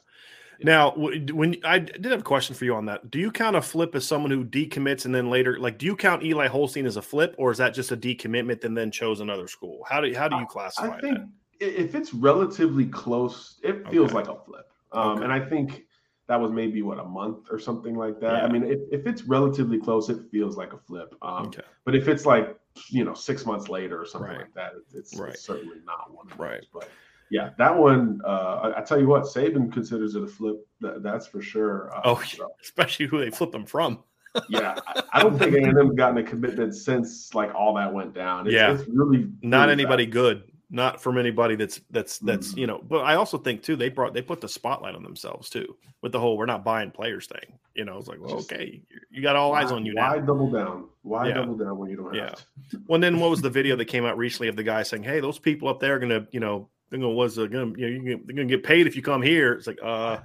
[0.62, 3.61] Now, when I did have a question for you on that, do you count a
[3.62, 6.97] flip as someone who decommits and then later, like, do you count Eli Holstein as
[6.97, 9.85] a flip, or is that just a decommitment and then chose another school?
[9.86, 11.28] How do how do you classify I think that?
[11.61, 14.15] If it's relatively close, it feels Okay.
[14.15, 14.70] like a flip.
[14.93, 15.24] Um, Okay.
[15.24, 15.85] And I think
[16.28, 18.33] that was maybe what a month or something like that.
[18.39, 18.45] Yeah.
[18.45, 21.15] I mean, if, if it's relatively close, it feels like a flip.
[21.23, 22.59] Um, Okay, But if it's like
[22.91, 24.41] you know six months later or something Right.
[24.41, 25.37] like that, it's, it's, Right.
[25.37, 26.31] certainly not one.
[26.31, 26.61] Of Right.
[26.61, 26.69] those.
[26.73, 26.89] But
[27.31, 28.20] yeah, that one.
[28.24, 30.57] Uh, I, I tell you what, Saban considers it a flip.
[30.81, 31.91] That, that's for sure.
[31.97, 34.01] Uh, Oh, so, especially who they flip them from.
[34.49, 34.78] yeah.
[34.87, 38.15] I, I don't think A and M gotten a commitment since like all that went
[38.15, 38.47] down.
[38.47, 38.74] It's, Yeah.
[38.74, 40.12] it's really Not really anybody fast.
[40.12, 40.43] good.
[40.68, 42.56] Not from anybody that's that's that's Mhm.
[42.59, 42.82] you know.
[42.88, 46.10] But I also think too they brought they put the spotlight on themselves too with
[46.10, 47.56] the whole we're not buying players thing.
[47.74, 48.82] You know, it's like well, Just- okay,
[49.12, 50.10] you- got all eyes on you now.
[50.10, 50.26] Why now.
[50.26, 50.88] double down?
[51.02, 51.34] Why Yeah.
[51.34, 52.28] double down when you don't have Yeah.
[52.70, 52.80] to?
[52.88, 55.05] Well, and then what was the video that came out recently of the guy saying,
[55.05, 57.98] "Hey, those people up there are gonna, you know, they're gonna was uh, gonna, you
[58.01, 60.18] know, they're gonna get paid if you come here." It's like, uh,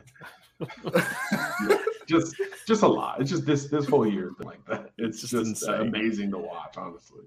[2.07, 2.35] just
[2.67, 3.21] just a lot.
[3.21, 4.89] It's just this this whole year has been like that.
[4.97, 7.21] It's Just just, uh, amazing to watch, honestly.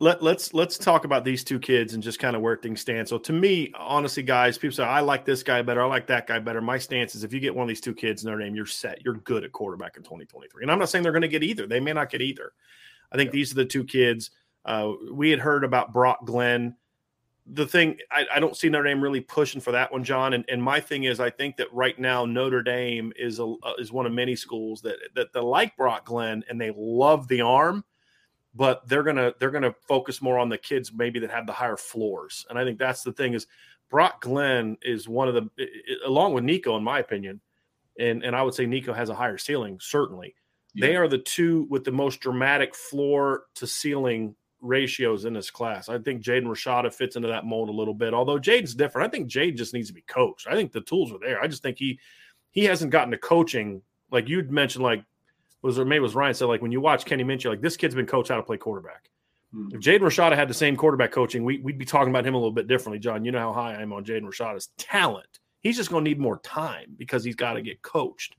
[0.00, 3.08] Let let's let's talk about these two kids and just kind of where things stand.
[3.08, 6.26] So to me, honestly, guys, people say I like this guy better, I like that
[6.26, 6.60] guy better.
[6.60, 8.66] My stance is if you get one of these two kids in their name, you're
[8.66, 9.04] set.
[9.04, 10.62] You're good at quarterback in 2023.
[10.62, 11.66] And I'm not saying they're going to get either.
[11.66, 12.52] They may not get either.
[13.10, 14.30] I think these are the two kids.
[14.64, 16.76] Uh, we had heard about Brock Glenn.
[17.50, 20.34] The thing I, I don't see Notre Dame really pushing for that one, John.
[20.34, 23.90] And, and my thing is, I think that right now Notre Dame is a is
[23.90, 27.82] one of many schools that that they like Brock Glenn and they love the arm
[28.54, 31.76] but they're gonna they're gonna focus more on the kids maybe that have the higher
[31.76, 32.46] floors.
[32.48, 33.46] And I think that's the thing is
[33.90, 35.48] Brock Glenn is one of the
[36.04, 37.40] along with Nico, in my opinion,
[37.98, 39.78] and and I would say Nico has a higher ceiling.
[39.80, 40.34] Certainly,
[40.74, 45.88] they are the two with the most dramatic floor to ceiling ratios in this class.
[45.88, 48.12] I think Jaden Rashada fits into that mold a little bit.
[48.14, 50.46] Although Jaden's different, I think Jade just needs to be coached.
[50.48, 51.40] I think the tools are there.
[51.40, 51.98] I just think he
[52.50, 54.84] he hasn't gotten to coaching like you'd mentioned.
[54.84, 55.04] Like
[55.62, 57.76] was or maybe it was Ryan said like when you watch Kenny Minchey, like this
[57.76, 59.10] kid's been coached how to play quarterback.
[59.54, 59.74] Mhm.
[59.74, 62.38] If Jaden Rashada had the same quarterback coaching, we, we'd be talking about him a
[62.38, 62.98] little bit differently.
[62.98, 65.40] John, you know how high I am on Jaden Rashada's talent.
[65.60, 68.36] He's just going to need more time because he's got to get coached.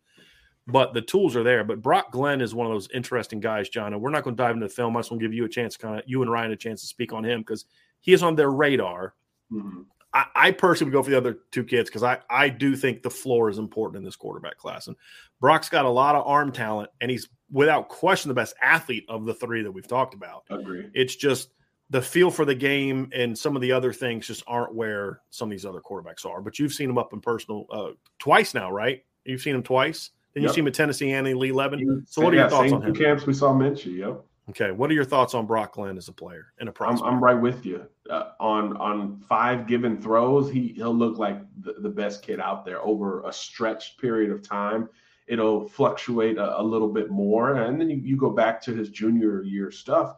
[0.68, 1.64] But the tools are there.
[1.64, 3.92] But Brock Glenn is one of those interesting guys, John.
[3.94, 4.96] And we're not going to dive into the film.
[4.96, 6.82] I just want to give you a chance, kind of you and Ryan a chance
[6.82, 7.66] to speak on him because
[8.02, 9.16] he is on their radar.
[9.52, 9.86] Mhm.
[10.14, 13.04] I, I personally would go for the other two kids because I, I do think
[13.04, 14.88] the floor is important in this quarterback class.
[14.88, 14.96] And
[15.40, 19.26] Brock's got a lot of arm talent, and he's without question the best athlete of
[19.26, 20.44] the three that we've talked about.
[20.50, 20.90] Agree.
[20.94, 21.50] It's just
[21.90, 25.48] the feel for the game and some of the other things just aren't where some
[25.48, 26.42] of these other quarterbacks are.
[26.42, 29.04] But you've seen him up in personal uh, twice now, right?
[29.26, 30.12] You've seen him twice.
[30.34, 30.56] Then you Yep.
[30.56, 32.06] see him at Tennessee and Lee Levin.
[32.08, 32.96] So what are yeah, your thoughts on him?
[32.96, 33.98] camps we saw Minchey.
[33.98, 34.24] Yep.
[34.50, 37.02] Okay, what are your thoughts on Brock Glenn as a player and a I'm.
[37.04, 37.86] I'm right with you.
[38.10, 42.66] Uh, on on five given throws, he he'll look like the, the best kid out
[42.66, 44.90] there over a stretched period of time.
[45.28, 48.90] It'll fluctuate a, a little bit more, and then you, you go back to his
[48.90, 50.16] junior year stuff.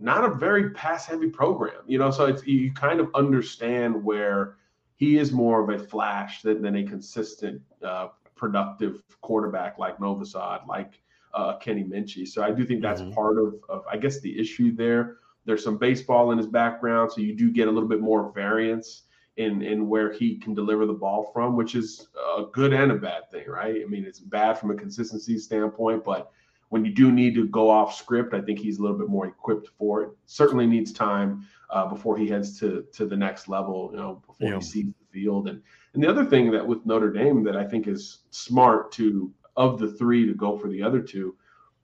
[0.00, 2.10] not a very pass heavy program, you know.
[2.10, 4.56] So it's you kind of understand where
[4.96, 10.66] he is more of a flash than, than a consistent, uh, productive quarterback like Novosad,
[10.66, 11.00] like
[11.34, 12.26] uh, Kenny Minchey.
[12.26, 13.12] So I do think that's mm-hmm.
[13.12, 15.18] part of, of, I guess, the issue there.
[15.44, 19.04] There's some baseball in his background, so you do get a little bit more variance
[19.36, 22.08] in in where he can deliver the ball from, which is
[22.38, 23.80] a good and a bad thing, right?
[23.82, 26.30] I mean, it's bad from a consistency standpoint, but
[26.68, 29.26] when you do need to go off script, I think he's a little bit more
[29.26, 30.10] equipped for it.
[30.26, 34.48] Certainly needs time uh, before he heads to to the next level, you know, before
[34.48, 34.56] yeah.
[34.56, 35.48] he sees the field.
[35.48, 35.62] And
[35.94, 39.78] and the other thing that with Notre Dame that I think is smart to of
[39.78, 41.36] the three to go for the other two,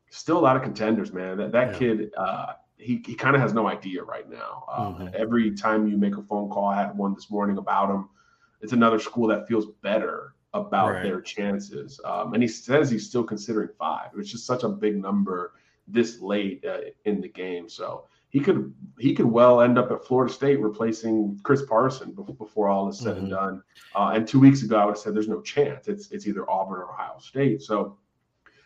[0.09, 1.37] still a lot of contenders, man.
[1.37, 1.79] That that yeah.
[1.79, 4.65] kid, uh, he he kind of has no idea right now.
[4.73, 5.09] Um, mm-hmm.
[5.15, 8.09] Every time you make a phone call, I had one this morning about him.
[8.63, 11.03] It's another school that feels better about right.
[11.03, 12.01] their chances.
[12.03, 15.53] Um, and he says he's still considering five, which is such a big number
[15.87, 17.69] this late uh, in the game.
[17.69, 18.07] So
[18.37, 22.87] he could he could well end up at Florida State replacing Chris Parson before all
[22.87, 23.21] is said mm-hmm.
[23.21, 23.63] and done.
[23.95, 25.89] Uh, and two weeks ago, I would have said there's no chance.
[25.89, 27.63] It's it's either Auburn or Ohio State.
[27.63, 27.97] So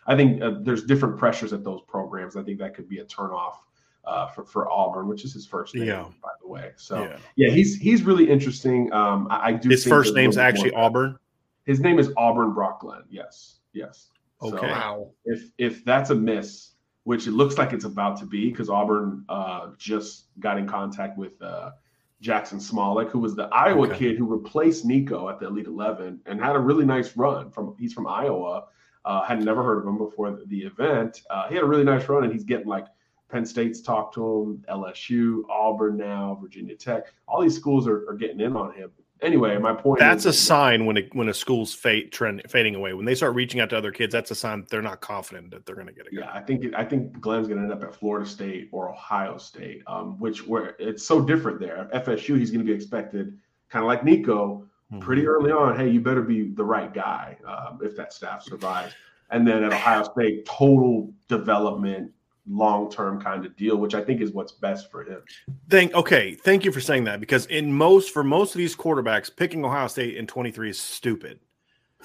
[0.09, 2.37] I think uh, there's different pressures at those programs.
[2.37, 3.59] I think that could be a turnoff
[4.05, 6.05] uh, for for Auburn, which is his first name, yeah.
[6.21, 6.73] by the way.
[6.75, 8.93] So yeah, yeah he's he's really interesting.
[8.93, 9.69] Um, I, I do.
[9.69, 11.17] His first name's actually Auburn.
[11.65, 13.05] His name is Auburn Brock Glenn.
[13.09, 14.09] Yes, yes.
[14.43, 14.57] Okay.
[14.57, 15.11] So wow.
[15.27, 16.73] If if that's a miss,
[17.11, 21.19] which it looks like it's about to be, because Auburn uh, just got in contact
[21.19, 21.73] with uh,
[22.21, 23.99] Jackson Smolik, who was the Iowa okay.
[23.99, 27.51] kid who replaced Nico at the Elite Eleven and had a really nice run.
[27.51, 28.67] From he's from Iowa.
[29.05, 31.23] Uh, had never heard of him before the, the event.
[31.31, 32.87] Uh, he had a really nice run, and he's getting like
[33.29, 37.07] Penn State's talked to him, LSU, Auburn now, Virginia Tech.
[37.27, 38.93] All these schools are, are getting in on him
[39.23, 40.01] anyway, my point.
[40.01, 42.95] That's is, a sign when it, when a school's fate trend fading away.
[42.95, 45.51] When they start reaching out to other kids, that's a sign that they're not confident
[45.51, 46.23] that they're going to get a guy.
[46.23, 49.39] Yeah, I think I think Glenn's going to end up at Florida State or Ohio
[49.39, 51.89] State, um, which where it's so different there.
[51.95, 53.39] FSU, he's going to be expected,
[53.69, 55.01] kind of like Nico, mm-hmm.
[55.01, 55.77] pretty early on.
[55.77, 58.95] Hey, you better be the right guy um, if that staff survives.
[59.31, 62.11] And then at Ohio State, total development
[62.51, 65.23] long term kind of deal, which I think is what's best for him.
[65.69, 69.35] Thank okay, thank you for saying that because in most for most of these quarterbacks,
[69.35, 71.41] picking Ohio State in 23 is stupid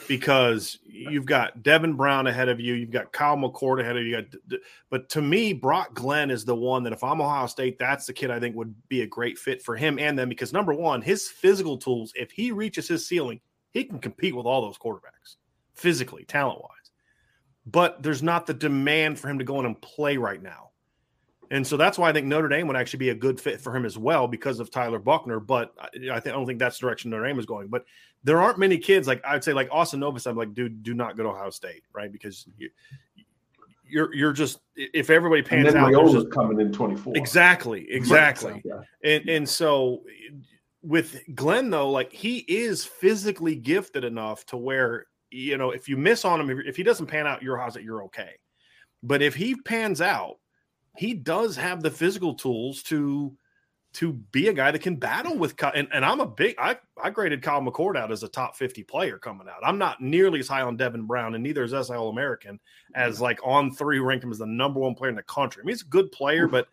[0.07, 4.23] because you've got Devin Brown ahead of you, you've got Kyle McCord ahead of you.
[4.89, 8.13] but to me, Brock Glenn is the one that if I'm Ohio State, that's the
[8.13, 11.01] kid I think would be a great fit for him and them because number one,
[11.01, 13.39] his physical tools, if he reaches his ceiling,
[13.72, 15.38] he can compete with all those quarterbacks
[15.73, 16.85] physically, talent wise
[17.66, 20.72] but there's not the demand for him to go in and play right now.
[21.52, 23.76] And so that's why I think Notre Dame would actually be a good fit for
[23.76, 25.40] him as well because of Tyler Buchner.
[25.40, 27.68] But I, think, I don't think that's the direction Notre Dame is going.
[27.68, 27.86] But
[28.24, 30.26] there aren't many kids like I'd say like Austin Novus.
[30.26, 32.12] I'm like, dude, do not go to Ohio State, right?
[32.12, 32.70] Because you,
[33.88, 37.14] you're you're just if everybody pans and then out, just, coming in 24.
[37.16, 38.62] Exactly, exactly.
[38.66, 38.82] yeah.
[39.04, 40.04] And and so
[40.82, 45.97] with Glenn though, like he is physically gifted enough to where you know, if you
[45.97, 48.31] miss on him, if he doesn't pan out your house, you're okay.
[49.03, 50.38] But if he pans out,
[50.97, 53.35] he does have the physical tools to
[53.93, 57.10] to be a guy that can battle with and, and I'm a big I, I
[57.11, 59.61] graded Kyle McCord out as a top 50 player coming out.
[59.64, 62.60] I'm not nearly as high on Devin Brown, and neither is SI All-American
[62.93, 65.61] as like on three rank him as the number one player in the country.
[65.61, 66.68] I mean, he's a good player, but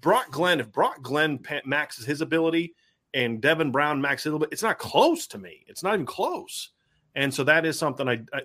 [0.00, 2.74] Brock Glenn, if Brock Glenn maxes his ability
[3.14, 5.64] and Devin Brown maxes a little bit, it's not close to me.
[5.68, 6.70] It's not even close.
[7.18, 8.42] And so that is something I, I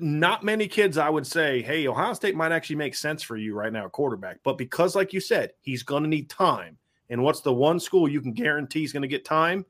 [0.00, 3.54] not many kids I would say, hey, Ohio State might actually make sense for you
[3.54, 4.38] right now, quarterback.
[4.42, 6.78] But because, like you said, he's going to need time.
[7.10, 9.64] And what's the one school you can guarantee he's going to get time?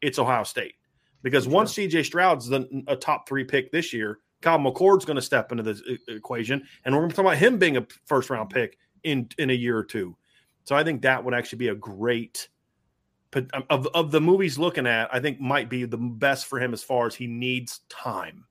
[0.00, 0.74] It's Ohio State.
[1.22, 1.52] Because sure.
[1.52, 5.52] once CJ Stroud's the, a top three pick this year, Kyle McCord's going to step
[5.52, 6.64] into the equation.
[6.84, 9.54] And we're going to talk about him being a first round pick in, in a
[9.54, 10.16] year or two.
[10.64, 12.48] So I think that would actually be a great
[13.34, 16.72] Um, of of the movies looking at, I think might be the best for him
[16.72, 18.44] as far as he needs time.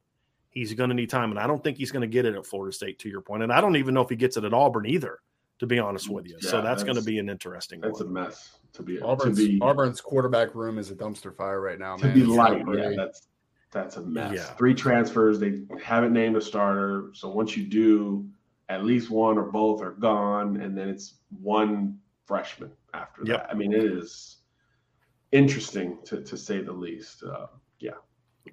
[0.49, 2.45] He's going to need time, and I don't think he's going to get it at
[2.45, 2.99] Florida State.
[2.99, 5.19] To your point, and I don't even know if he gets it at Auburn either.
[5.59, 7.79] To be honest with you, yeah, so that's, that's going to be an interesting.
[7.79, 8.09] That's one.
[8.09, 8.57] a mess.
[8.73, 11.95] To be Auburn's, to be Auburn's quarterback room is a dumpster fire right now.
[11.95, 12.13] To man.
[12.13, 13.27] be light, yeah, that's
[13.71, 14.33] that's a mess.
[14.35, 14.43] Yeah.
[14.55, 15.39] Three transfers.
[15.39, 17.11] They haven't named a starter.
[17.13, 18.27] So once you do,
[18.69, 23.43] at least one or both are gone, and then it's one freshman after yep.
[23.43, 23.51] that.
[23.51, 24.37] I mean, it is
[25.33, 27.23] interesting to, to say the least.
[27.23, 27.47] Uh,
[27.79, 27.91] yeah.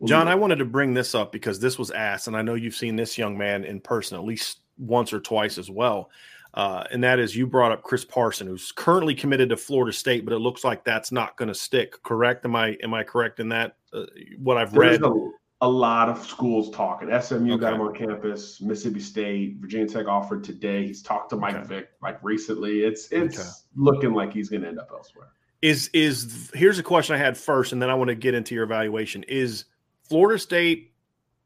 [0.04, 2.74] John, I wanted to bring this up because this was asked, and I know you've
[2.74, 6.10] seen this young man in person at least once or twice as well.
[6.54, 10.24] Uh, and that is you brought up Chris Parson, who's currently committed to Florida State,
[10.24, 12.02] but it looks like that's not going to stick.
[12.02, 12.44] Correct?
[12.44, 13.76] Am I am I correct in that?
[13.92, 14.06] Uh,
[14.38, 15.02] what I've there's read.
[15.02, 15.30] A,
[15.62, 17.08] a lot of schools talking.
[17.20, 17.60] SMU Okay.
[17.60, 18.60] got him on campus.
[18.60, 20.86] Mississippi State, Virginia Tech offered today.
[20.86, 21.66] He's talked to Mike Okay.
[21.68, 22.80] Vick like recently.
[22.84, 23.48] It's it's Okay.
[23.76, 25.28] looking like he's going to end up elsewhere.
[25.62, 28.54] Is is here's a question I had first, and then I want to get into
[28.54, 29.24] your evaluation.
[29.24, 29.66] Is
[30.08, 30.92] Florida State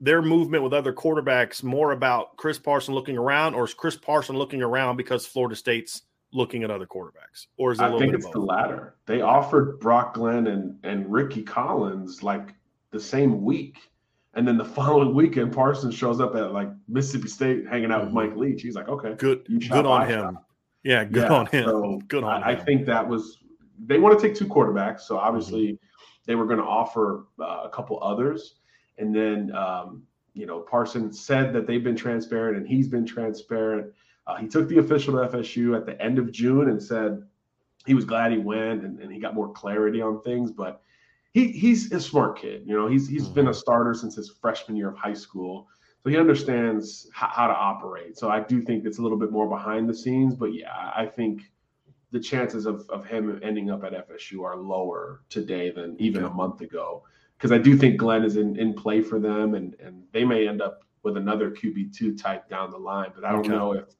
[0.00, 4.36] their movement with other quarterbacks more about Chris Parson looking around, or is Chris Parson
[4.36, 8.14] looking around because Florida State's looking at other quarterbacks, or is it a I think
[8.14, 8.94] it's the latter.
[9.06, 12.54] They offered Brock Glenn and and Rickie Collins like
[12.92, 13.78] the same week.
[14.34, 18.04] And then the following weekend, Parsons shows up at like Mississippi State hanging out Mhm.
[18.06, 18.62] with Mike Leach.
[18.62, 20.20] He's like, okay, Good, good on him.
[20.34, 20.44] shot.
[20.84, 21.64] Yeah, good Yeah, on him.
[21.64, 23.38] so good on I, I think that was
[23.78, 25.78] they want to take two quarterbacks, so obviously
[26.24, 26.30] Mm-hmm.
[26.30, 28.56] they were going to offer uh, a couple others,
[28.98, 30.02] and then um,
[30.32, 33.92] you know Parson said that they've been transparent and he's been transparent.
[34.26, 37.22] Uh, he took the official to FSU at the end of June and said
[37.86, 40.80] he was glad he went and, and he got more clarity on things, but.
[41.32, 42.86] He, he's a smart kid, you know.
[42.86, 45.66] He's he's been a starter since his freshman year of high school,
[46.00, 48.16] so he understands how, how to operate.
[48.16, 51.06] So I do think it's a little bit more behind the scenes, but yeah, I
[51.06, 51.42] think
[52.14, 56.32] the chances of, of him ending up at FSU are lower today than even Okay.
[56.32, 57.02] a month ago.
[57.36, 60.46] Because I do think Glenn is in, in play for them and, and they may
[60.46, 63.10] end up with another QB2 type down the line.
[63.16, 63.48] But I don't Okay.
[63.48, 63.96] know if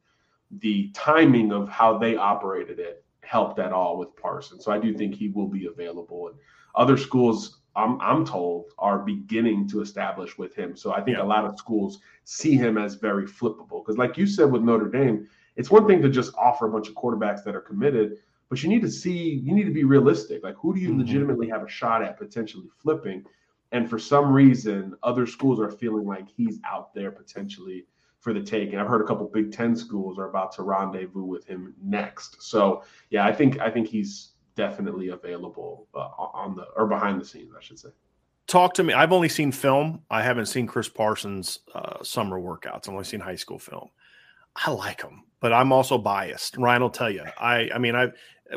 [0.61, 4.61] the timing of how they operated it helped at all with Parson.
[4.61, 6.29] So I do think he will be available.
[6.29, 6.37] And
[6.77, 10.77] other schools, I'm, I'm told, are beginning to establish with him.
[10.77, 11.25] So I think Yeah.
[11.25, 13.83] a lot of schools see him as very flippable.
[13.85, 15.27] Because, like you said with Notre Dame,
[15.57, 18.19] it's one thing to just offer a bunch of quarterbacks that are committed,
[18.49, 20.43] but you need to see, you need to be realistic.
[20.43, 20.99] Like, who do you Mhm.
[20.99, 23.25] legitimately have a shot at potentially flipping?
[23.73, 27.87] And for some reason, other schools are feeling like he's out there potentially
[28.21, 28.73] for the take.
[28.73, 32.43] And I've heard a couple Big Ten schools are about to rendezvous with him next.
[32.43, 37.25] So yeah, I think I think he's definitely available uh, on the or behind the
[37.25, 37.89] scenes, I should say.
[38.47, 38.93] Talk to me.
[38.95, 40.03] I've only seen film.
[40.11, 42.87] I haven't seen Chris Parson's uh, summer workouts.
[42.89, 43.89] I've only seen high school film.
[44.57, 46.57] I like him, but I'm also biased.
[46.57, 47.25] Ryan will tell you.
[47.39, 48.09] I, I mean, I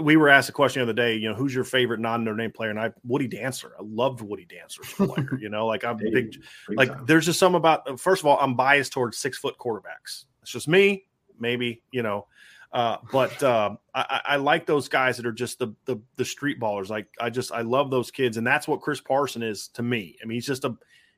[0.01, 1.15] we were asked a question the other day.
[1.15, 2.69] You know, who's your favorite non Notre Dame player?
[2.69, 3.73] And I Woody Dancer.
[3.79, 5.37] I loved Woody Dancer's player.
[5.39, 6.35] you know, like I'm big
[6.67, 7.05] Big like time.
[7.05, 10.67] there's just some about first of all i'm biased towards six foot quarterbacks it's just
[10.67, 11.05] me
[11.39, 12.27] maybe you know
[12.73, 16.25] uh, but uh, I, I I like those guys that are just the, the the
[16.25, 19.69] street ballers like i just i love those kids and that's what chris parson is
[19.69, 20.75] to me i mean he's just a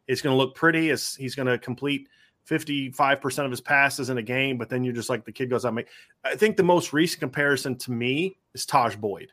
[0.08, 2.08] it's going to look pretty it's, he's going to complete
[2.48, 5.66] 55% of his passes in a game but then you're just like the kid goes
[5.66, 5.88] out and make
[6.24, 9.32] i think the most recent comparison to me is Tajh Boyd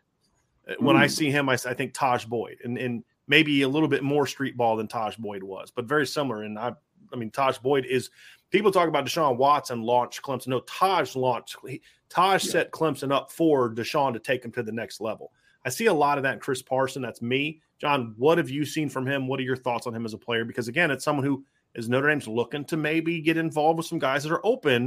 [0.69, 1.11] Uh, when i Mm.
[1.11, 4.77] see him I think Tajh Boyd and, and maybe a little bit more street ball
[4.77, 6.73] than Tajh Boyd was but very similar and i
[7.13, 8.11] I mean, Tajh Boyd is
[8.51, 10.49] people talk about Deshaun Watson launched Clemson.
[10.49, 11.81] No, Tajh launched he,
[12.11, 12.39] Tajh Yeah.
[12.39, 15.31] set Clemson up for Deshaun to take him to the next level.
[15.65, 17.03] I see a lot of that in Chris Parson.
[17.03, 17.61] That's me.
[17.79, 19.29] John, what have you seen from him?
[19.29, 20.45] What are your thoughts on him as a player?
[20.45, 21.45] Because again, it's someone who
[21.77, 24.85] is Notre Dame's looking to maybe get involved with some guys that are open.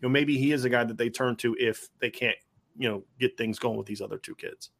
[0.00, 2.36] You know, maybe he is a guy that they turn to if they can't,
[2.78, 4.70] you know, get things going with these other two kids.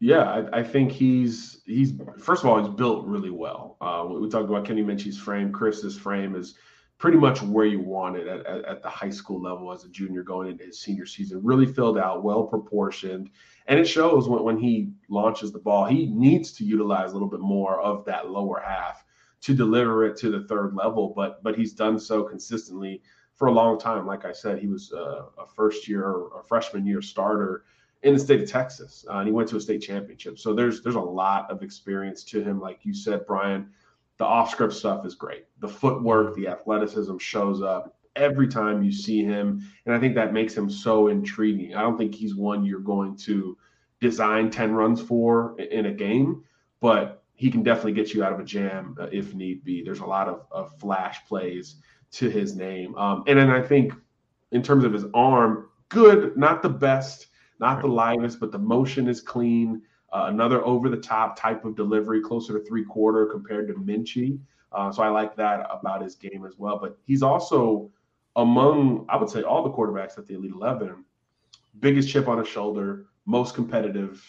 [0.00, 3.76] Yeah, I, I think he's he's first of all he's built really well.
[3.80, 5.52] Uh, we, talked about Kenny Minchey's frame.
[5.52, 6.54] Chris's frame is
[6.98, 9.88] pretty much where you want it at, at, at the high school level as a
[9.90, 11.40] junior going into his senior season.
[11.44, 13.30] Really filled out, well proportioned,
[13.66, 15.84] and it shows when, when he launches the ball.
[15.84, 19.01] He needs to utilize a little bit more of that lower half
[19.42, 23.02] to deliver it to the third level, but but he's done so consistently
[23.34, 24.06] for a long time.
[24.06, 27.64] Like I said, he was a, a first year a freshman year starter
[28.02, 30.38] in the state of Texas, uh, and he went to a state championship.
[30.38, 32.60] So there's there's a lot of experience to him.
[32.60, 33.68] Like you said, Bryan,
[34.18, 35.46] the off script stuff is great.
[35.58, 40.32] The footwork, the athleticism shows up every time you see him, and I think that
[40.32, 41.74] makes him so intriguing.
[41.74, 43.56] I don't think he's one you're going to
[44.00, 46.44] design ten runs for in a game,
[46.80, 49.82] but he can definitely get you out of a jam uh, if need be.
[49.82, 51.76] There's a lot of, of flash plays
[52.12, 53.92] to his name, um, and then I think
[54.52, 57.26] in terms of his arm, good, not the best
[57.62, 59.82] not the livest, but the motion is clean.
[60.12, 64.38] Uh, another over the top type of delivery, closer to three quarter compared to Minchey.
[64.72, 66.78] Uh, so I like that about his game as well.
[66.78, 67.90] But he's also
[68.36, 71.04] among, I would say, all the quarterbacks at the Elite 11,
[71.78, 74.20] biggest chip on his shoulder, most competitive,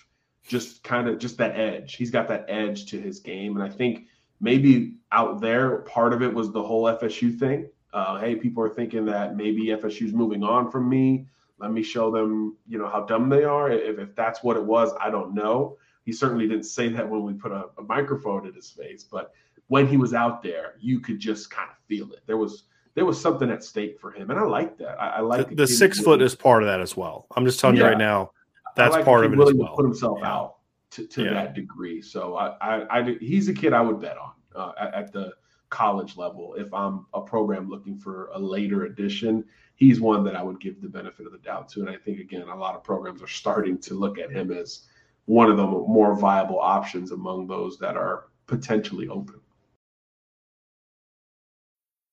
[0.48, 1.96] just kind of just that edge.
[1.96, 3.56] He's got that edge to his game.
[3.56, 4.08] And I think
[4.40, 7.70] maybe out there, part of it was the whole FSU thing.
[7.94, 11.28] Uh, hey, people are thinking that maybe FSU's moving on from me
[11.64, 13.72] let me show them, you know, how dumb they are.
[13.72, 15.78] If, if that's what it was, I don't know.
[16.04, 19.32] He certainly didn't say that when we put a, a microphone in his face, but
[19.68, 22.20] when he was out there, you could just kind of feel it.
[22.28, 22.64] There was
[22.96, 25.02] there was something at stake for him, and I like that.
[25.02, 27.26] I, I like The, the six foot is part of that as well.
[27.36, 28.32] I'm just telling you right now,
[28.76, 29.76] that's like part of it as willing to well.
[29.76, 30.32] Put himself Yeah.
[30.34, 30.56] out
[30.92, 31.34] to, to Yeah.
[31.34, 32.02] that degree.
[32.02, 35.34] So I, I, I, he's a kid I would bet on uh, at, at the
[35.70, 36.54] college level.
[36.56, 39.44] If I'm a program looking for a later addition,
[39.76, 41.82] he's one that I would give the benefit of the doubt to.
[41.82, 44.88] And I think again, a lot of programs are starting to look at him as
[45.26, 49.40] one of the more viable options among those that are potentially open.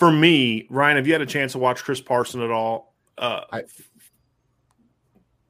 [0.00, 2.94] For me, Ryan, have you had a chance to watch Chris Parson at all?
[3.18, 3.62] Uh, I-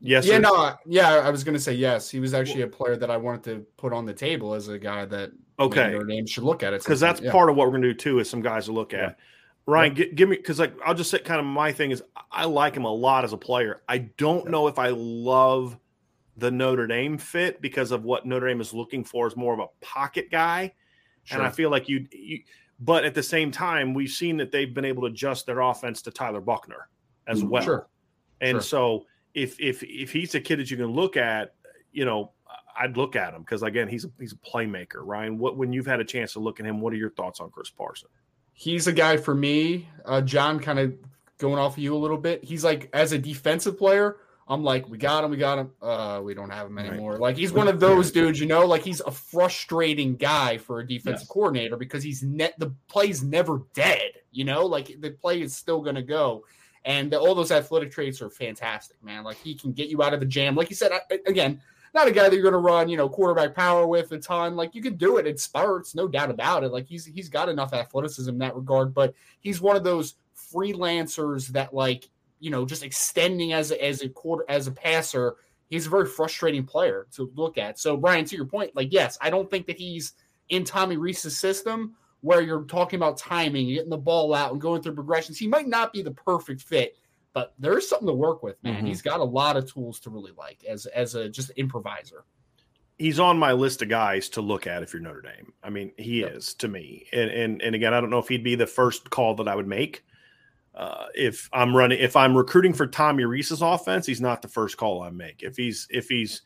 [0.01, 0.27] yes.
[0.27, 2.11] yeah, no, yeah, I was going to say yes.
[2.11, 4.77] He was actually a player that I wanted to put on the table as a
[4.77, 5.93] guy that Okay.
[5.93, 7.31] Notre Dame should look at it because that's yeah.
[7.31, 9.19] part of what we're going to do too is some guys to look at.
[9.67, 12.03] Ryan, gi- give me because like I'll just say kind of my thing is
[12.33, 13.83] I like him a lot as a player.
[13.89, 15.79] I don't know if I love
[16.39, 19.61] the Notre Dame fit because of what Notre Dame is looking for is more of
[19.61, 20.73] a pocket guy,
[21.31, 22.41] and I feel like you, you.
[22.81, 26.01] But at the same time, we've seen that they've been able to adjust their offense
[26.02, 26.89] to Tyler Buchner
[27.27, 27.48] as Mhm.
[27.51, 27.62] well.
[27.62, 27.89] Sure.
[28.40, 28.61] And Sure.
[28.62, 31.55] so if if if he's a kid that you can look at,
[31.93, 32.32] you know,
[32.78, 35.02] I'd look at him because again, he's a, he's a playmaker.
[35.05, 37.39] Ryan, what when you've had a chance to look at him, what are your thoughts
[37.40, 38.09] on Chris Parson?
[38.52, 39.89] he's a guy for me.
[40.05, 40.93] Uh, John, kind of
[41.39, 42.44] going off of you a little bit.
[42.44, 44.19] He's like as a defensive player.
[44.51, 45.71] I'm like, we got him, we got him.
[45.81, 46.87] Uh, we don't have him Right.
[46.87, 47.19] anymore.
[47.19, 48.67] Like he's one of those dudes, you know.
[48.67, 51.29] Like he's a frustrating guy for a defensive Yes.
[51.29, 54.11] coordinator because he's net the play's never dead.
[54.33, 56.45] You know, like the play is still going to go.
[56.85, 59.23] And all those athletic traits are fantastic, man.
[59.23, 60.57] Like he can get you out of the jam.
[60.57, 61.61] Like you said, I, again,
[61.95, 64.57] not a guy that you're going to run, you know, quarterback power with a ton.
[64.57, 66.73] Like you can do it in spurts, no doubt about it.
[66.73, 71.49] Like he's he's got enough athleticism in that regard, but he's one of those freelancers
[71.49, 72.09] that like
[72.41, 75.37] you know just extending as a, as a quarter as a passer.
[75.69, 77.79] He's a very frustrating player to look at.
[77.79, 80.15] So Bryan, to your point, like yes, I don't think that he's
[80.49, 84.83] in Tommy Rees's system where you're talking about timing, getting the ball out, and going
[84.83, 85.39] through progressions.
[85.39, 86.97] He might not be the perfect fit
[87.33, 88.83] but there's something to work with, man.
[88.83, 88.89] Mhm.
[88.89, 92.25] He's got a lot of tools to really like as as a just improviser.
[92.99, 95.53] He's on my list of guys to look at if you're Notre Dame.
[95.62, 96.33] I mean, he Yep.
[96.33, 97.07] is to me.
[97.12, 99.55] And and and again, I don't know if he'd be the first call that I
[99.55, 100.05] would make.
[100.81, 104.78] Uh, if I'm running, if I'm recruiting for Tommy Rees's offense, he's not the first
[104.78, 105.43] call I make.
[105.43, 106.40] If he's if he's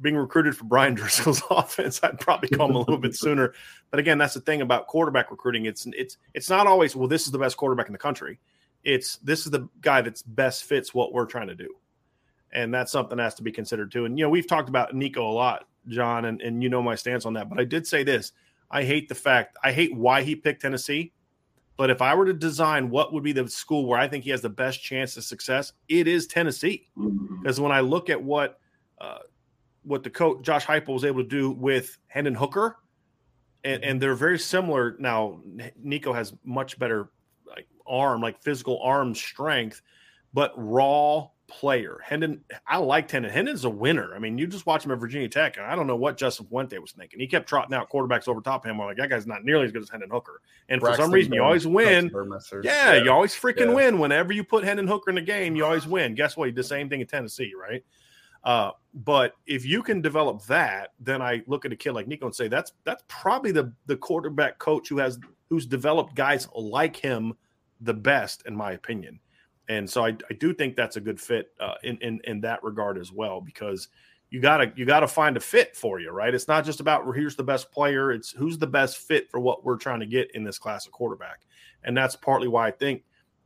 [0.00, 3.54] being recruited for Bryan Driskell's offense, I'd probably call him a little bit sooner.
[3.92, 5.66] But again, that's the thing about quarterback recruiting.
[5.66, 7.06] It's it's it's not always well.
[7.06, 8.40] This is the best quarterback in the country.
[8.82, 11.72] It's this is the guy that's best fits what we're trying to do,
[12.50, 14.04] and that's something that has to be considered too.
[14.04, 16.96] And you know, we've talked about Nico a lot, John, and and you know my
[16.96, 17.48] stance on that.
[17.48, 18.32] But I did say this:
[18.68, 21.12] I hate the fact I hate why he picked Tennessee.
[21.76, 24.30] But if I were to design what would be the school where I think he
[24.30, 27.42] has the best chance of success, it is Tennessee Mhm.
[27.42, 28.58] because when I look at what
[28.98, 29.18] uh,
[29.82, 32.78] what the coach Josh Heupel was able to do with Hendon Hooker,
[33.62, 34.96] and, and they're very similar.
[34.98, 35.40] Now
[35.76, 37.10] Nico has much better
[37.46, 39.82] like arm, like physical arm strength,
[40.32, 42.00] but raw player.
[42.04, 43.30] Hendon, I liked Hendon.
[43.32, 44.14] Hendon's a winner.
[44.14, 46.46] I mean, you just watch him at Virginia Tech, and I don't know what Justin
[46.46, 47.20] Fuente was thinking.
[47.20, 48.80] He kept trotting out quarterbacks over top of him.
[48.80, 50.40] I'm like, that guy's not nearly as good as Hendon Hooker.
[50.68, 52.08] And for some Braxton reason, you always win.
[52.08, 52.60] Braxton Burmeister.
[52.64, 53.74] Yeah, you always freaking Yeah.
[53.74, 53.98] win.
[53.98, 56.14] Whenever you put Hendon Hooker in the game, you always win.
[56.14, 56.46] Guess what?
[56.46, 57.84] He did the same thing in Tennessee, right?
[58.44, 62.26] Uh, but if you can develop that, then I look at a kid like Nico
[62.26, 65.18] and say that's that's probably the the quarterback coach who has
[65.48, 67.34] who's developed guys like him
[67.80, 69.18] the best, in my opinion.
[69.68, 72.62] And so I, I do think that's a good fit uh, in, in in that
[72.62, 73.88] regard as well because
[74.30, 76.34] you gotta you gotta find a fit for you, right?
[76.34, 79.64] It's not just about here's the best player; it's who's the best fit for what
[79.64, 81.40] we're trying to get in this class of quarterback,
[81.84, 83.02] and that's partly why I think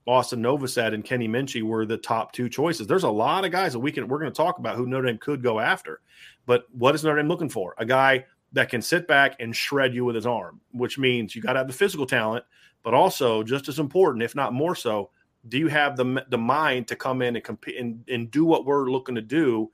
[0.06, 2.86] Austin Novosad and Kenny Minchey were the top two choices.
[2.86, 5.06] There's a lot of guys that we can we're going to talk about who Notre
[5.06, 6.00] Dame could go after,
[6.46, 7.74] but what is Notre Dame looking for?
[7.78, 11.42] A guy that can sit back and shred you with his arm, which means you
[11.42, 12.44] got to have the physical talent,
[12.82, 15.10] but also just as important, if not more so,
[15.48, 18.64] do you have the the mind to come in and compete and, and do what
[18.64, 19.70] we're looking to do,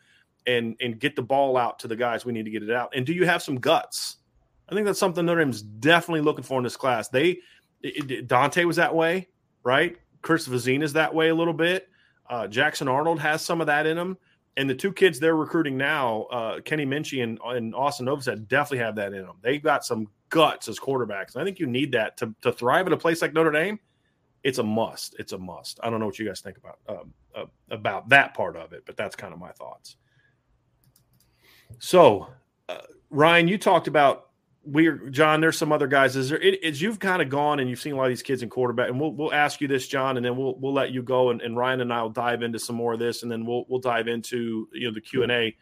[0.46, 2.92] and and get the ball out to the guys we need to get it out,
[2.94, 4.18] and do you have some guts?
[4.68, 7.08] I think that's something Notre Dame's definitely looking for in this class.
[7.08, 7.38] They
[7.82, 9.28] it, it, Dante was that way,
[9.62, 9.96] right?
[10.22, 11.88] Chris is that way a little bit.
[12.28, 14.16] Uh, Jackson Arnold has some of that in him.
[14.56, 18.78] And the two kids they're recruiting now, uh, Kenny Minchey and, and Austin Novosad, definitely
[18.78, 19.36] have that in them.
[19.42, 21.34] they've got some guts as quarterbacks.
[21.34, 23.78] And I think you need that to, to thrive at a place like Notre Dame.
[24.46, 25.16] It's a must.
[25.18, 25.80] It's a must.
[25.82, 28.84] I don't know what you guys think about um, uh, about that part of it,
[28.86, 29.96] but that's kind of my thoughts.
[31.80, 32.28] So,
[32.68, 32.78] uh,
[33.10, 34.26] Ryan, you talked about
[34.62, 35.40] we are John.
[35.40, 36.14] There's some other guys.
[36.14, 38.44] Is there as you've kind of gone and you've seen a lot of these kids
[38.44, 41.02] in quarterback, and we'll we'll ask you this, John, and then we'll we'll let you
[41.02, 43.44] go, and, and Ryan and I will dive into some more of this, and then
[43.44, 45.56] we'll we'll dive into you know the Q and A.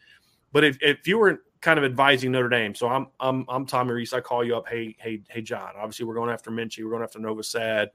[0.52, 3.92] But if, if you were kind of advising Notre Dame, so I'm I'm I'm Tommy
[3.92, 4.12] Rees.
[4.12, 4.68] I call you up.
[4.68, 5.70] Hey hey hey John.
[5.74, 6.84] Obviously we're going after Minchey.
[6.84, 7.88] We're going after Novosad.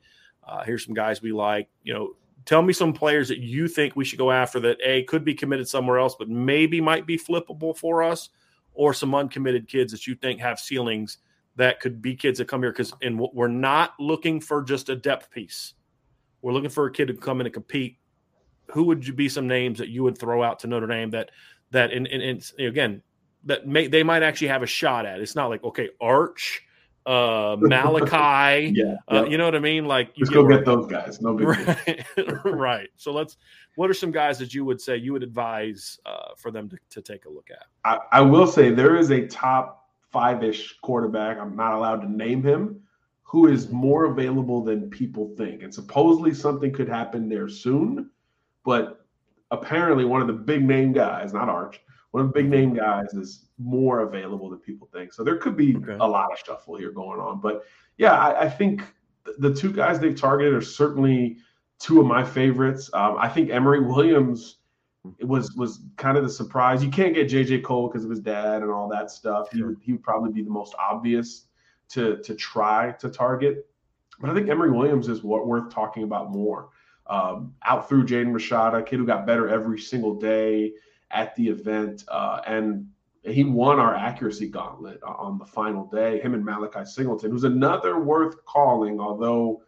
[0.43, 1.69] Uh, here's some guys we like.
[1.83, 5.03] You know, tell me some players that you think we should go after that a
[5.03, 8.29] could be committed somewhere else, but maybe might be flippable for us,
[8.73, 11.17] or some uncommitted kids that you think have ceilings
[11.55, 14.95] that could be kids that come here because and we're not looking for just a
[14.95, 15.73] depth piece.
[16.41, 17.97] We're looking for a kid to come in and compete.
[18.71, 21.31] Who would you be some names that you would throw out to Notre Dame that
[21.71, 23.01] that and, and, and again
[23.43, 25.19] that may they might actually have a shot at?
[25.19, 26.61] It's not like okay, Arch,
[27.09, 29.85] uh, Malachi, yeah, uh, you know what I mean?
[29.85, 31.19] Like you go get those guys.
[31.21, 32.05] No big right.
[32.45, 32.89] right.
[32.97, 33.37] So let's.
[33.75, 36.77] What are some guys that you would say you would advise uh, for them to,
[36.89, 37.65] to take a look at?
[37.85, 41.39] I, I will say there is a top five ish quarterback.
[41.39, 42.81] I'm not allowed to name him,
[43.23, 45.63] who is more available than people think.
[45.63, 48.09] And supposedly something could happen there soon.
[48.65, 49.05] But
[49.49, 51.79] apparently, one of the big name guys, not Arch,
[52.11, 55.13] one of the big name guys is more available than people think.
[55.13, 55.97] So there could be okay.
[55.99, 57.41] a lot of shuffle here going on.
[57.41, 57.65] But
[57.97, 58.81] yeah, I, I think
[59.37, 61.37] the two guys they've targeted are certainly
[61.77, 62.89] two of my favorites.
[62.93, 64.57] Um, I think Emory Williams
[65.17, 66.83] it was was kind of the surprise.
[66.83, 69.49] You can't get JJ Kohl because of his dad and all that stuff.
[69.51, 71.45] He would he would probably be the most obvious
[71.89, 73.67] to to try to target.
[74.19, 76.69] But I think Emory Williams is what worth talking about more.
[77.07, 80.73] Um, out through Jaden Rashada, kid who got better every single day
[81.09, 82.87] at the event, uh, and
[83.23, 86.19] he won our accuracy gauntlet on the final day.
[86.19, 89.61] Him and Malachi Singleton, who's another worth calling, although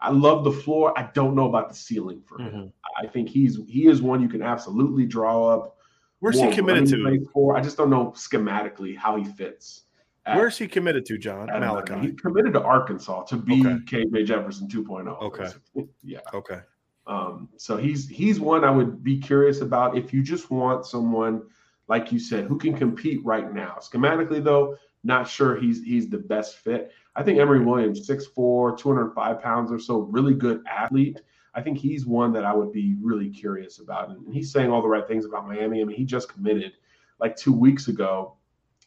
[0.00, 0.96] I love the floor.
[0.98, 2.52] I don't know about the ceiling for him.
[2.52, 2.66] Mm-hmm.
[3.04, 5.76] I think he's he is one you can absolutely draw up.
[6.18, 7.26] Where's he committed to?
[7.32, 7.56] For.
[7.56, 9.82] I just don't know schematically how he fits.
[10.24, 11.98] At, Where's he committed to, John Malachi?
[11.98, 14.04] He committed to Arkansas to be okay.
[14.04, 15.20] KJ Jefferson 2.0.
[15.20, 15.48] Okay.
[16.04, 16.20] yeah.
[16.32, 16.60] Okay.
[17.08, 21.42] Um, so he's he's one I would be curious about if you just want someone
[21.92, 23.76] like you said who can compete right now.
[23.78, 26.90] Schematically though, not sure he's he's the best fit.
[27.14, 31.20] I think Emory Williams, 6'4, 205 pounds or so, really good athlete.
[31.54, 34.08] I think he's one that I would be really curious about.
[34.08, 35.82] And he's saying all the right things about Miami.
[35.82, 36.72] I mean, he just committed
[37.20, 38.38] like two weeks ago,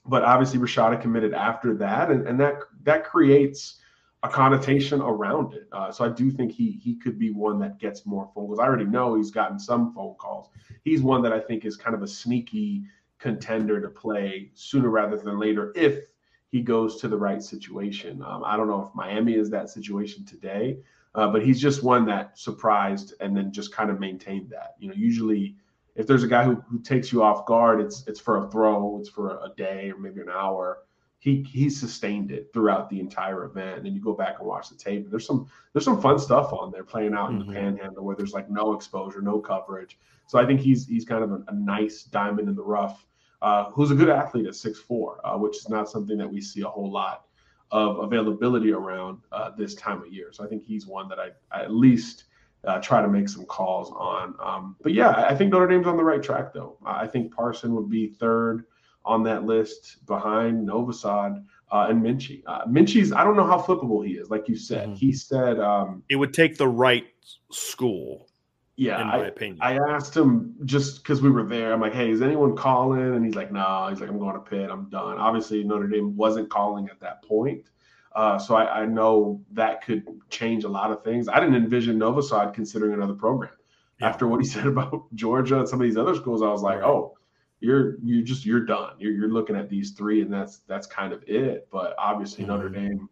[0.07, 2.55] but obviously Rashada committed after that, and, and that
[2.85, 3.81] that creates
[4.25, 5.67] a connotation around it.
[5.71, 8.59] Uh, so I do think he he could be one that gets more phone calls.
[8.59, 10.49] I already know he's gotten some phone calls.
[10.83, 12.83] He's one that I think is kind of a sneaky
[13.19, 16.05] contender to play sooner rather than later if
[16.49, 18.21] he goes to the right situation.
[18.23, 20.77] Um, I don't know if Miami is that situation today,
[21.13, 24.75] uh, but he's just one that surprised and then just kind of maintained that.
[24.79, 25.55] You know, usually
[25.95, 28.97] if there's a guy who, who takes you off guard, it's it's for a throw,
[28.99, 30.79] it's for a day or maybe an hour.
[31.25, 33.85] He he sustained it throughout the entire event.
[33.85, 35.09] And you go back and watch the tape.
[35.09, 37.51] There's some there's some fun stuff on there playing out in mm-hmm.
[37.51, 39.97] the panhandle where there's like no exposure, no coverage.
[40.27, 43.07] So I think he's he's kind of a, a nice diamond in the rough
[43.41, 46.61] uh, who's a good athlete at 6'4, uh, which is not something that we see
[46.61, 47.25] a whole lot
[47.71, 50.29] of availability around uh, this time of year.
[50.31, 52.25] So I think he's one that I, I at least
[52.65, 54.35] uh, try to make some calls on.
[54.39, 56.77] Um, but yeah, I think Notre Dame's on the right track, though.
[56.85, 58.65] I think Parson would be third
[59.05, 61.43] on that list behind Novosad.
[61.71, 62.43] Uh, and Minchey.
[62.45, 64.29] Uh, Minchey's, I don't know how flippable he is.
[64.29, 64.97] Like you said, mm-hmm.
[64.97, 67.07] he said um, it would take the right
[67.49, 68.29] school
[68.77, 69.59] yeah, in my I, opinion.
[69.61, 71.71] I asked him just because we were there.
[71.73, 73.15] I'm like, hey, is anyone calling?
[73.15, 73.87] And he's like, no.
[73.89, 74.69] He's like, I'm going to Pitt.
[74.69, 75.17] I'm done.
[75.17, 77.69] Obviously, Notre Dame wasn't calling at that point.
[78.13, 81.27] Uh, so I, I, know that could change a lot of things.
[81.27, 83.51] I didn't envision Novosad considering another program.
[83.99, 84.07] Yeah.
[84.07, 86.79] After what he said about Georgia and some of these other schools, I was like,
[86.79, 86.87] right.
[86.87, 87.17] oh,
[87.65, 88.93] you're you just you're done.
[88.99, 91.67] You're, you're looking at these three, and that's that's kind of it.
[91.71, 92.53] But obviously, mm-hmm.
[92.53, 93.09] Notre Dame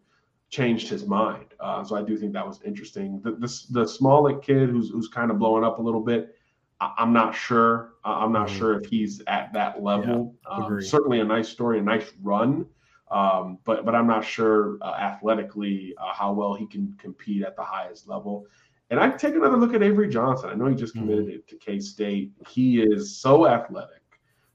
[0.50, 1.56] changed his mind.
[1.60, 3.20] Uh, so I do think that was interesting.
[3.24, 6.36] The the, the kid who's who's kind of blowing up a little bit.
[6.80, 7.94] I, am not sure.
[8.04, 8.58] I'm not mm-hmm.
[8.58, 10.36] sure if he's at that level.
[10.50, 12.68] Yeah, um, certainly a nice story, a nice run.
[13.10, 17.56] Um, but but I'm not sure uh, athletically uh, how well he can compete at
[17.56, 18.46] the highest level.
[18.90, 20.52] And I take another look at Avery Johnson.
[20.52, 21.48] I know he just committed mm-hmm.
[21.48, 22.32] to K State.
[22.48, 24.03] He is so athletic,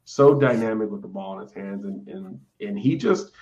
[0.08, 3.32] so dynamic with the ball in his hands, and and and he just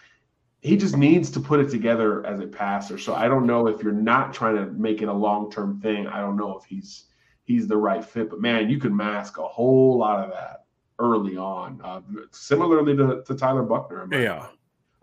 [0.62, 2.98] he just needs to put it together as a passer.
[2.98, 6.09] So I don't know if you're not trying to make it a long term thing.
[6.09, 7.05] I don't know if he's
[7.44, 8.30] he's the right fit.
[8.30, 10.64] But man, you can mask a whole lot of that
[10.98, 11.80] early on.
[11.84, 12.01] Uh,
[12.32, 14.48] similarly to, to Tyler Buchner, Yeah.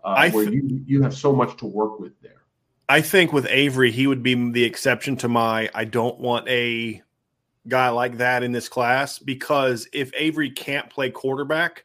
[0.04, 2.42] Uh, th- where you, you have so much to work with there.
[2.90, 7.02] I think with Avery, he would be the exception to my I don't want a
[7.68, 11.84] guy like that in this class because if Avery can't play quarterback,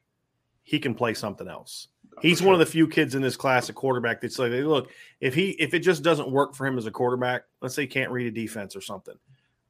[0.63, 1.87] he can play something else.
[2.21, 2.47] He's sure.
[2.47, 4.91] one of the few kids in this class at quarterback that's like, look,
[5.21, 7.87] if he if it just doesn't work for him as a quarterback, let's say he
[7.87, 9.15] can't read a defense or something.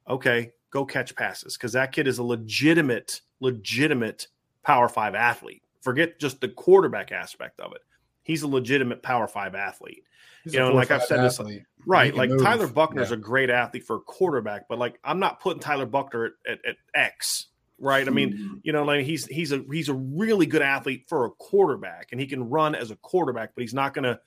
[0.08, 4.26] Okay, go catch passes because that kid is a legitimate, legitimate
[4.64, 5.62] power five athlete.
[5.80, 7.82] Forget just the quarterback aspect of it.
[8.30, 10.04] He's a legitimate power five athlete.
[10.44, 11.58] He's you know, like I've said athlete.
[11.58, 12.14] this, right?
[12.14, 12.42] Like move.
[12.42, 13.16] Tyler Buchner's yeah.
[13.16, 16.58] a great athlete for a quarterback, but like I'm not putting Tyler Buchner at, at,
[16.64, 17.46] at X,
[17.78, 18.06] right?
[18.06, 18.54] I mean, mm-hmm.
[18.62, 22.20] you know, like he's he's a he's a really good athlete for a quarterback, and
[22.20, 24.20] he can run as a quarterback, but he's not gonna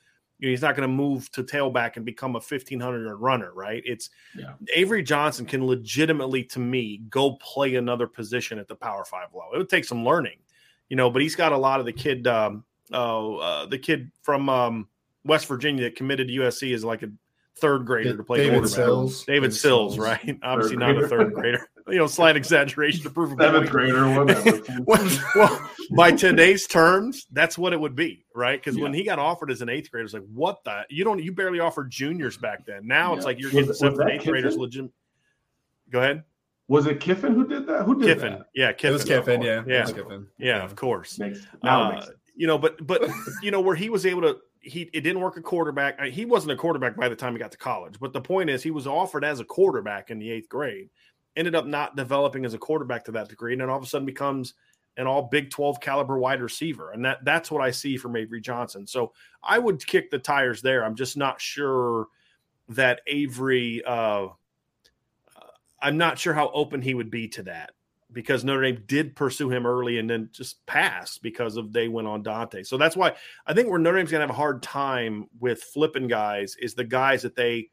[0.44, 3.54] you know, he's not going to move to tailback and become a 1500 yard runner,
[3.54, 3.82] right?
[3.86, 4.56] It's yeah.
[4.76, 9.52] Avery Johnson can legitimately, to me, go play another position at the Power Five level.
[9.54, 10.38] It would take some learning,
[10.90, 14.12] you know, but he's got a lot of the kid, um, uh, uh, the kid
[14.22, 14.88] from um,
[15.26, 17.12] West Virginia that committed to USC is like a
[17.58, 19.24] third grader to play David Sills.
[19.26, 20.40] David, David Sills, Sills, right?
[20.44, 21.68] Obviously not a third grader.
[21.88, 24.62] you know, slight exaggeration to prove a seventh grader, whatever.
[24.86, 28.60] well, well, by today's terms, that's what it would be, right?
[28.60, 28.84] Because yeah.
[28.84, 30.86] when he got offered as an eighth grader, it's like, what the?
[30.90, 32.88] You don't, you barely offered juniors back then.
[32.88, 33.18] Now yeah.
[33.18, 34.32] it's like you're getting seventh and eighth Kiffin?
[34.32, 34.90] graders legit.
[35.90, 36.24] Go ahead.
[36.70, 37.84] Was it Kiffin who did that?
[37.84, 38.34] Who did Kiffin?
[38.34, 38.48] That?
[38.56, 38.90] Yeah, Kiffin.
[38.90, 39.42] It was Kiffin.
[39.42, 40.28] Yeah, yeah, Kiffin.
[40.38, 41.20] Yeah, yeah, of course.
[41.20, 43.04] Makes, now uh, makes you know, but but
[43.42, 46.02] you know where he was able to he it didn't work a quarterback.
[46.06, 48.00] He wasn't a quarterback by the time he got to college.
[48.00, 50.90] But the point is, he was offered as a quarterback in the eighth grade,
[51.36, 53.88] ended up not developing as a quarterback to that degree, and then all of a
[53.88, 54.54] sudden becomes
[54.98, 56.92] an all Big 12 caliber wide receiver.
[56.92, 58.88] And that that's what I see from Avery Johnson.
[58.88, 60.86] So I would kick the tires there.
[60.86, 62.08] I'm just not sure
[62.70, 64.28] that Avery uh,
[65.82, 67.72] I'm not sure how open he would be to that
[68.14, 72.08] because Notre Dame did pursue him early and then just passed because of they went
[72.08, 72.64] on Dante.
[72.64, 73.14] So that's why
[73.46, 76.84] I think where Notre Dame's gonna have a hard time with flipping guys is the
[76.84, 77.70] guys that they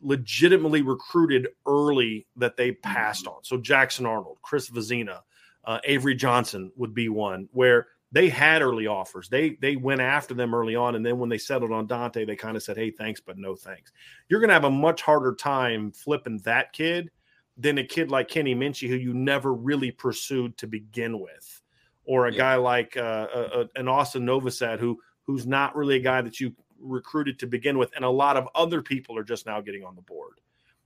[0.00, 3.42] legitimately recruited early that they passed on.
[3.42, 5.20] So Jackson Arnold, Chris Vizzina,
[5.64, 9.28] uh, Avery Johnson would be one where they had early offers.
[9.28, 12.36] They they went after them early on, and then when they settled on Dante, they
[12.36, 13.92] kind of said, "Hey, thanks, but no thanks."
[14.28, 17.10] You're going to have a much harder time flipping that kid
[17.58, 21.60] than a kid like Kenny Minchey, who you never really pursued to begin with,
[22.04, 22.38] or a yeah.
[22.38, 26.54] guy like uh, uh, an Austin Novosad, who who's not really a guy that you
[26.80, 29.96] recruited to begin with, and a lot of other people are just now getting on
[29.96, 30.40] the board.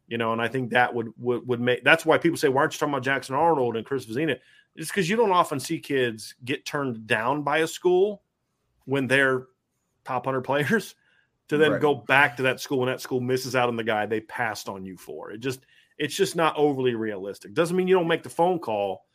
[0.09, 2.63] You know, and I think that would would, would make that's why people say, why
[2.63, 4.39] aren't you talking about Jackson Arnold and Chris Vizzina?
[4.75, 8.23] It's because you don't often see kids get turned down by a school
[8.87, 9.47] when they're
[10.05, 10.95] top hundred players
[11.49, 11.81] to then right.
[11.81, 14.69] go back to that school and that school misses out on the guy they passed
[14.69, 15.31] on you for.
[15.31, 15.61] It just
[16.03, 17.55] it's just not overly realistic.
[17.55, 19.07] Doesn't mean you don't make the phone call,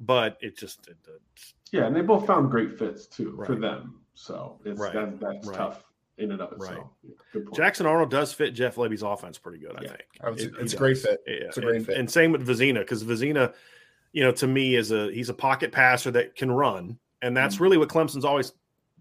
[0.00, 0.96] but it just it,
[1.70, 1.86] yeah.
[1.86, 3.46] And they both found great fits too right.
[3.46, 4.00] for them.
[4.14, 4.92] So it's right.
[4.92, 5.56] that, that's right.
[5.56, 5.84] tough
[6.18, 6.88] in and of itself.
[7.32, 7.44] Right.
[7.54, 9.76] Jackson Arnold does fit Jeff Lebby's offense pretty good.
[9.76, 11.22] I think was, it, it's a great fit.
[11.28, 11.34] Yeah.
[11.46, 11.96] It's a great and, fit.
[11.96, 13.54] And same with Vizzina because Vizzina,
[14.12, 17.54] you know, to me is a he's a pocket passer that can run, and that's
[17.54, 17.62] mm-hmm.
[17.62, 18.52] really what Clemson's always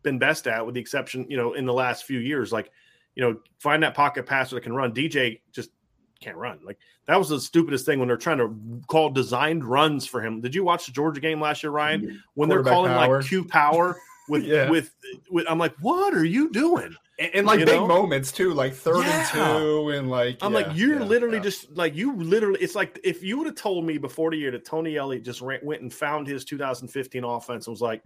[0.04, 2.70] been best at, with the exception, you know, in the last few years, like
[3.16, 4.94] you know, find that pocket passer that can run.
[4.94, 5.72] DJ just
[6.22, 6.60] can't run.
[6.64, 6.78] Like
[7.08, 8.56] that was the stupidest thing when they're trying to
[8.88, 10.40] call designed runs for him.
[10.40, 12.24] Did you watch the Georgia game last year, Ryan?
[12.36, 13.18] When they're calling power.
[13.18, 13.98] like Q power
[14.30, 14.70] with, yeah.
[14.70, 14.94] with
[15.30, 16.96] with I'm like, what are you doing?
[17.20, 17.88] And, and like you big know?
[17.88, 19.20] moments too, like third yeah.
[19.20, 22.60] and two, and like I'm yeah, like, you're literally just like you literally.
[22.62, 25.42] It's like if you would have told me before the year that Tony Elliott just
[25.42, 28.02] ran, went and found his 2015 offense and was like.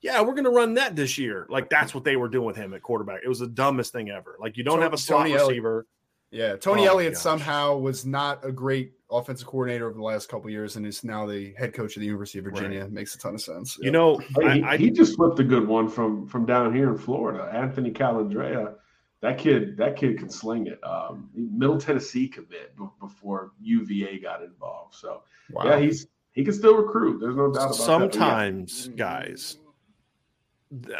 [0.00, 1.44] Yeah, we're going to run that this year.
[1.50, 3.22] Like that's what they were doing with him at quarterback.
[3.24, 4.36] It was the dumbest thing ever.
[4.38, 5.86] Like you don't so, have a slot Tony receiver.
[6.32, 10.28] Elliott yeah, Tony oh Elliott somehow was not a great offensive coordinator over the last
[10.28, 12.82] couple years, and is now the head coach of the University of Virginia.
[12.82, 12.92] Right.
[12.92, 13.78] Makes a ton of sense.
[13.80, 16.98] You know, I, I, he just flipped a good one from from down here in
[16.98, 17.50] Florida.
[17.52, 18.74] Anthony Colandrea,
[19.20, 20.78] that kid, that kid can sling it.
[20.84, 24.94] Um, Middle Tennessee commit before UVA got involved.
[24.94, 25.64] So wow.
[25.64, 27.20] yeah, he's he can still recruit.
[27.20, 28.90] There's no doubt about Sometimes, that.
[28.90, 28.96] yeah.
[28.96, 29.56] guys,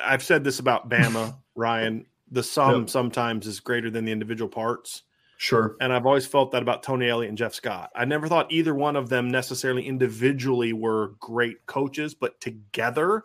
[0.03, 2.07] I've said this about Bama, Ryan.
[2.31, 2.91] The sum yep.
[2.91, 5.05] sometimes is greater than the individual parts.
[5.41, 5.77] Sure.
[5.81, 7.91] And I've always felt that about Tony Elliott and Jeff Scott.
[7.95, 13.25] I never thought either one of them necessarily individually were great coaches, but together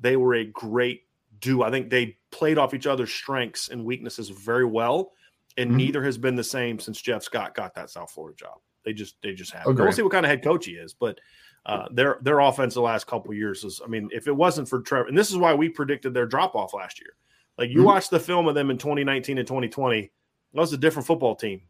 [0.00, 1.02] they were a great
[1.38, 1.62] duo.
[1.66, 5.12] I think they played off each other's strengths and weaknesses very well.
[5.58, 5.76] And mm-hmm.
[5.76, 8.58] neither has been the same since Jeff Scott got that South Florida job.
[8.84, 9.66] They just they just have.
[9.66, 11.20] We'll see what kind of head coach he is, but
[11.66, 13.82] uh, their their offense the last couple years is.
[13.84, 16.54] I mean, if it wasn't for Trevor, and this is why we predicted their drop
[16.54, 17.16] off last year
[17.58, 17.84] Like you Mhm.
[17.84, 20.10] watch the film of them in 2019 and 2020,
[20.54, 21.62] that was a different football team.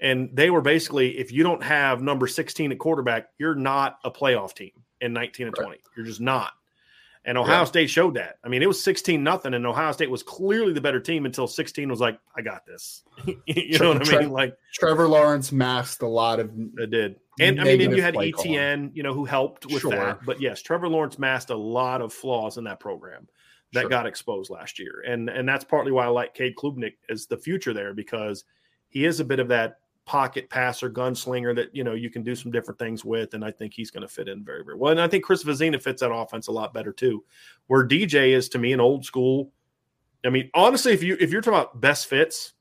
[0.00, 4.10] And they were basically, if you don't have number 16 at quarterback, you're not a
[4.10, 5.64] playoff team in 19 and Right.
[5.66, 5.80] 20.
[5.96, 6.52] You're just not.
[7.24, 7.64] And Ohio Yeah.
[7.66, 8.38] State showed that.
[8.42, 11.46] I mean, it was 16 nothing, and Ohio State was clearly the better team until
[11.46, 13.04] 16 was like, I got this.
[13.46, 14.30] you know what I mean?
[14.30, 17.20] Like Trevor Lawrence masked a lot of it did.
[17.38, 18.50] And I mean, and you had play calling.
[18.54, 19.92] ETN, you know, who helped with Sure.
[19.92, 20.24] that.
[20.26, 23.28] But yes, Trevor Lawrence masked a lot of flaws in that program
[23.72, 23.90] that Sure.
[23.90, 25.02] got exposed last year.
[25.06, 28.44] And and that's partly why I like Cade Klubnik as the future there because
[28.88, 32.34] he is a bit of that pocket passer, gunslinger that you know you can do
[32.34, 34.90] some different things with, and I think he's going to fit in very, very well.
[34.90, 37.24] And I think Chris Vizzina fits that offense a lot better too.
[37.68, 39.52] Where DJ is to me an old school.
[40.24, 42.52] I mean, honestly, if you if you're talking about best fits,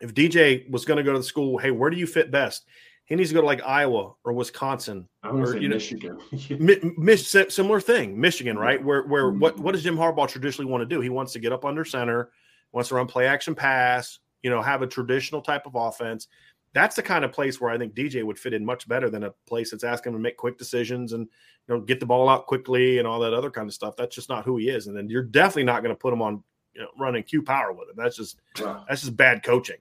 [0.00, 2.66] if DJ was going to go to the school, hey, where do you fit best?
[3.06, 6.18] He needs to go to like Iowa or Wisconsin Or, you know- Michigan.
[6.58, 8.82] Mi- Mich- similar thing, Michigan, right?
[8.82, 11.00] Where where what what does Jim Harbaugh traditionally want to do?
[11.00, 12.30] He wants to get up under center,
[12.72, 16.28] wants to run play action pass, you know, have a traditional type of offense.
[16.72, 19.24] That's the kind of place where I think DJ would fit in much better than
[19.24, 21.28] a place that's asking him to make quick decisions and
[21.68, 23.94] you know get the ball out quickly and all that other kind of stuff.
[23.96, 24.86] That's just not who he is.
[24.86, 26.42] And then you're definitely not going to put him on
[26.74, 27.94] you know, running Q power with him.
[27.96, 28.84] That's just Wow.
[28.88, 29.76] that's just bad coaching.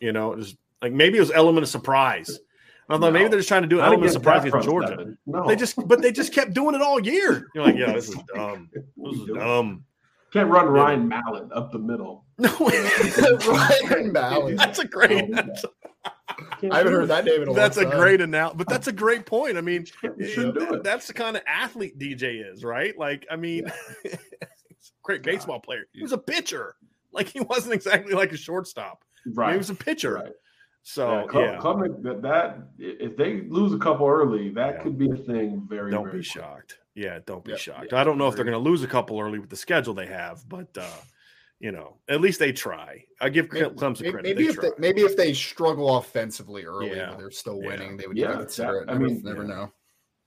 [0.00, 0.40] You know,
[0.80, 2.38] like maybe it was element of surprise.
[2.90, 3.30] I thought maybe No.
[3.30, 4.88] they're just trying to do an Not element of against surprise that against Georgia.
[4.88, 5.18] seven.
[5.26, 7.46] No, They just, but they just kept doing it all year.
[7.54, 8.70] You're like, yeah, this is dumb.
[8.72, 9.84] This is dumb.
[10.32, 12.24] can't run Ryan Mallett up the middle.
[12.40, 12.54] No,
[13.48, 14.56] Ryan Mallett.
[14.58, 15.30] that's a great.
[15.34, 15.64] That's,
[16.70, 17.98] I haven't heard that name in a that's a time.
[17.98, 19.56] great analogy, but that's a great point.
[19.58, 20.84] I mean, You eh, it.
[20.84, 22.96] that's the kind of athlete DJ is, right?
[22.96, 23.64] Like, I mean,
[24.04, 24.18] he's a
[25.02, 25.86] great baseball player.
[25.92, 26.76] He was a pitcher.
[27.12, 29.02] Like, he wasn't exactly like a shortstop.
[29.24, 29.52] I mean, Right.
[29.52, 30.14] he was a pitcher.
[30.14, 30.32] Right.
[30.90, 34.82] So, yeah, Klubnik, that, that if they lose a couple early, that Yeah.
[34.82, 35.66] could be a thing.
[35.68, 35.90] Very.
[35.90, 36.42] don't very be quick.
[36.42, 36.78] shocked.
[36.94, 37.88] Yeah, don't be Yeah, shocked.
[37.92, 39.92] yeah, I don't know if they're going to lose a couple early with the schedule
[39.92, 40.86] they have, but uh,
[41.60, 43.04] you know, at least they try.
[43.20, 44.28] I give Maybe, Clemson maybe, credit.
[44.28, 47.10] maybe they if they, maybe if they struggle offensively early, Yeah.
[47.10, 47.68] but they're still Yeah.
[47.68, 48.94] winning, they would Yeah, consider that- it.
[48.94, 49.48] I mean, never yeah.
[49.48, 49.72] know.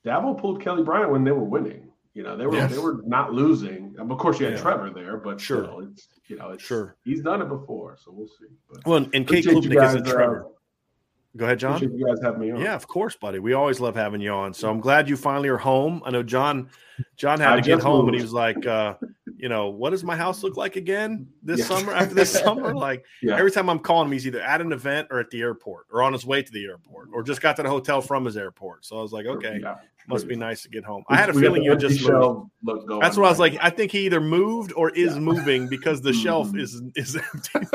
[0.05, 1.90] Dabo pulled Kelly Bryant when they were winning.
[2.13, 2.71] You know, they were Yes.
[2.71, 3.95] they were not losing.
[3.97, 4.61] Um, Of course, you had Yeah.
[4.61, 5.63] Trevor there, but Sure.
[5.63, 6.95] still, it's you know, it's Sure.
[7.03, 8.47] He's done it before, so we'll see.
[8.69, 10.47] But Well, and Cade Klubnik isn't uh, Trevor.
[11.37, 11.77] Go ahead, John.
[11.77, 12.59] appreciate you guys having me on.
[12.59, 13.39] Yeah, of course, buddy.
[13.39, 14.53] We always love having you on.
[14.53, 16.01] So I'm glad you finally are home.
[16.05, 16.69] I know John
[17.15, 18.95] John had I to get home and he was like, uh,
[19.41, 21.65] you know, what does my house look like again this Yeah.
[21.65, 22.73] summer after this summer?
[22.75, 23.37] Like Yeah.
[23.37, 26.03] every time I'm calling him, he's either at an event or at the airport or
[26.03, 28.85] on his way to the airport or just got to the hotel from his airport.
[28.85, 29.77] So I was like, okay, Yeah.
[30.07, 31.03] must be nice to get home.
[31.09, 32.05] I had a We feeling you had just moved.
[32.05, 33.57] shelf look going That's what I was like.
[33.59, 35.19] I think he either moved or is Yeah.
[35.21, 36.59] moving because the shelf Mhm.
[36.61, 37.67] is is empty.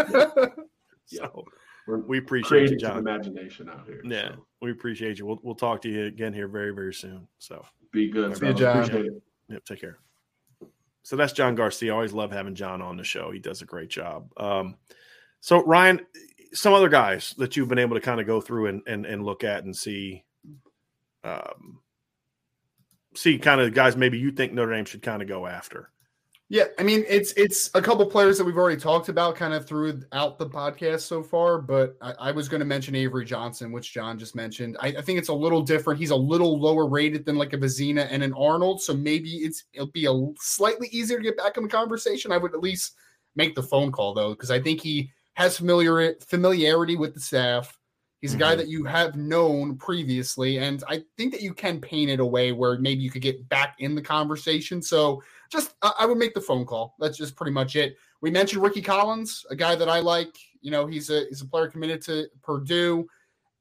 [1.09, 1.23] Yeah.
[1.27, 1.45] So
[1.87, 2.99] We're we appreciate you, John.
[2.99, 4.01] imagination out here.
[4.05, 5.27] Yeah, so we appreciate you.
[5.27, 7.29] We'll we'll talk to you again here very very soon.
[7.39, 8.37] So be good.
[8.37, 8.55] See you.
[8.55, 8.79] John.
[8.83, 9.23] Appreciate it.
[9.49, 9.99] yep, take care.
[11.07, 11.93] So that's John Garcia.
[11.93, 13.31] I always love having John on the show.
[13.31, 14.29] He does a great job.
[14.37, 14.75] Um,
[15.39, 16.01] so Ryan,
[16.53, 19.25] some other guys that you've been able to kind of go through and and, and
[19.25, 20.25] look at and see,
[21.23, 21.79] um,
[23.15, 25.91] see kind of guys maybe you think Notre Dame should kind of go after.
[26.49, 29.67] Yeah, I mean it's it's a couple players that we've already talked about kind of
[29.67, 33.93] throughout the podcast so far, but I, I was going to mention Avery Johnson, which
[33.93, 34.77] John just mentioned.
[34.81, 35.99] I, I think it's a little different.
[35.99, 39.65] He's a little lower rated than like a Vizzina and an Arnold, so maybe it's
[39.73, 42.31] it'll be a slightly easier to get back in the conversation.
[42.31, 42.95] I would at least
[43.35, 47.77] make the phone call though, because I think he has familiar familiarity with the staff.
[48.21, 48.59] He's a guy Mhm.
[48.59, 52.53] that you have known previously, and I think that you can paint it a way
[52.53, 54.81] where maybe you could get back in the conversation.
[54.81, 56.95] So just I I would make the phone call.
[56.99, 57.97] That's just pretty much it.
[58.21, 60.35] We mentioned Rickie Collins, a guy that I like.
[60.61, 63.09] You know, he's a he's a player committed to Purdue,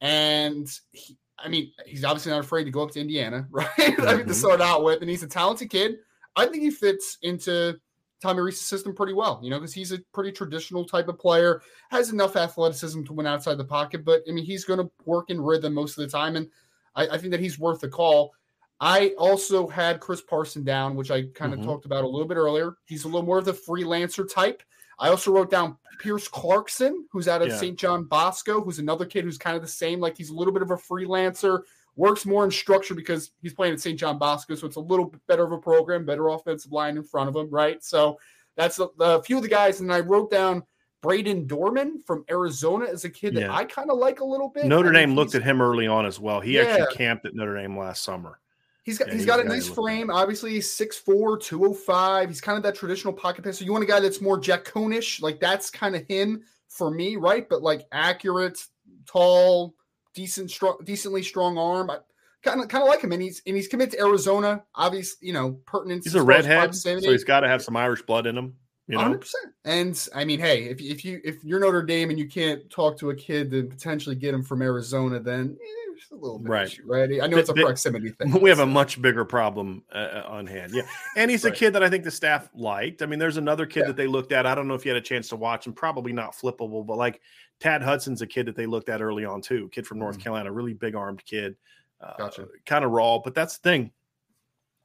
[0.02, 3.70] and he, I mean, he's obviously not afraid to go up to Indiana, right?
[3.78, 4.36] I mean, to Mhm.
[4.36, 5.98] start out with, and he's a talented kid.
[6.36, 7.80] I think he fits into
[8.22, 11.62] Tommy Rees's system pretty well, you know, because he's a pretty traditional type of player,
[11.90, 15.30] has enough athleticism to win outside the pocket, but I mean, he's going to work
[15.30, 16.50] in rhythm most of the time, and
[16.96, 18.34] I, I think that he's worth the call.
[18.80, 21.66] I also had Chris Parson down, which I kind of Mhm.
[21.66, 22.76] talked about a little bit earlier.
[22.86, 24.62] He's a little more of the freelancer type.
[25.00, 27.58] I also wrote down Pierce Clarkson, who's out of Yeah.
[27.58, 27.78] St.
[27.80, 30.00] John Bosco, who's another kid who's kind of the same.
[30.00, 31.62] Like he's a little bit of a freelancer,
[31.96, 33.98] works more in structure because he's playing at St.
[33.98, 37.04] John Bosco, so it's a little bit better of a program, better offensive line in
[37.04, 37.82] front of him, right?
[37.84, 38.18] So
[38.58, 39.80] that's a, a few of the guys.
[39.80, 40.64] And I wrote down
[41.02, 43.56] Brayden Dorman from Arizona as a kid that Yeah.
[43.56, 44.66] I kind of like a little bit.
[44.66, 46.42] Notre Dame looked at him early on as well.
[46.42, 46.64] He Yeah.
[46.64, 48.40] actually camped at Notre Dame last summer.
[48.86, 49.84] He's got Yeah, he's he's got a nice to look at.
[49.84, 50.12] frame.
[50.12, 52.30] Obviously, he's 6'4, 205.
[52.30, 53.66] He's kind of that traditional pocket passer.
[53.66, 57.16] You want a guy that's more Jack Conish, like that's kind of him for me,
[57.16, 57.50] right?
[57.50, 58.64] But like accurate,
[59.08, 59.74] tall,
[60.14, 61.90] decent, strong, decently strong arm.
[61.90, 61.98] I
[62.44, 64.64] kind of kind of like him, and he's and he's committed to Arizona.
[64.76, 66.06] Obviously, you know, pertinence.
[66.06, 68.56] He's a redhead, so he's got to have some Irish blood in him.
[68.88, 69.34] You know, 100%.
[69.64, 72.98] And I mean, hey, if, if you if you're Notre Dame and you can't talk
[73.00, 76.50] to a kid to potentially get him from Arizona, then eh, it's a little bit
[76.52, 76.68] Right.
[76.68, 77.10] issue, right?
[77.20, 78.32] I know it's a The- the- proximity thing.
[78.42, 80.72] we have a much bigger problem uh, on hand.
[80.76, 80.84] Yeah.
[81.18, 83.02] And he's a kid that I think the staff liked.
[83.02, 83.88] I mean, there's another kid Yeah.
[83.88, 84.46] that they looked at.
[84.46, 86.98] I don't know if you had a chance to watch him, probably not flippable, but
[86.98, 87.22] like
[87.60, 89.68] Tad Hudson's a kid that they looked at early on too.
[89.70, 90.24] Kid from North Mhm.
[90.24, 91.56] Carolina, really big armed kid.
[92.02, 92.48] Uh, Gotcha.
[92.68, 93.92] Kind of raw, but that's the thing.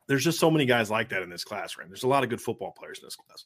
[0.06, 1.86] There's just so many guys like that in this class, right?
[1.86, 3.44] There's a lot of good football players in this class.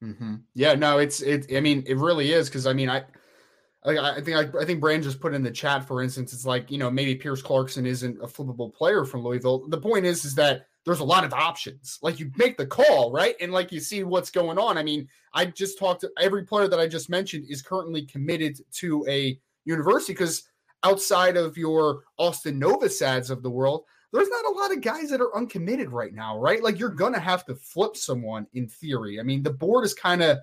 [0.00, 1.46] Hmm Yeah, no, it's it.
[1.54, 3.04] I mean, it really is because I mean, I,
[3.84, 6.46] I, I think I, I think Brand just put in the chat, for instance, it's
[6.46, 9.68] like you know maybe Pierce Clarkson isn't a flippable player from Louisville.
[9.68, 11.98] The point is, is that there's a lot of options.
[12.00, 14.78] Like you make the call, right, and like you see what's going on.
[14.78, 18.58] I mean, I just talked to every player that I just mentioned is currently committed
[18.74, 20.44] to a university because
[20.84, 25.20] outside of your Austin Novosads of the world, there's not a lot of guys that
[25.20, 26.62] are uncommitted right now, right?
[26.62, 29.20] Like you're gonna have to flip someone in theory.
[29.20, 30.40] I mean, the board is kind of I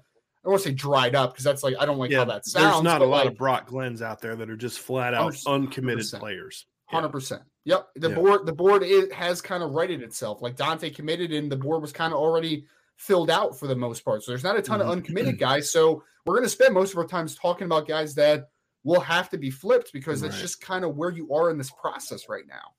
[0.47, 2.73] don't want to say dried up because that's like I don't like how that sounds.
[2.73, 5.33] there's not a lot like, of Brock Glenns out there that are just flat out
[5.33, 5.47] 100%.
[5.55, 6.65] uncommitted players.
[6.91, 6.97] Yeah.
[6.97, 7.41] Hundred percent.
[7.63, 7.87] Yep.
[7.95, 8.15] The Yeah.
[8.15, 10.43] board the board is, has kind of righted itself.
[10.43, 12.65] Like Dante committed, and the board was kind of already
[12.97, 14.21] filled out for the most part.
[14.23, 14.83] So there's not a ton Mhm.
[14.83, 15.71] of uncommitted guys.
[15.71, 18.49] So we're going to spend most of our times talking about guys that
[18.83, 21.71] will have to be flipped because that's just kind of where you are in this
[21.71, 22.74] process right now.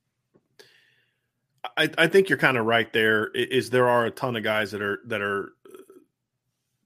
[1.77, 3.29] I, I think you're kind of right there.
[3.29, 5.53] Is there are a ton of guys that are that are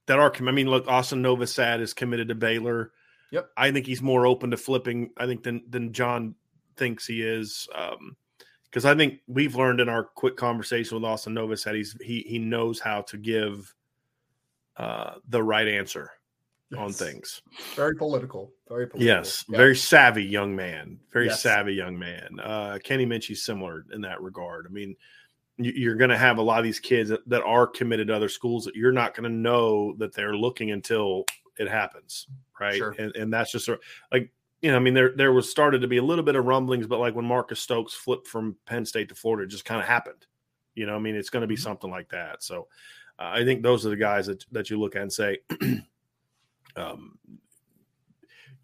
[0.07, 0.33] that are.
[0.37, 2.93] I mean, look, Austin Novosad is committed to Baylor.
[3.31, 3.51] Yep.
[3.57, 5.11] I think he's more open to flipping.
[5.17, 6.35] I think than than John
[6.77, 7.69] thinks he is.
[7.75, 8.17] Um,
[8.65, 12.39] because I think we've learned in our quick conversation with Austin Novosad, he's he he
[12.39, 13.75] knows how to give
[14.77, 16.13] uh, the right answer
[16.79, 17.43] on things.
[17.75, 18.53] Very political.
[18.69, 19.07] Very political.
[19.07, 19.57] Yes, Yeah.
[19.59, 21.01] very savvy young man.
[21.13, 21.43] Very Yes.
[21.43, 22.39] savvy young man.
[22.41, 24.67] Uh, Kenny Minchey's similar in that regard.
[24.67, 24.97] I mean,
[25.59, 28.15] you- you're going to have a lot of these kids that, that are committed to
[28.15, 31.25] other schools that you're not going to know that they're looking until
[31.59, 32.27] it happens,
[32.59, 32.77] right?
[32.77, 32.95] Sure.
[32.99, 34.31] And and that's just sort of- like
[34.63, 36.87] you know, I mean, there there was started to be a little bit of rumblings,
[36.87, 39.87] but like when Marcus Stokes flipped from Penn State to Florida, it just kind of
[39.87, 40.27] happened.
[40.75, 41.61] You know, I mean, it's going to be Mhm.
[41.63, 42.43] something like that.
[42.43, 42.69] So
[43.19, 45.39] uh, I think those are the guys that that you look at and say.
[46.77, 47.19] um,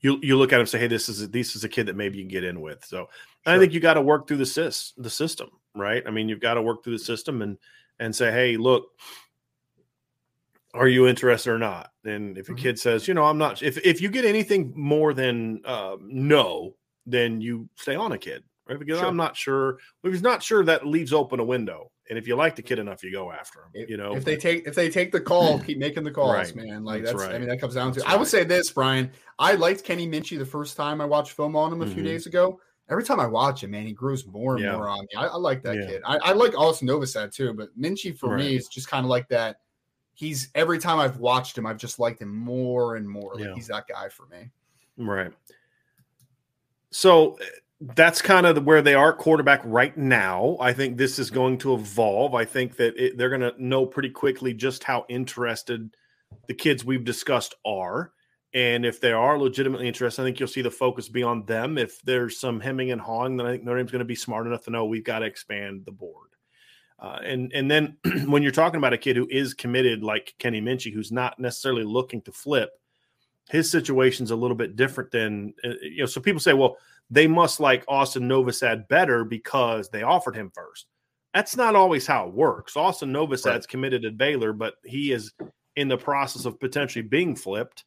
[0.01, 1.87] you you look at him and say, "Hey, this is a, this is a kid
[1.87, 3.09] that maybe you can get in with." So
[3.47, 6.03] I think you got to work through the sys, the system, right?
[6.07, 7.57] I mean, you've got to work through the system and
[7.99, 8.91] and say, "Hey, look,
[10.75, 12.59] are you interested or not?" And if a Mhm.
[12.59, 16.77] kid says, "You know, I'm not," if if you get anything more than um, no,
[17.07, 18.79] then you stay on a kid, right?
[18.79, 19.09] Because Sure.
[19.09, 19.79] I'm not sure.
[20.05, 21.91] If he's not sure, that leaves open a window.
[22.09, 23.71] And if you like the kid enough, you go after him.
[23.75, 26.33] If, you know, if they take if they take the call, keep making the calls,
[26.33, 26.55] Right.
[26.55, 26.85] man.
[26.85, 28.01] Like That's that's, I mean that comes down to.
[28.01, 29.11] That's I would say this, Bryan.
[29.39, 32.07] I liked Kenny Minchey the first time I watched film on him a few Mhm.
[32.07, 32.61] days ago.
[32.89, 34.77] Every time I watch him, man, he grows more and Yeah.
[34.77, 35.09] more on me.
[35.17, 35.87] I, I like that Yeah.
[35.87, 36.03] kid.
[36.05, 38.39] I, I like Austin Novosad too, but Minchey for Right.
[38.45, 39.57] me is just kind of like that.
[40.15, 43.35] He's every time I've watched him, I've just liked him more and more.
[43.35, 43.55] Like Yeah.
[43.55, 44.51] he's that guy for me.
[44.97, 45.33] Right.
[46.91, 47.45] So uh,
[47.81, 50.57] that's kind of where they are quarterback right now.
[50.61, 52.35] I think this is going to evolve.
[52.35, 55.95] I think that it, they're going to know pretty quickly just how interested
[56.49, 58.13] the kids we've discussed are.
[58.55, 61.77] And if they are legitimately interested, I think you'll see the focus be on them.
[61.77, 64.47] If there's some hemming and hawing, then I think Notre Dame's going to be smart
[64.47, 66.31] enough to know we've got to expand the board.
[66.99, 70.63] Uh, and and then when you're talking about a kid who is committed, like Kenny
[70.63, 72.71] Minchey, who's not necessarily looking to flip,
[73.51, 76.07] his situation's a little bit different than uh, you know.
[76.07, 76.79] So people say, well,
[77.11, 80.87] they must like Austin Novosad better because they offered him first.
[81.35, 82.77] That's not always how it works.
[82.77, 83.69] Austin Novosad's Right.
[83.69, 85.33] committed to Baylor, but he is
[85.77, 87.85] in the process of potentially being flipped.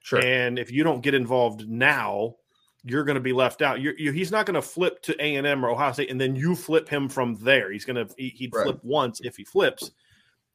[0.00, 0.20] Sure.
[0.24, 2.36] And if you don't get involved now,
[2.84, 3.80] you're going to be left out.
[3.80, 6.20] You're, you he's not going to flip to A and M or Ohio State, and
[6.20, 7.70] then you flip him from there.
[7.72, 8.64] He's going to he, he'd Right.
[8.64, 9.90] flip once if he flips,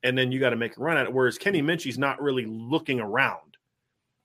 [0.03, 1.13] and then you got to make a run at it.
[1.13, 3.54] Whereas Kenny Minchey's not really looking around.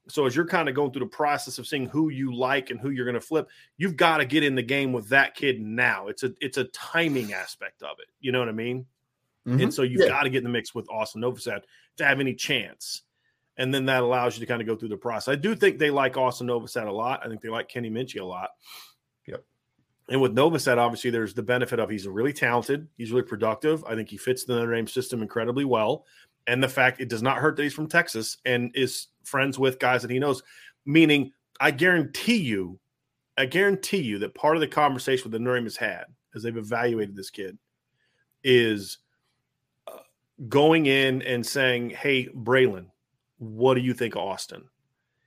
[0.09, 2.81] So as you're kind of going through the process of seeing who you like and
[2.81, 5.61] who you're going to flip, you've got to get in the game with that kid
[5.61, 6.09] now.
[6.09, 8.09] It's a it's a timing aspect of it.
[8.21, 8.87] You know what I mean?
[9.47, 9.63] Mhm.
[9.65, 10.09] And so you've Yeah.
[10.09, 11.63] got to get in the mix with Austin Novosad
[11.99, 13.03] to have any chance.
[13.57, 15.29] And then that allows you to kind of go through the process.
[15.33, 17.21] I do think they like Austin Novosad a lot.
[17.25, 18.51] I think they like Kenny Minchey a lot.
[19.27, 19.45] Yep.
[20.09, 22.89] And with Novosad, obviously, there's the benefit of he's really talented.
[22.97, 23.85] He's really productive.
[23.85, 26.07] I think he fits the Notre Dame system incredibly well.
[26.47, 29.79] And the fact it does not hurt that he's from Texas and is friends with
[29.79, 30.43] guys that he knows.
[30.87, 32.81] Meaning, I guarantee you,
[33.37, 36.05] I guarantee you that part of the conversation that Notre Dame has had
[36.35, 37.59] as they've evaluated this kid
[38.43, 38.99] is
[39.87, 39.99] uh,
[40.49, 42.87] going in and saying, "Hey, Braylon,
[43.39, 44.65] what do you think of Austin?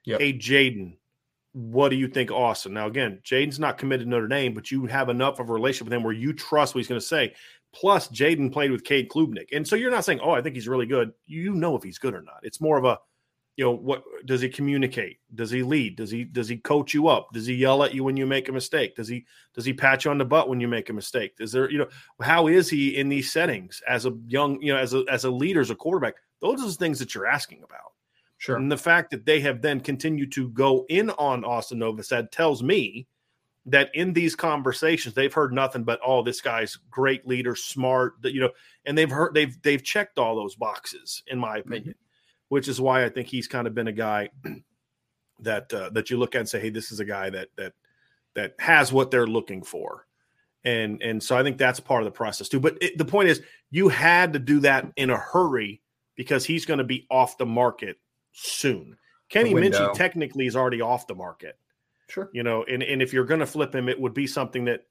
[0.05, 0.19] Yep.
[0.19, 0.97] Hey, Jaden,
[1.53, 4.71] what do you think of Austin?" Now, again, Jaden's not committed to Notre Dame, but
[4.71, 7.05] you have enough of a relationship with him where you trust what he's going to
[7.05, 7.33] say.
[7.73, 9.47] Plus, Jaden played with Cade Klubnik.
[9.51, 11.11] And so you're not saying, oh, I think he's really good.
[11.25, 12.39] You know if he's good or not.
[12.43, 12.99] It's more of a,
[13.55, 15.17] you know, what does he communicate?
[15.35, 15.95] Does he lead?
[15.95, 17.29] Does he does he coach you up?
[17.33, 18.95] Does he yell at you when you make a mistake?
[18.95, 21.33] Does he does he pat you on the butt when you make a mistake?
[21.39, 21.87] Is there, you know,
[22.21, 25.31] how is he in these settings as a young, you know, as a as a
[25.31, 26.15] leader, as a quarterback?
[26.41, 27.93] Those are the things that you're asking about.
[28.37, 28.57] Sure.
[28.57, 32.61] And the fact that they have then continued to go in on Austin Novosad tells
[32.61, 33.07] me
[33.65, 38.33] that in these conversations they've heard nothing but oh this guy's great leader smart that
[38.33, 38.49] you know
[38.85, 42.45] and they've heard they've they've checked all those boxes in my opinion mm-hmm.
[42.49, 44.29] which is why i think he's kind of been a guy
[45.39, 47.73] that uh, that you look at and say hey this is a guy that that
[48.35, 50.05] that has what they're looking for.
[50.65, 52.59] And and so i think that's part of the process too.
[52.59, 55.81] But it, the point is you had to do that in a hurry
[56.15, 57.97] because he's going to be off the market
[58.31, 58.97] soon.
[59.29, 61.57] Kenny minchey technically is already off the market
[62.09, 62.29] Sure.
[62.33, 64.85] You know, and, and if you're going to flip him, it would be something that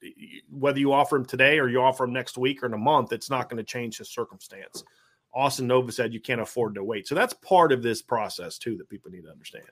[0.50, 3.12] whether you offer him today or you offer him next week or in a month,
[3.12, 4.82] it's not going to change his circumstance.
[5.34, 7.08] Austin Novosad you can't afford to wait.
[7.08, 9.64] So that's part of this process too that people need to understand.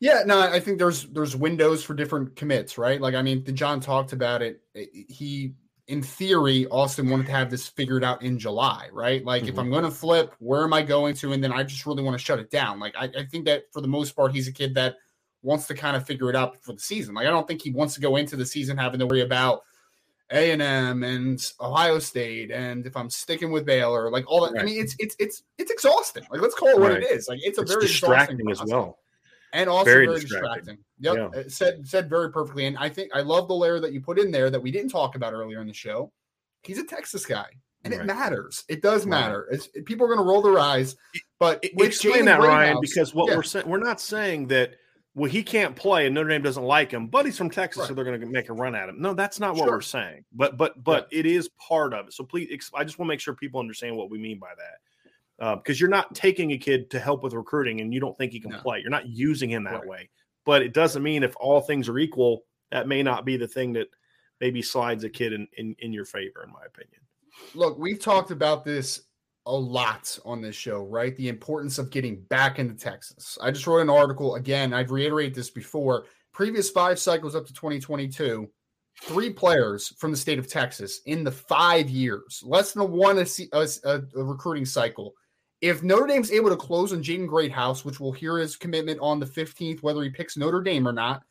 [0.00, 3.00] Yeah, no, I think there's there's windows for different commits, right?
[3.00, 4.62] Like I mean, John talked about it.
[4.74, 5.54] He
[5.88, 9.24] in theory, Austin wanted to have this figured out in July, right?
[9.24, 9.50] Like mm-hmm.
[9.50, 11.32] if I'm gonna flip, where am I going to?
[11.32, 12.80] And then I just really want to shut it down.
[12.80, 14.96] Like I, I think that for the most part, he's a kid that
[15.42, 17.14] wants to kind of figure it out for the season.
[17.14, 19.62] Like I don't think he wants to go into the season having to worry about
[20.30, 24.52] A and M and Ohio State and if I'm sticking with Baylor, like all that.
[24.52, 24.62] Right.
[24.62, 26.24] I mean, it's it's it's it's exhausting.
[26.30, 27.28] Like let's call it what it is.
[27.28, 28.98] Like it's a it's very distracting as well,
[29.52, 30.76] and also very, very distracting.
[30.76, 30.78] distracting.
[31.00, 31.40] Yep, yeah.
[31.40, 32.66] Uh, said said very perfectly.
[32.66, 34.90] And I think I love the layer that you put in there that we didn't
[34.90, 36.12] talk about earlier in the show.
[36.62, 37.46] He's a Texas guy.
[37.84, 38.02] And right.
[38.02, 38.64] it matters.
[38.68, 39.46] It does matter.
[39.48, 40.96] It's, people are going to roll their eyes,
[41.38, 43.36] but explain that, Ryan, because what yeah.
[43.36, 44.74] we're saying, we're not saying that
[45.16, 47.88] well, he can't play and Notre Dame doesn't like him, but he's from Texas, right.
[47.88, 49.00] so they're going to make a run at him.
[49.00, 50.26] No, that's not what we're saying.
[50.30, 51.20] But but but yeah.
[51.20, 52.12] it is part of it.
[52.12, 55.56] So please, I just want to make sure people understand what we mean by that,
[55.56, 58.32] because uh, you're not taking a kid to help with recruiting and you don't think
[58.32, 58.58] he can no.
[58.58, 58.80] play.
[58.80, 59.88] You're not using him that right.
[59.88, 60.10] way.
[60.44, 63.72] But it doesn't mean if all things are equal, that may not be the thing
[63.72, 63.88] that
[64.38, 67.00] maybe slides a kid in in, in your favor, in my opinion.
[67.54, 69.04] Look, we've talked about this
[69.46, 71.16] a lot on this show, right?
[71.16, 73.38] The importance of getting back into Texas.
[73.40, 74.74] I just wrote an article again.
[74.74, 76.06] I've reiterated this before.
[76.32, 78.48] Previous five cycles up to 2022,
[79.02, 83.18] three players from the state of Texas in the five years, less than a one
[83.18, 85.14] a, a, a recruiting cycle.
[85.62, 89.18] If Notre Dame's able to close on Jaden Greathouse, which we'll hear his commitment on
[89.18, 91.22] the 15th, whether he picks Notre Dame or not,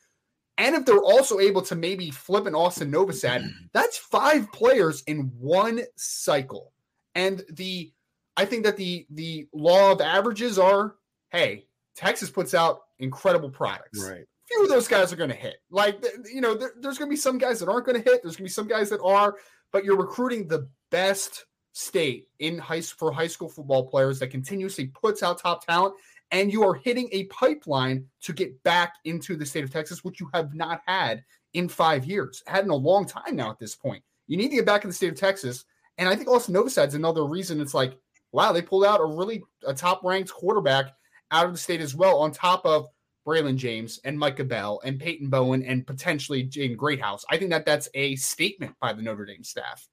[0.58, 5.32] and if they're also able to maybe flip an Austin Novosad, that's five players in
[5.38, 6.72] one cycle.
[7.14, 7.92] And the
[8.38, 10.95] I think that the the law of averages are,
[11.30, 14.03] hey, Texas puts out incredible products.
[14.03, 14.26] Right.
[14.48, 15.56] Few of those guys are going to hit.
[15.72, 18.22] Like you know, there, there's going to be some guys that aren't going to hit.
[18.22, 19.36] There's going to be some guys that are,
[19.72, 24.88] but you're recruiting the best state in high for high school football players that continuously
[24.88, 25.95] puts out top talent,
[26.32, 30.20] and you are hitting a pipeline to get back into the state of Texas, which
[30.20, 33.49] you have not had in five years, had in a long time now.
[33.49, 35.66] At this point, you need to get back in the state of Texas,
[35.98, 37.62] and I think Austin Novosad's another reason.
[37.62, 37.98] It's like
[38.36, 40.91] wow, they pulled out a really a top ranked quarterback
[41.32, 42.88] out of the state as well, on top of
[43.26, 47.26] Braylon James and Micah Bell and Peyton Bowen and potentially Jaden Greathouse.
[47.30, 49.88] I think that that's a statement by the Notre Dame staff.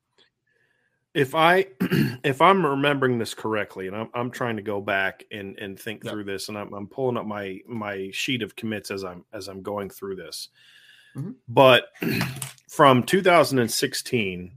[1.14, 1.66] If I
[2.24, 6.04] if I'm remembering this correctly, and I'm, I'm trying to go back and and think
[6.04, 9.48] through this, and I'm, I'm, pulling up my my sheet of commits as I'm as
[9.48, 10.48] I'm going through this.
[11.14, 11.32] Mm-hmm.
[11.48, 11.84] But
[12.68, 14.52] from 2016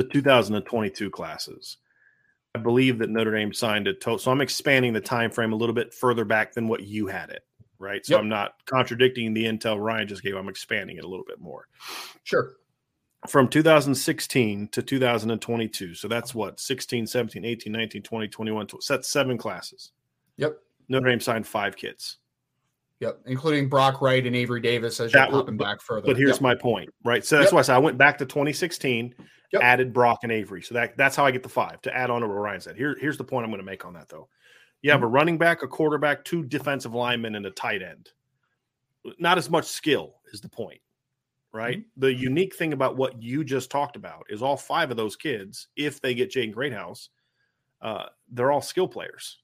[0.00, 1.78] to 2022 classes,
[2.54, 4.18] I believe that Notre Dame signed a total.
[4.18, 7.30] So I'm expanding the time frame a little bit further back than what you had
[7.30, 7.42] it,
[7.78, 8.04] right?
[8.06, 8.20] So yep.
[8.20, 10.36] I'm not contradicting the intel Ryan just gave.
[10.36, 11.66] I'm expanding it a little bit more.
[12.22, 12.52] Sure.
[13.28, 15.94] From 2016 to 2022.
[15.94, 18.68] So that's what 16, 17, 18, 19, 20, 21.
[18.80, 19.90] So that's seven classes.
[20.36, 20.56] Yep.
[20.88, 22.18] Notre Dame signed five kids.
[23.00, 26.06] Yep, including Brock Wright and Avery Davis as you're popping back further.
[26.06, 26.42] But here's yep.
[26.42, 27.24] my point, right?
[27.24, 27.54] So that's yep.
[27.54, 29.14] why I said I went back to 2016
[29.54, 29.62] Yep.
[29.62, 30.62] Added Brock and Avery.
[30.62, 32.76] So that, that's how I get the five to add on to what Ryan said.
[32.76, 34.28] Here, here's the point I'm going to make on that, though.
[34.82, 35.06] You have mm-hmm.
[35.06, 38.10] a running back, a quarterback, two defensive linemen, and a tight end.
[39.20, 40.80] Not as much skill is the point,
[41.52, 41.78] right?
[41.78, 42.00] Mm-hmm.
[42.00, 45.68] The unique thing about what you just talked about is all five of those kids,
[45.76, 47.10] if they get Jaden Greathouse,
[47.80, 49.38] uh, they're all skill players.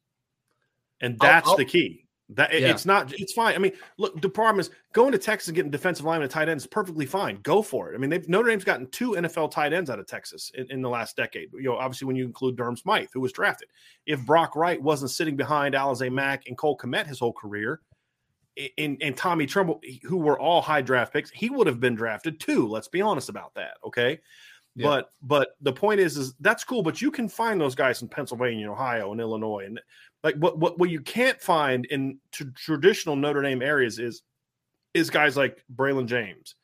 [1.00, 2.06] And that's I'll, I'll, the key.
[2.34, 2.70] That yeah.
[2.70, 3.54] it's not it's fine.
[3.54, 6.48] I mean, look, the problem is going to Texas and getting defensive lineman and tight
[6.48, 7.40] ends is perfectly fine.
[7.42, 7.94] Go for it.
[7.94, 10.82] I mean, they've Notre Dame's gotten two NFL tight ends out of Texas in, in,
[10.82, 11.48] the last decade.
[11.52, 13.68] You know, obviously when you include Durham Smythe, who was drafted.
[14.06, 17.80] If Brock Wright wasn't sitting behind Alize Mack and Cole Kmet his whole career,
[18.78, 22.40] and, and Tommy Tremble, who were all high draft picks, he would have been drafted
[22.40, 22.66] too.
[22.66, 23.78] Let's be honest about that.
[23.84, 24.20] Okay.
[24.76, 24.86] Yeah.
[24.86, 28.08] But but the point is is that's cool, but you can find those guys in
[28.08, 29.80] Pennsylvania, Ohio, and Illinois, and
[30.22, 34.22] like what what what you can't find in t- traditional Notre Dame areas is
[34.94, 36.54] is guys like Braylon James,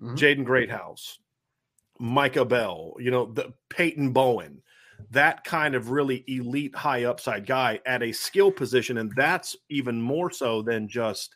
[0.00, 0.14] mm-hmm.
[0.14, 1.18] Jaden Greathouse,
[1.98, 4.62] Micah Bell, you know, the Peyton Bowen,
[5.10, 10.00] that kind of really elite high upside guy at a skill position, and that's even
[10.00, 11.34] more so than just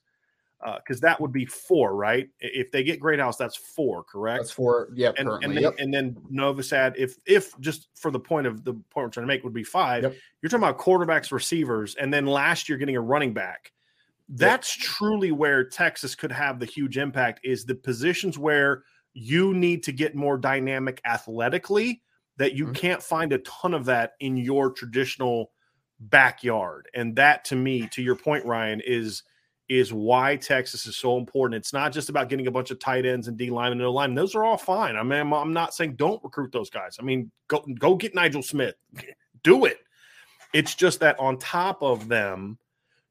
[0.77, 2.29] because uh, that would be four, right?
[2.39, 4.41] If they get Greathouse, that's four, correct?
[4.41, 4.91] That's four.
[4.95, 5.45] Yeah, and, currently.
[5.47, 5.75] And then, yep.
[5.79, 9.33] and then Novosad, if if just for the point of the point we're trying to
[9.33, 10.03] make, would be five.
[10.03, 10.15] Yep.
[10.43, 13.73] You're talking about quarterbacks, receivers, and then last year getting a running back.
[14.29, 14.87] That's yep.
[14.87, 17.41] truly where Texas could have the huge impact.
[17.43, 22.03] Is the positions where you need to get more dynamic athletically
[22.37, 22.75] that you mm-hmm.
[22.75, 25.53] can't find a ton of that in your traditional
[26.01, 26.89] backyard.
[26.95, 29.23] And that to me, to your point, Ryan, is
[29.71, 31.55] is why Texas is so important.
[31.55, 33.93] It's not just about getting a bunch of tight ends and D line and no
[33.93, 34.17] line.
[34.17, 34.97] Those are all fine.
[34.97, 36.97] I mean, I'm, I'm not saying don't recruit those guys.
[36.99, 38.75] I mean, go go get Nigel Smith.
[39.45, 39.79] Do it.
[40.53, 42.59] It's just that on top of them,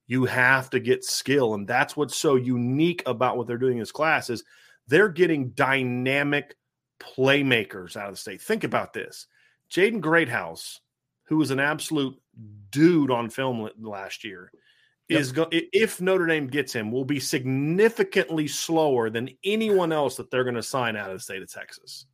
[0.08, 3.80] you have to get skill, and that's what's so unique about what they're doing in
[3.80, 4.44] this class is
[4.86, 6.58] they're getting dynamic
[7.00, 8.42] playmakers out of the state.
[8.42, 9.28] Think about this:
[9.72, 10.82] Jaden Greathouse,
[11.24, 12.20] who was an absolute
[12.70, 14.52] dude on film last year
[15.10, 15.20] Yep.
[15.20, 20.30] is go- if Notre Dame gets him, will be significantly slower than anyone else that
[20.30, 22.06] they're going to sign out of the state of Texas.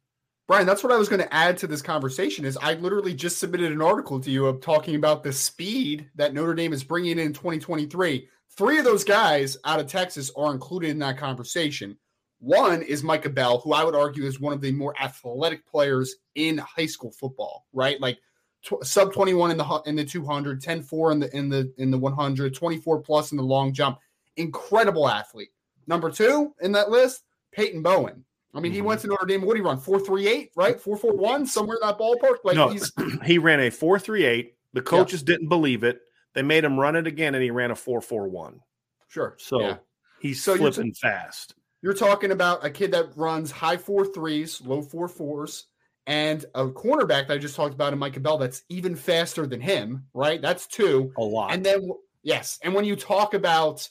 [0.47, 2.45] Brian, that's what I was going to add to this conversation.
[2.45, 6.33] Is I literally just submitted an article to you of talking about the speed that
[6.33, 8.29] Notre Dame is bringing in 2023.
[8.51, 11.97] Three of those guys out of Texas are included in that conversation.
[12.39, 16.15] One is Micah Bell, who I would argue is one of the more athletic players
[16.35, 17.65] in high school football.
[17.73, 18.19] Right, like
[18.65, 21.91] tw- sub 21 in the in the 200, 10 4 in the in the in
[21.91, 23.99] the 100, 24 plus in the long jump.
[24.37, 25.51] Incredible athlete.
[25.87, 28.25] Number 2 in that list, Peyton Bowen.
[28.53, 28.75] I mean, mm-hmm.
[28.75, 29.41] he went to Notre Dame.
[29.41, 29.77] What did he run?
[29.77, 30.79] 438, right?
[30.79, 32.37] 441, somewhere in that ballpark.
[32.43, 32.75] Like no,
[33.23, 34.55] he ran a 438.
[34.73, 35.33] The coaches yeah.
[35.33, 36.01] didn't believe it.
[36.33, 38.59] They made him run it again, and he ran a 441.
[39.07, 39.35] Sure.
[39.39, 39.77] So yeah.
[40.19, 41.55] he's so flipping t- fast.
[41.81, 45.67] You're talking about a kid that runs high four threes, low four fours,
[46.07, 49.59] and a cornerback that I just talked about in Micah Bell that's even faster than
[49.59, 50.41] him, right?
[50.41, 51.11] That's two.
[51.17, 51.53] A lot.
[51.53, 51.89] And then,
[52.21, 52.59] yes.
[52.63, 53.87] And when you talk about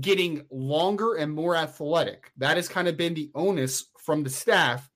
[0.00, 4.90] getting longer and more athletic, that has kind of been the onus from the staff.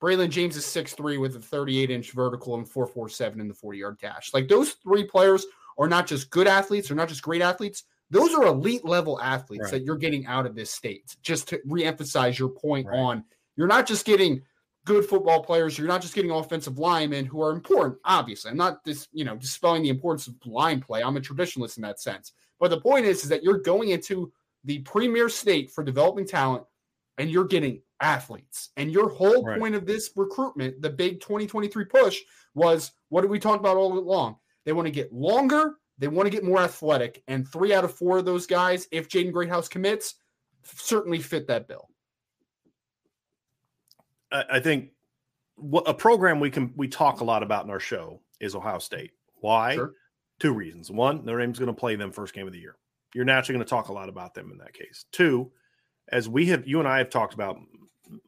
[0.00, 3.98] Braylon James is 6'3 with a 38 inch vertical and 4'47 in the 40 yard
[3.98, 4.32] dash.
[4.32, 5.44] Like those three players
[5.78, 7.84] are not just good athletes, they're not just great athletes.
[8.10, 9.72] Those are elite level athletes right.
[9.72, 11.16] that you're getting out of this state.
[11.22, 12.96] Just to reemphasize your point right.
[12.96, 13.24] on
[13.56, 14.42] you're not just getting
[14.86, 15.76] good football players.
[15.76, 17.98] You're not just getting offensive linemen who are important.
[18.04, 21.02] Obviously, I'm not this, you know, dispelling the importance of line play.
[21.02, 22.32] I'm a traditionalist in that sense.
[22.58, 24.32] But the point is, is that you're going into
[24.64, 26.64] the premier state for developing talent,
[27.18, 28.70] and you're getting athletes.
[28.76, 29.58] And your whole right.
[29.58, 32.20] point of this recruitment, the big 2023 push,
[32.54, 34.36] was what did we talk about all along?
[34.64, 35.76] They want to get longer.
[35.98, 37.22] They want to get more athletic.
[37.26, 40.14] And three out of four of those guys, if Jaden Greathouse commits,
[40.62, 41.88] certainly fit that bill.
[44.32, 44.90] I think
[45.56, 48.78] what a program we can we talk a lot about in our show is Ohio
[48.78, 49.12] State.
[49.40, 49.74] Why?
[49.74, 49.92] Sure.
[50.38, 50.90] Two reasons.
[50.90, 52.76] One, Notre Dame's going to play them first game of the year.
[53.14, 55.06] You're naturally going to talk a lot about them in that case.
[55.12, 55.50] Two,
[56.08, 57.58] as we have you and I have talked about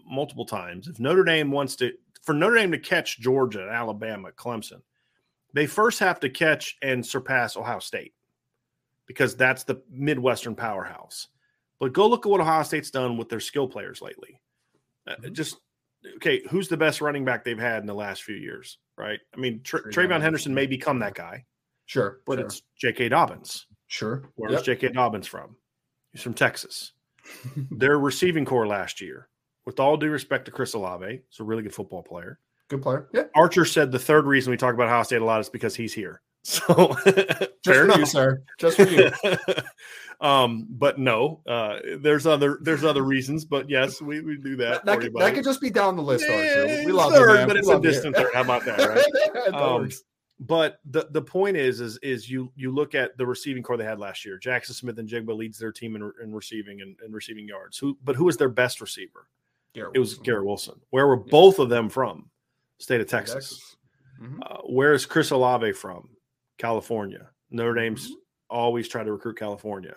[0.07, 1.93] multiple times, if Notre Dame wants to
[2.23, 4.81] for Notre Dame to catch Georgia, Alabama, Clemson,
[5.53, 8.15] they first have to catch and surpass Ohio State
[9.07, 11.29] because that's the Midwestern powerhouse.
[11.79, 14.41] But go look at what Ohio State's done with their skill players lately.
[15.07, 15.33] Uh, mm-hmm.
[15.33, 15.57] just
[16.17, 19.19] okay, who's the best running back they've had in the last few years, right?
[19.35, 21.45] I mean, Tra- TreVeyon Henderson may become that guy.
[21.87, 22.21] Sure.
[22.27, 22.47] But sure.
[22.47, 23.09] it's J.K.
[23.09, 23.67] Dobbins.
[23.87, 24.31] Sure.
[24.37, 24.65] Where's yep.
[24.65, 24.89] J.K.
[24.91, 25.57] Dobbins from?
[26.13, 26.93] He's from Texas.
[27.71, 29.29] Their receiving core last year,
[29.65, 32.39] with all due respect to Chris Olave, he's a really good football player.
[32.69, 33.09] Good player.
[33.13, 33.25] Yeah.
[33.35, 35.95] Archer said the third reason we talk about Ohio State a lot is because he's
[35.95, 36.21] here.
[36.45, 37.99] So just for enough.
[37.99, 38.43] you, sir.
[38.59, 39.11] Just for you.
[40.21, 44.85] Um, but no, uh, there's other there's other reasons, but yes, we, we do that.
[44.85, 46.25] That, that, could, that could, just be down the list.
[46.29, 48.35] Yeah, we love third, it, but it's a distant third.
[48.35, 49.55] How about that, right?
[49.55, 49.89] um,
[50.41, 53.85] but the the point is is is you you look at the receiving core they
[53.85, 54.39] had last year.
[54.39, 57.79] Jackson Smith-Njigba leads their team in, in receiving and, and, receiving yards.
[57.79, 59.29] Who but who was their best receiver?
[59.73, 60.25] Garrett it was Wilson.
[60.25, 60.81] Garrett Wilson.
[60.91, 61.31] Where were yeah.
[61.31, 62.29] both of them from?
[62.79, 63.35] State of Texas.
[63.35, 63.77] Texas.
[64.21, 64.43] Mm-hmm.
[64.43, 66.09] Uh, where is Chris Olave from?
[66.59, 67.31] California.
[67.51, 68.15] Notre Dame's mm-hmm.
[68.51, 69.97] always try to recruit California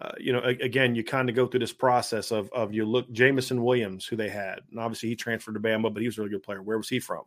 [0.00, 3.10] uh, you know, again, you kind of go through this process of of you look
[3.12, 6.22] Jameson Williams, who they had, and obviously he transferred to Bama, but he was a
[6.22, 6.62] really good player.
[6.62, 7.24] Where was he from?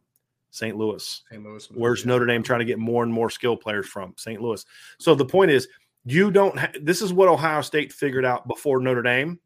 [0.49, 0.75] St.
[0.75, 1.23] Louis.
[1.29, 1.43] St.
[1.43, 1.69] Louis.
[1.71, 2.07] Where's yeah.
[2.09, 4.13] Notre Dame trying to get more and more skill players from?
[4.17, 4.41] St.
[4.41, 4.63] Louis.
[4.99, 5.67] So the point is,
[6.05, 6.57] you don't.
[6.57, 9.39] Ha- this is what Ohio State figured out before Notre Dame,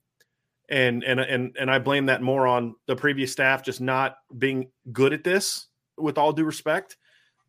[0.70, 4.70] and and and and I blame that more on the previous staff just not being
[4.94, 5.68] good at this.
[5.98, 6.96] With all due respect,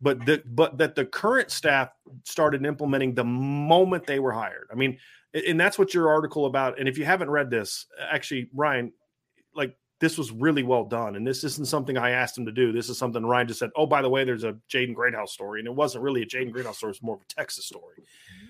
[0.01, 1.89] but the but that the current staff
[2.23, 4.67] started implementing the moment they were hired.
[4.71, 4.97] I mean,
[5.33, 6.79] and that's what your article about.
[6.79, 8.91] And if you haven't read this, actually, Ryan,
[9.53, 11.15] like this was really well done.
[11.15, 12.71] And this isn't something I asked him to do.
[12.71, 15.59] This is something Ryan just said, oh, by the way, there's a Jaden Greathouse story.
[15.59, 18.03] And it wasn't really a Jaden Greathouse story, it's more of a Texas story.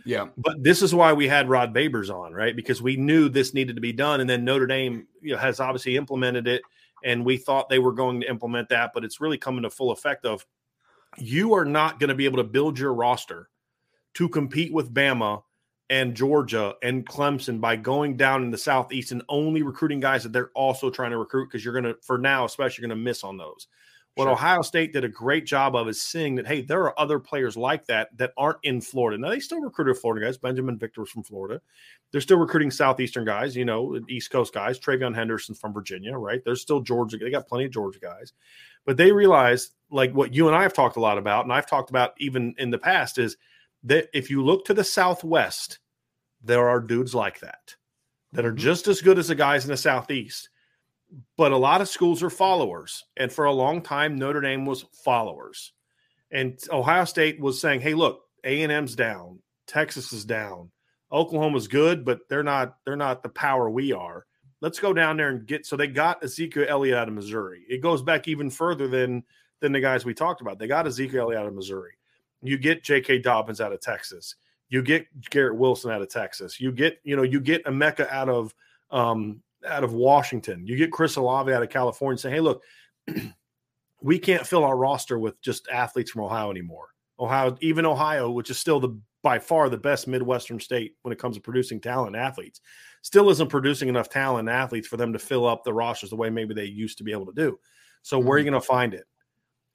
[0.06, 0.28] Yeah.
[0.38, 2.56] But this is why we had Rod Babers on, right?
[2.56, 4.22] Because we knew this needed to be done.
[4.22, 6.62] And then Notre Dame you know, has obviously implemented it.
[7.04, 9.92] And we thought they were going to implement that, but it's really coming to full
[9.92, 10.46] effect of
[11.18, 13.49] you are not going to be able to build your roster
[14.15, 15.44] to compete with Bama
[15.90, 20.31] and Georgia and Clemson by going down in the Southeast and only recruiting guys that
[20.31, 23.23] they're also trying to recruit because you're going to, for now, especially, going to miss
[23.23, 23.68] on those.
[24.15, 24.34] What sure.
[24.34, 27.56] Ohio State did a great job of is seeing that, hey, there are other players
[27.56, 29.18] like that that aren't in Florida.
[29.18, 30.38] Now, they still recruited Florida guys.
[30.38, 31.61] Binjimen Victor was from Florida.
[32.11, 34.80] They're still recruiting Southeastern guys, you know, East Coast guys.
[34.80, 36.41] TreVeyon Henderson from Virginia, right?
[36.44, 37.18] There's still Georgia.
[37.18, 38.34] They got plenty of Georgia guys.
[38.90, 41.70] But they realize, like what you and I have talked a lot about, and I've
[41.70, 43.38] talked about even in the past, is
[43.84, 45.78] that if you look to the Southwest–
[46.44, 47.76] there are dudes like that
[48.32, 48.57] that are mm-hmm.
[48.57, 50.49] just as good as the guys in the southeast.
[51.38, 54.86] But a lot of schools are followers and for a long time notre dame was
[55.03, 55.74] followers.
[56.32, 60.72] And ohio state was saying hey look a&m's down texas is down
[61.11, 64.26] oklahoma's good but they're not they're not the power we are
[64.61, 67.81] let's go down there and get so they got ezekiel elliott out of missouri it
[67.81, 69.23] goes back even further than
[69.60, 71.94] than the guys we talked about they got ezekiel elliott out of missouri
[72.41, 74.36] you get j.k dobbins out of texas
[74.69, 76.60] you get Garrett Wilson out of Texas.
[76.60, 78.53] You get, you know, you get Emeka out of
[78.91, 80.65] um, out of Washington.
[80.65, 82.18] You get Chris Olave out of California.
[82.18, 82.64] Say, hey, look,
[84.02, 86.88] we can't fill our roster with just athletes from Ohio anymore.
[87.19, 91.19] Ohio, even Ohio, which is still the by far the best Midwestern state when it
[91.19, 92.61] comes to producing talent athletes,
[93.02, 96.16] still isn't producing enough talent and athletes for them to fill up the rosters the
[96.16, 97.60] way maybe they used to be able to do.
[98.02, 98.28] So mm-hmm.
[98.28, 98.54] where are you mm-hmm.
[98.54, 99.06] going to find it?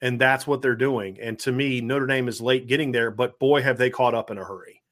[0.01, 1.19] And that's what they're doing.
[1.21, 4.29] And to me, Notre Dame is late getting there, but boy, have they caught up
[4.29, 4.83] in a hurry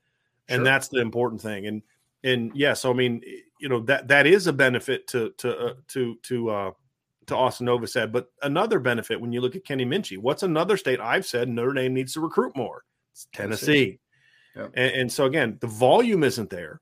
[0.48, 1.68] and that's the important thing.
[1.68, 1.82] And
[2.24, 3.22] and yeah, so I mean,
[3.60, 6.72] you know that that is a benefit to to uh, to to uh,
[7.28, 8.12] to Austin Novosad.
[8.12, 11.74] But another benefit when you look at Kenny Minchey, what's another state I've said Notre
[11.74, 12.84] Dame needs to recruit more?
[13.14, 13.66] It's Tennessee.
[13.66, 14.00] Tennessee.
[14.56, 14.72] Yep.
[14.76, 16.80] And, and so again, the volume isn't there,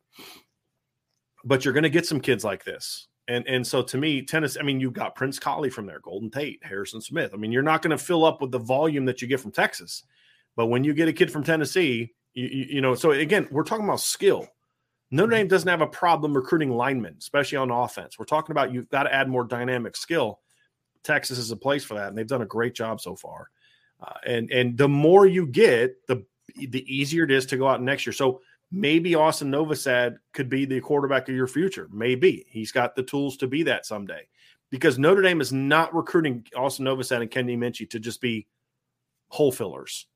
[1.43, 3.07] but you're going to get some kids like this.
[3.27, 4.57] And and so to me, tennis.
[4.59, 7.31] I mean, you've got Prince Kollie from there, Golden Tate, Harrison Smith.
[7.33, 9.51] I mean, you're not going to fill up with the volume that you get from
[9.51, 10.03] Texas,
[10.55, 13.85] but when you get a kid from Tennessee you, you, know, so again, we're talking
[13.85, 14.47] about skill.
[15.09, 18.17] Notre Dame doesn't have a problem recruiting linemen, especially on offense.
[18.17, 20.39] We're talking about you've got to add more dynamic skill.
[21.03, 23.49] Texas is a place for that, and they've done a great job so far.
[24.01, 26.23] Uh, and and the more you get, the
[26.55, 28.13] the easier it is to go out next year.
[28.13, 28.41] So
[28.71, 31.89] maybe Austin Novosad could be the quarterback of your future.
[31.91, 34.27] Maybe he's got the tools to be that someday.
[34.69, 38.47] Because Notre Dame is not recruiting Austin Novosad and Kenny Minchey to just be
[39.27, 40.07] hole fillers.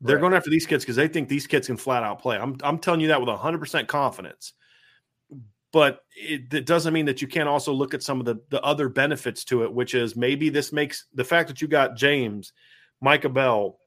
[0.00, 0.20] They're right.
[0.20, 2.36] going after these kids because they think these kids can flat out play.
[2.36, 4.52] I'm, I'm telling you that with 100% confidence.
[5.72, 8.62] But it, it, doesn't mean that you can't also look at some of the, the
[8.62, 12.52] other benefits to it, which is maybe this makes the fact that you got James,
[13.00, 13.78] Micah Bell,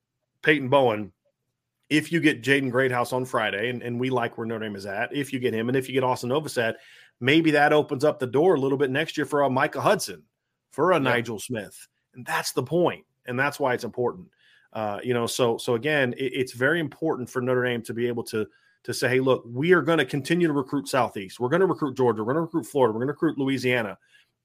[0.41, 1.13] Peyton Bowen.
[1.89, 4.85] If you get Jaden Greathouse on Friday, and, and we like where Notre Dame is
[4.85, 6.75] at, if you get him, and if you get Austin Novosad,
[7.19, 10.23] maybe that opens up the door a little bit next year for a Micah Hudson,
[10.71, 10.99] for a yeah.
[10.99, 11.87] Nigel Smith.
[12.13, 14.27] And that's the point, And that's why it's important.
[14.73, 18.07] Uh, you know, so so again, it, it's very important for Notre Dame to be
[18.07, 18.45] able to
[18.83, 21.39] to say, hey, look, we are going to continue to recruit Southeast.
[21.39, 22.23] We're going to recruit Georgia.
[22.23, 22.93] We're going to recruit Florida.
[22.93, 23.97] We're going to recruit Louisiana.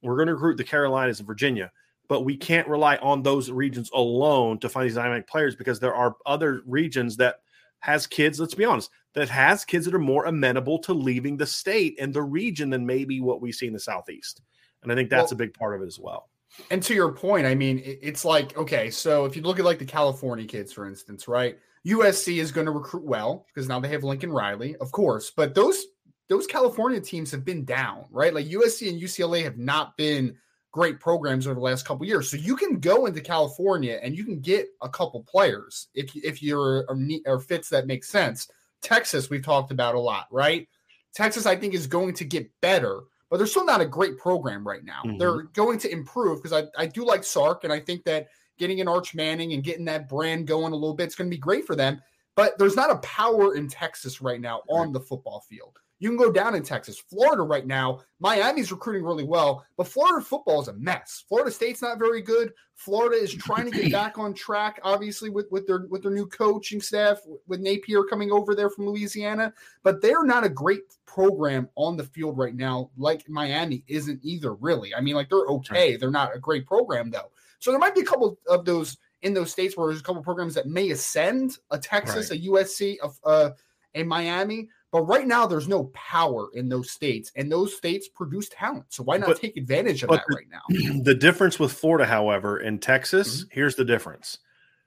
[0.03, 1.71] We're going to recruit the Carolinas and Virginia.
[2.09, 5.95] But we can't rely on those regions alone to find these dynamic players because there
[5.95, 7.37] are other regions that
[7.81, 8.39] has kids.
[8.39, 12.13] Let's be honest, that has kids that are more amenable to leaving the state and
[12.13, 14.43] the region than maybe what we see in the Southeast.
[14.83, 16.29] And I think that's well, a big part of it as well.
[16.71, 19.79] And to your point, I mean, it's like, okay, so if you look at like
[19.79, 21.57] the California kids, for instance, right?
[21.87, 25.55] USC is going to recruit well because now they have Lincoln Riley, of course, but
[25.55, 25.85] those
[26.29, 28.33] those California teams have been down, right?
[28.33, 30.37] Like USC and UCLA have not been
[30.73, 32.31] great programs over the last couple years.
[32.31, 36.43] So you can go into California and you can get a couple players if if
[36.43, 36.87] you're
[37.27, 38.49] or fits that makes sense.
[38.81, 40.69] Texas, we've talked about a lot, right?
[41.15, 44.63] Texas, I think, is going to get better but they're still not a great program
[44.63, 45.01] right now.
[45.07, 45.17] Mm-hmm.
[45.17, 48.29] They're going to improve because I, I do like Sark, and I think that
[48.59, 51.35] getting an Arch Manning and getting that brand going a little bit is going to
[51.35, 51.99] be great for them.
[52.37, 55.79] But there's not a power in Texas right now on the football field.
[56.03, 56.99] You can go down in Texas.
[56.99, 61.23] Florida right now, Miami's recruiting really well, but Florida football is a mess.
[61.29, 62.53] Florida State's not very good.
[62.75, 66.27] Florida is trying to get back on track, obviously, with, with their with their new
[66.27, 69.55] coaching staff, with Napier coming over there from Louisiana.
[69.85, 74.55] But they're not a great program on the field right now, like Miami isn't either,
[74.55, 74.93] really.
[74.97, 75.95] I mean, like they're okay.
[75.95, 77.31] They're not a great program, though.
[77.61, 80.21] So there might be a couple of those in those states where there's a couple
[80.21, 82.41] programs that may ascend a Texas, right.
[82.41, 83.51] a USC, a, uh,
[83.95, 88.51] a Miami but right now, there's no power in those states, and those states produce
[88.51, 88.85] talent.
[88.91, 90.61] So why not but, take advantage of that right now?
[91.03, 93.49] The difference with Florida, however, in Texas, mm-hmm.
[93.53, 94.39] here's the difference.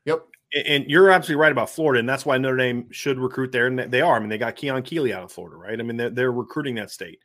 [0.06, 0.24] Yep.
[0.68, 3.80] And you're absolutely right about Florida, and that's why Notre Dame should recruit there, and
[3.80, 4.16] they are.
[4.16, 5.78] I mean, they got Keon Keeley out of Florida, right?
[5.78, 7.20] I mean, they're, they're recruiting that state.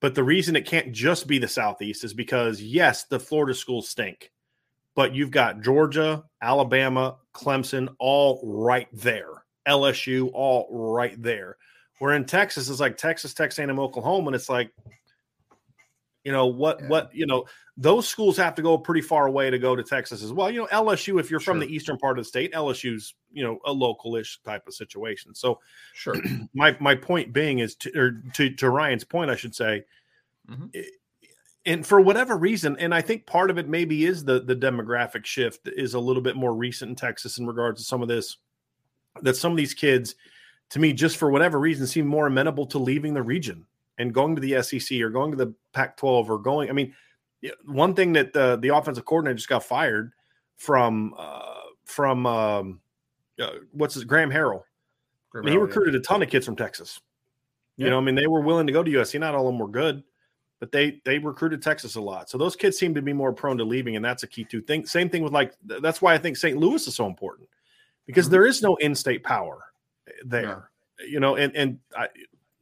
[0.00, 3.88] But the reason it can't just be the Southeast is because, yes, the Florida schools
[3.88, 4.32] stink,
[4.96, 9.44] but you've got Georgia, Alabama, Clemson, all right there.
[9.68, 11.56] LSU, all right there.
[11.98, 14.70] Where in Texas, it's like Texas, Texas A&M, Oklahoma, and it's like,
[16.28, 16.80] you know what?
[16.80, 16.88] Yeah.
[16.88, 17.46] What you know?
[17.76, 20.50] Those schools have to go pretty far away to go to Texas as well.
[20.50, 21.54] You know, LSU, if you're sure.
[21.54, 25.34] from the eastern part of the state, LSU's you know a localish type of situation.
[25.34, 25.60] So,
[25.94, 26.16] sure.
[26.54, 29.84] my my point being is to or to, to Ryan's point, I should say.
[30.50, 30.80] Mm-hmm.
[31.66, 35.24] and for whatever reason, and I think part of it maybe is the the demographic
[35.24, 38.36] shift is a little bit more recent in Texas in regards to some of this.
[39.22, 40.14] That some of these kids,
[40.70, 43.66] to me, just for whatever reason, seem more amenable to leaving the region
[43.98, 46.68] and going to the SEC or going to the Pac 12 or going.
[46.70, 46.94] I mean,
[47.64, 50.12] one thing that the, the offensive coordinator just got fired
[50.56, 51.54] from, uh,
[51.84, 52.80] from, um,
[53.40, 54.62] uh, what's his Graham Harrell.
[55.30, 56.00] Graham I mean, he recruited yeah.
[56.00, 57.00] a ton of kids from Texas.
[57.76, 57.86] Yeah.
[57.86, 59.20] You know, I mean, they were willing to go to USC.
[59.20, 60.02] Not all of them were good,
[60.58, 62.28] but they they recruited Texas a lot.
[62.28, 64.60] So those kids seem to be more prone to leaving, and that's a key to
[64.60, 64.88] think.
[64.88, 66.58] Same thing with like that's why I think St.
[66.58, 67.48] Louis is so important
[68.06, 68.32] because mm-hmm.
[68.32, 69.67] there is no in-state power
[70.24, 70.70] there.
[71.00, 71.06] Yeah.
[71.06, 72.08] You know, and and I,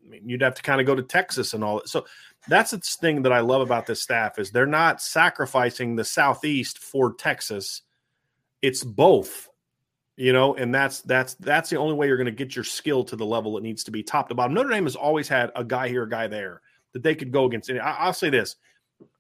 [0.07, 1.89] I mean, you'd have to kind of go to Texas and all that.
[1.89, 2.07] So
[2.49, 6.79] that's the thing that I love about this staff is they're not sacrificing the southeast
[6.79, 7.83] for Texas.
[8.63, 9.49] It's both,
[10.17, 13.05] you know, and that's that's that's the only way you're going to get your skill
[13.05, 14.55] to the level it needs to be, top to bottom.
[14.55, 16.63] Notre Dame has always had a guy here, a guy there
[16.93, 17.69] that they could go against.
[17.69, 18.57] And I, will say this: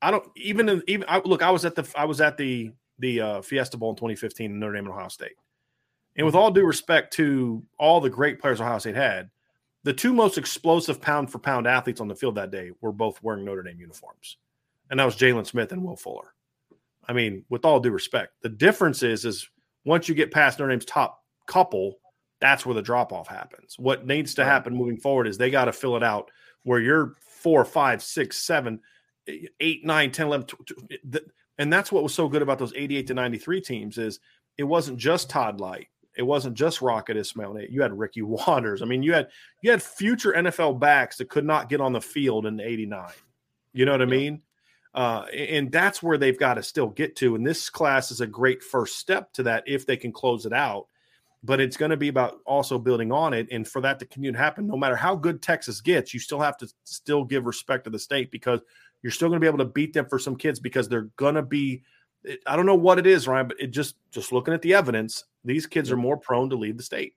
[0.00, 1.42] I don't even in, even I, look.
[1.42, 4.58] I was at the I was at the the uh, Fiesta Bowl in 2015 in
[4.58, 5.34] Notre Dame and Ohio State.
[6.16, 9.30] And with all due respect to all the great players Ohio State had,
[9.84, 13.22] the two most explosive pound for pound athletes on the field that day were both
[13.22, 14.38] wearing Notre Dame uniforms.
[14.90, 16.34] And that was Jaylon Smith and Will Fuller.
[17.08, 19.48] I mean, with all due respect, the difference is is
[19.84, 21.98] once you get past Notre Dame's top couple,
[22.40, 23.78] that's where the drop off happens.
[23.78, 26.30] What needs to happen moving forward is they got to fill it out
[26.64, 28.80] where you're four, five, six, seven,
[29.60, 31.22] eight, nine, 10, 11, 12,
[31.58, 34.20] and that's what was so good about those 88 to 93 teams is
[34.58, 35.86] it wasn't just Todd Lyght.
[36.16, 37.58] It wasn't just Rocket Ismail.
[37.68, 38.82] You had Ricky Watters.
[38.82, 39.28] I mean, you had
[39.62, 43.08] you had future NFL backs that could not get on the field in '89.
[43.72, 44.42] You know what I mean?
[44.94, 47.34] Uh, and that's where they've got to still get to.
[47.34, 50.54] And this class is a great first step to that if they can close it
[50.54, 50.86] out.
[51.44, 53.46] But it's going to be about also building on it.
[53.52, 56.40] And for that to continue to happen, no matter how good Texas gets, you still
[56.40, 58.60] have to still give respect to the state because
[59.02, 61.34] you're still going to be able to beat them for some kids because they're going
[61.34, 61.82] to be
[62.46, 65.24] I don't know what it is, Ryan, but it just just looking at the evidence,
[65.44, 67.14] these kids are more prone to leave the state.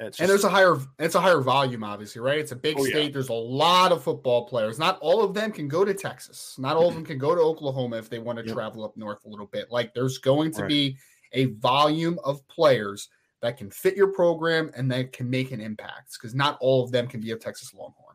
[0.00, 2.38] Just, and there's a higher it's a higher volume, obviously, right?
[2.38, 3.06] It's a big oh, state.
[3.06, 3.12] Yeah.
[3.12, 4.78] There's a lot of football players.
[4.78, 6.54] Not all of them can go to Texas.
[6.56, 8.54] Not all of them can go to Oklahoma if they want to yep.
[8.54, 9.72] travel up north a little bit.
[9.72, 10.68] Like there's going to right.
[10.68, 10.96] be
[11.32, 13.08] a volume of players
[13.42, 16.92] that can fit your program and that can make an impact because not all of
[16.92, 18.07] them can be a Texas Longhorn.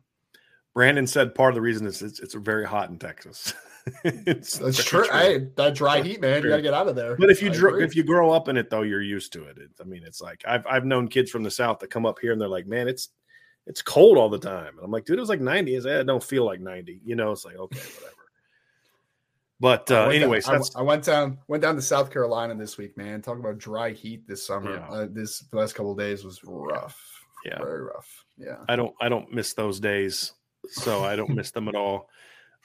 [0.74, 3.54] Brandon said part of the reason is it's, it's very hot in Texas.
[4.04, 5.06] it's That's true.
[5.06, 5.52] True.
[5.56, 6.42] that dry heat, man.
[6.42, 7.16] You got to get out of there.
[7.16, 9.58] But if you dr- if you grow up in it, though, you're used to it.
[9.58, 9.70] it.
[9.80, 12.32] I mean, it's like I've I've known kids from the south that come up here
[12.32, 13.10] and they're like, man, it's
[13.68, 14.76] it's cold all the time.
[14.78, 15.90] And I'm like, dude, it was like 90.
[15.90, 17.02] I, I don't feel like 90.
[17.06, 18.14] You know, it's like okay, whatever.
[19.60, 22.78] But uh, I anyways, down, I, I, went down went down to South Carolina this
[22.78, 23.22] week, man.
[23.22, 24.76] Talking about dry heat this summer.
[24.76, 24.90] Yeah.
[24.90, 27.00] Uh, this the last couple days was rough.
[27.46, 28.26] Yeah, very rough.
[28.38, 30.34] Yeah, I don't I don't miss those days,
[30.70, 32.10] so I don't miss them at all.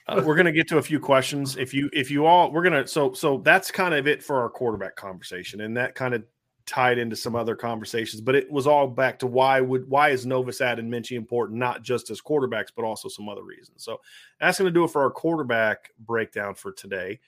[0.07, 1.55] Uh, we're gonna get to a few questions.
[1.57, 4.49] If you if you all we're gonna so so that's kind of it for our
[4.49, 6.23] quarterback conversation, and that kind of
[6.65, 8.21] tied into some other conversations.
[8.21, 11.83] But it was all back to why would why is Novosad and Minchey important, not
[11.83, 13.83] just as quarterbacks, but also some other reasons.
[13.83, 13.99] So
[14.39, 17.19] that's gonna do it for our quarterback breakdown for today.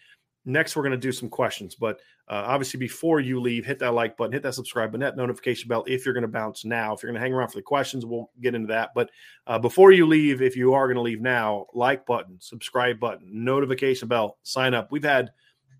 [0.43, 3.93] Next, we're going to do some questions, but uh, obviously, before you leave, hit that
[3.93, 6.93] like button, hit that subscribe button, that notification bell if you're going to bounce now.
[6.93, 8.91] If you're going to hang around for the questions, we'll get into that.
[8.95, 9.11] But
[9.45, 13.27] uh, before you leave, if you are going to leave now, like button, subscribe button,
[13.43, 14.91] notification bell, sign up.
[14.91, 15.31] We've had,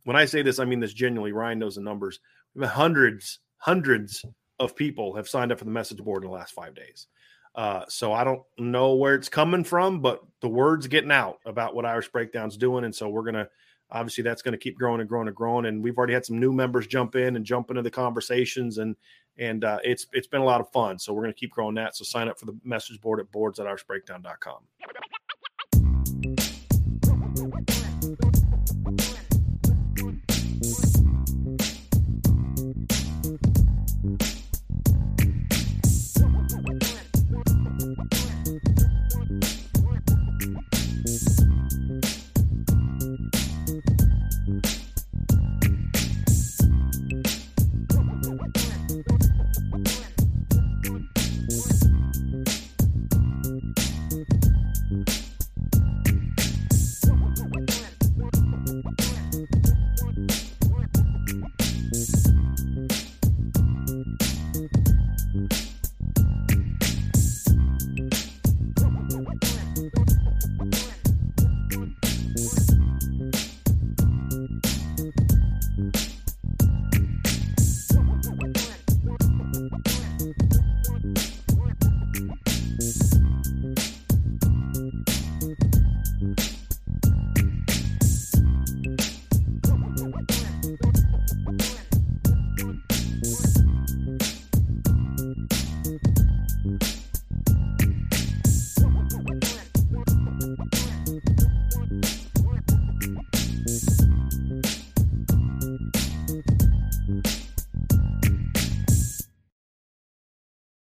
[0.04, 1.32] when I say this, I mean this genuinely.
[1.32, 2.20] Ryan knows the numbers.
[2.60, 4.24] Hundreds, hundreds
[4.60, 7.08] of people have signed up for the message board in the last five days.
[7.56, 11.76] Uh, so I don't know where it's coming from, but the word's getting out about
[11.76, 13.48] what Irish Breakdown's doing, and so we're gonna
[13.92, 15.66] obviously that's going to keep growing and growing and growing.
[15.66, 18.96] And we've already had some new members jump in and jump into the conversations, and
[19.38, 21.00] and uh, it's it's been a lot of fun.
[21.00, 21.96] So we're going to keep growing that.
[21.96, 24.60] So sign up for the message board at boards at irishbreakdown.com.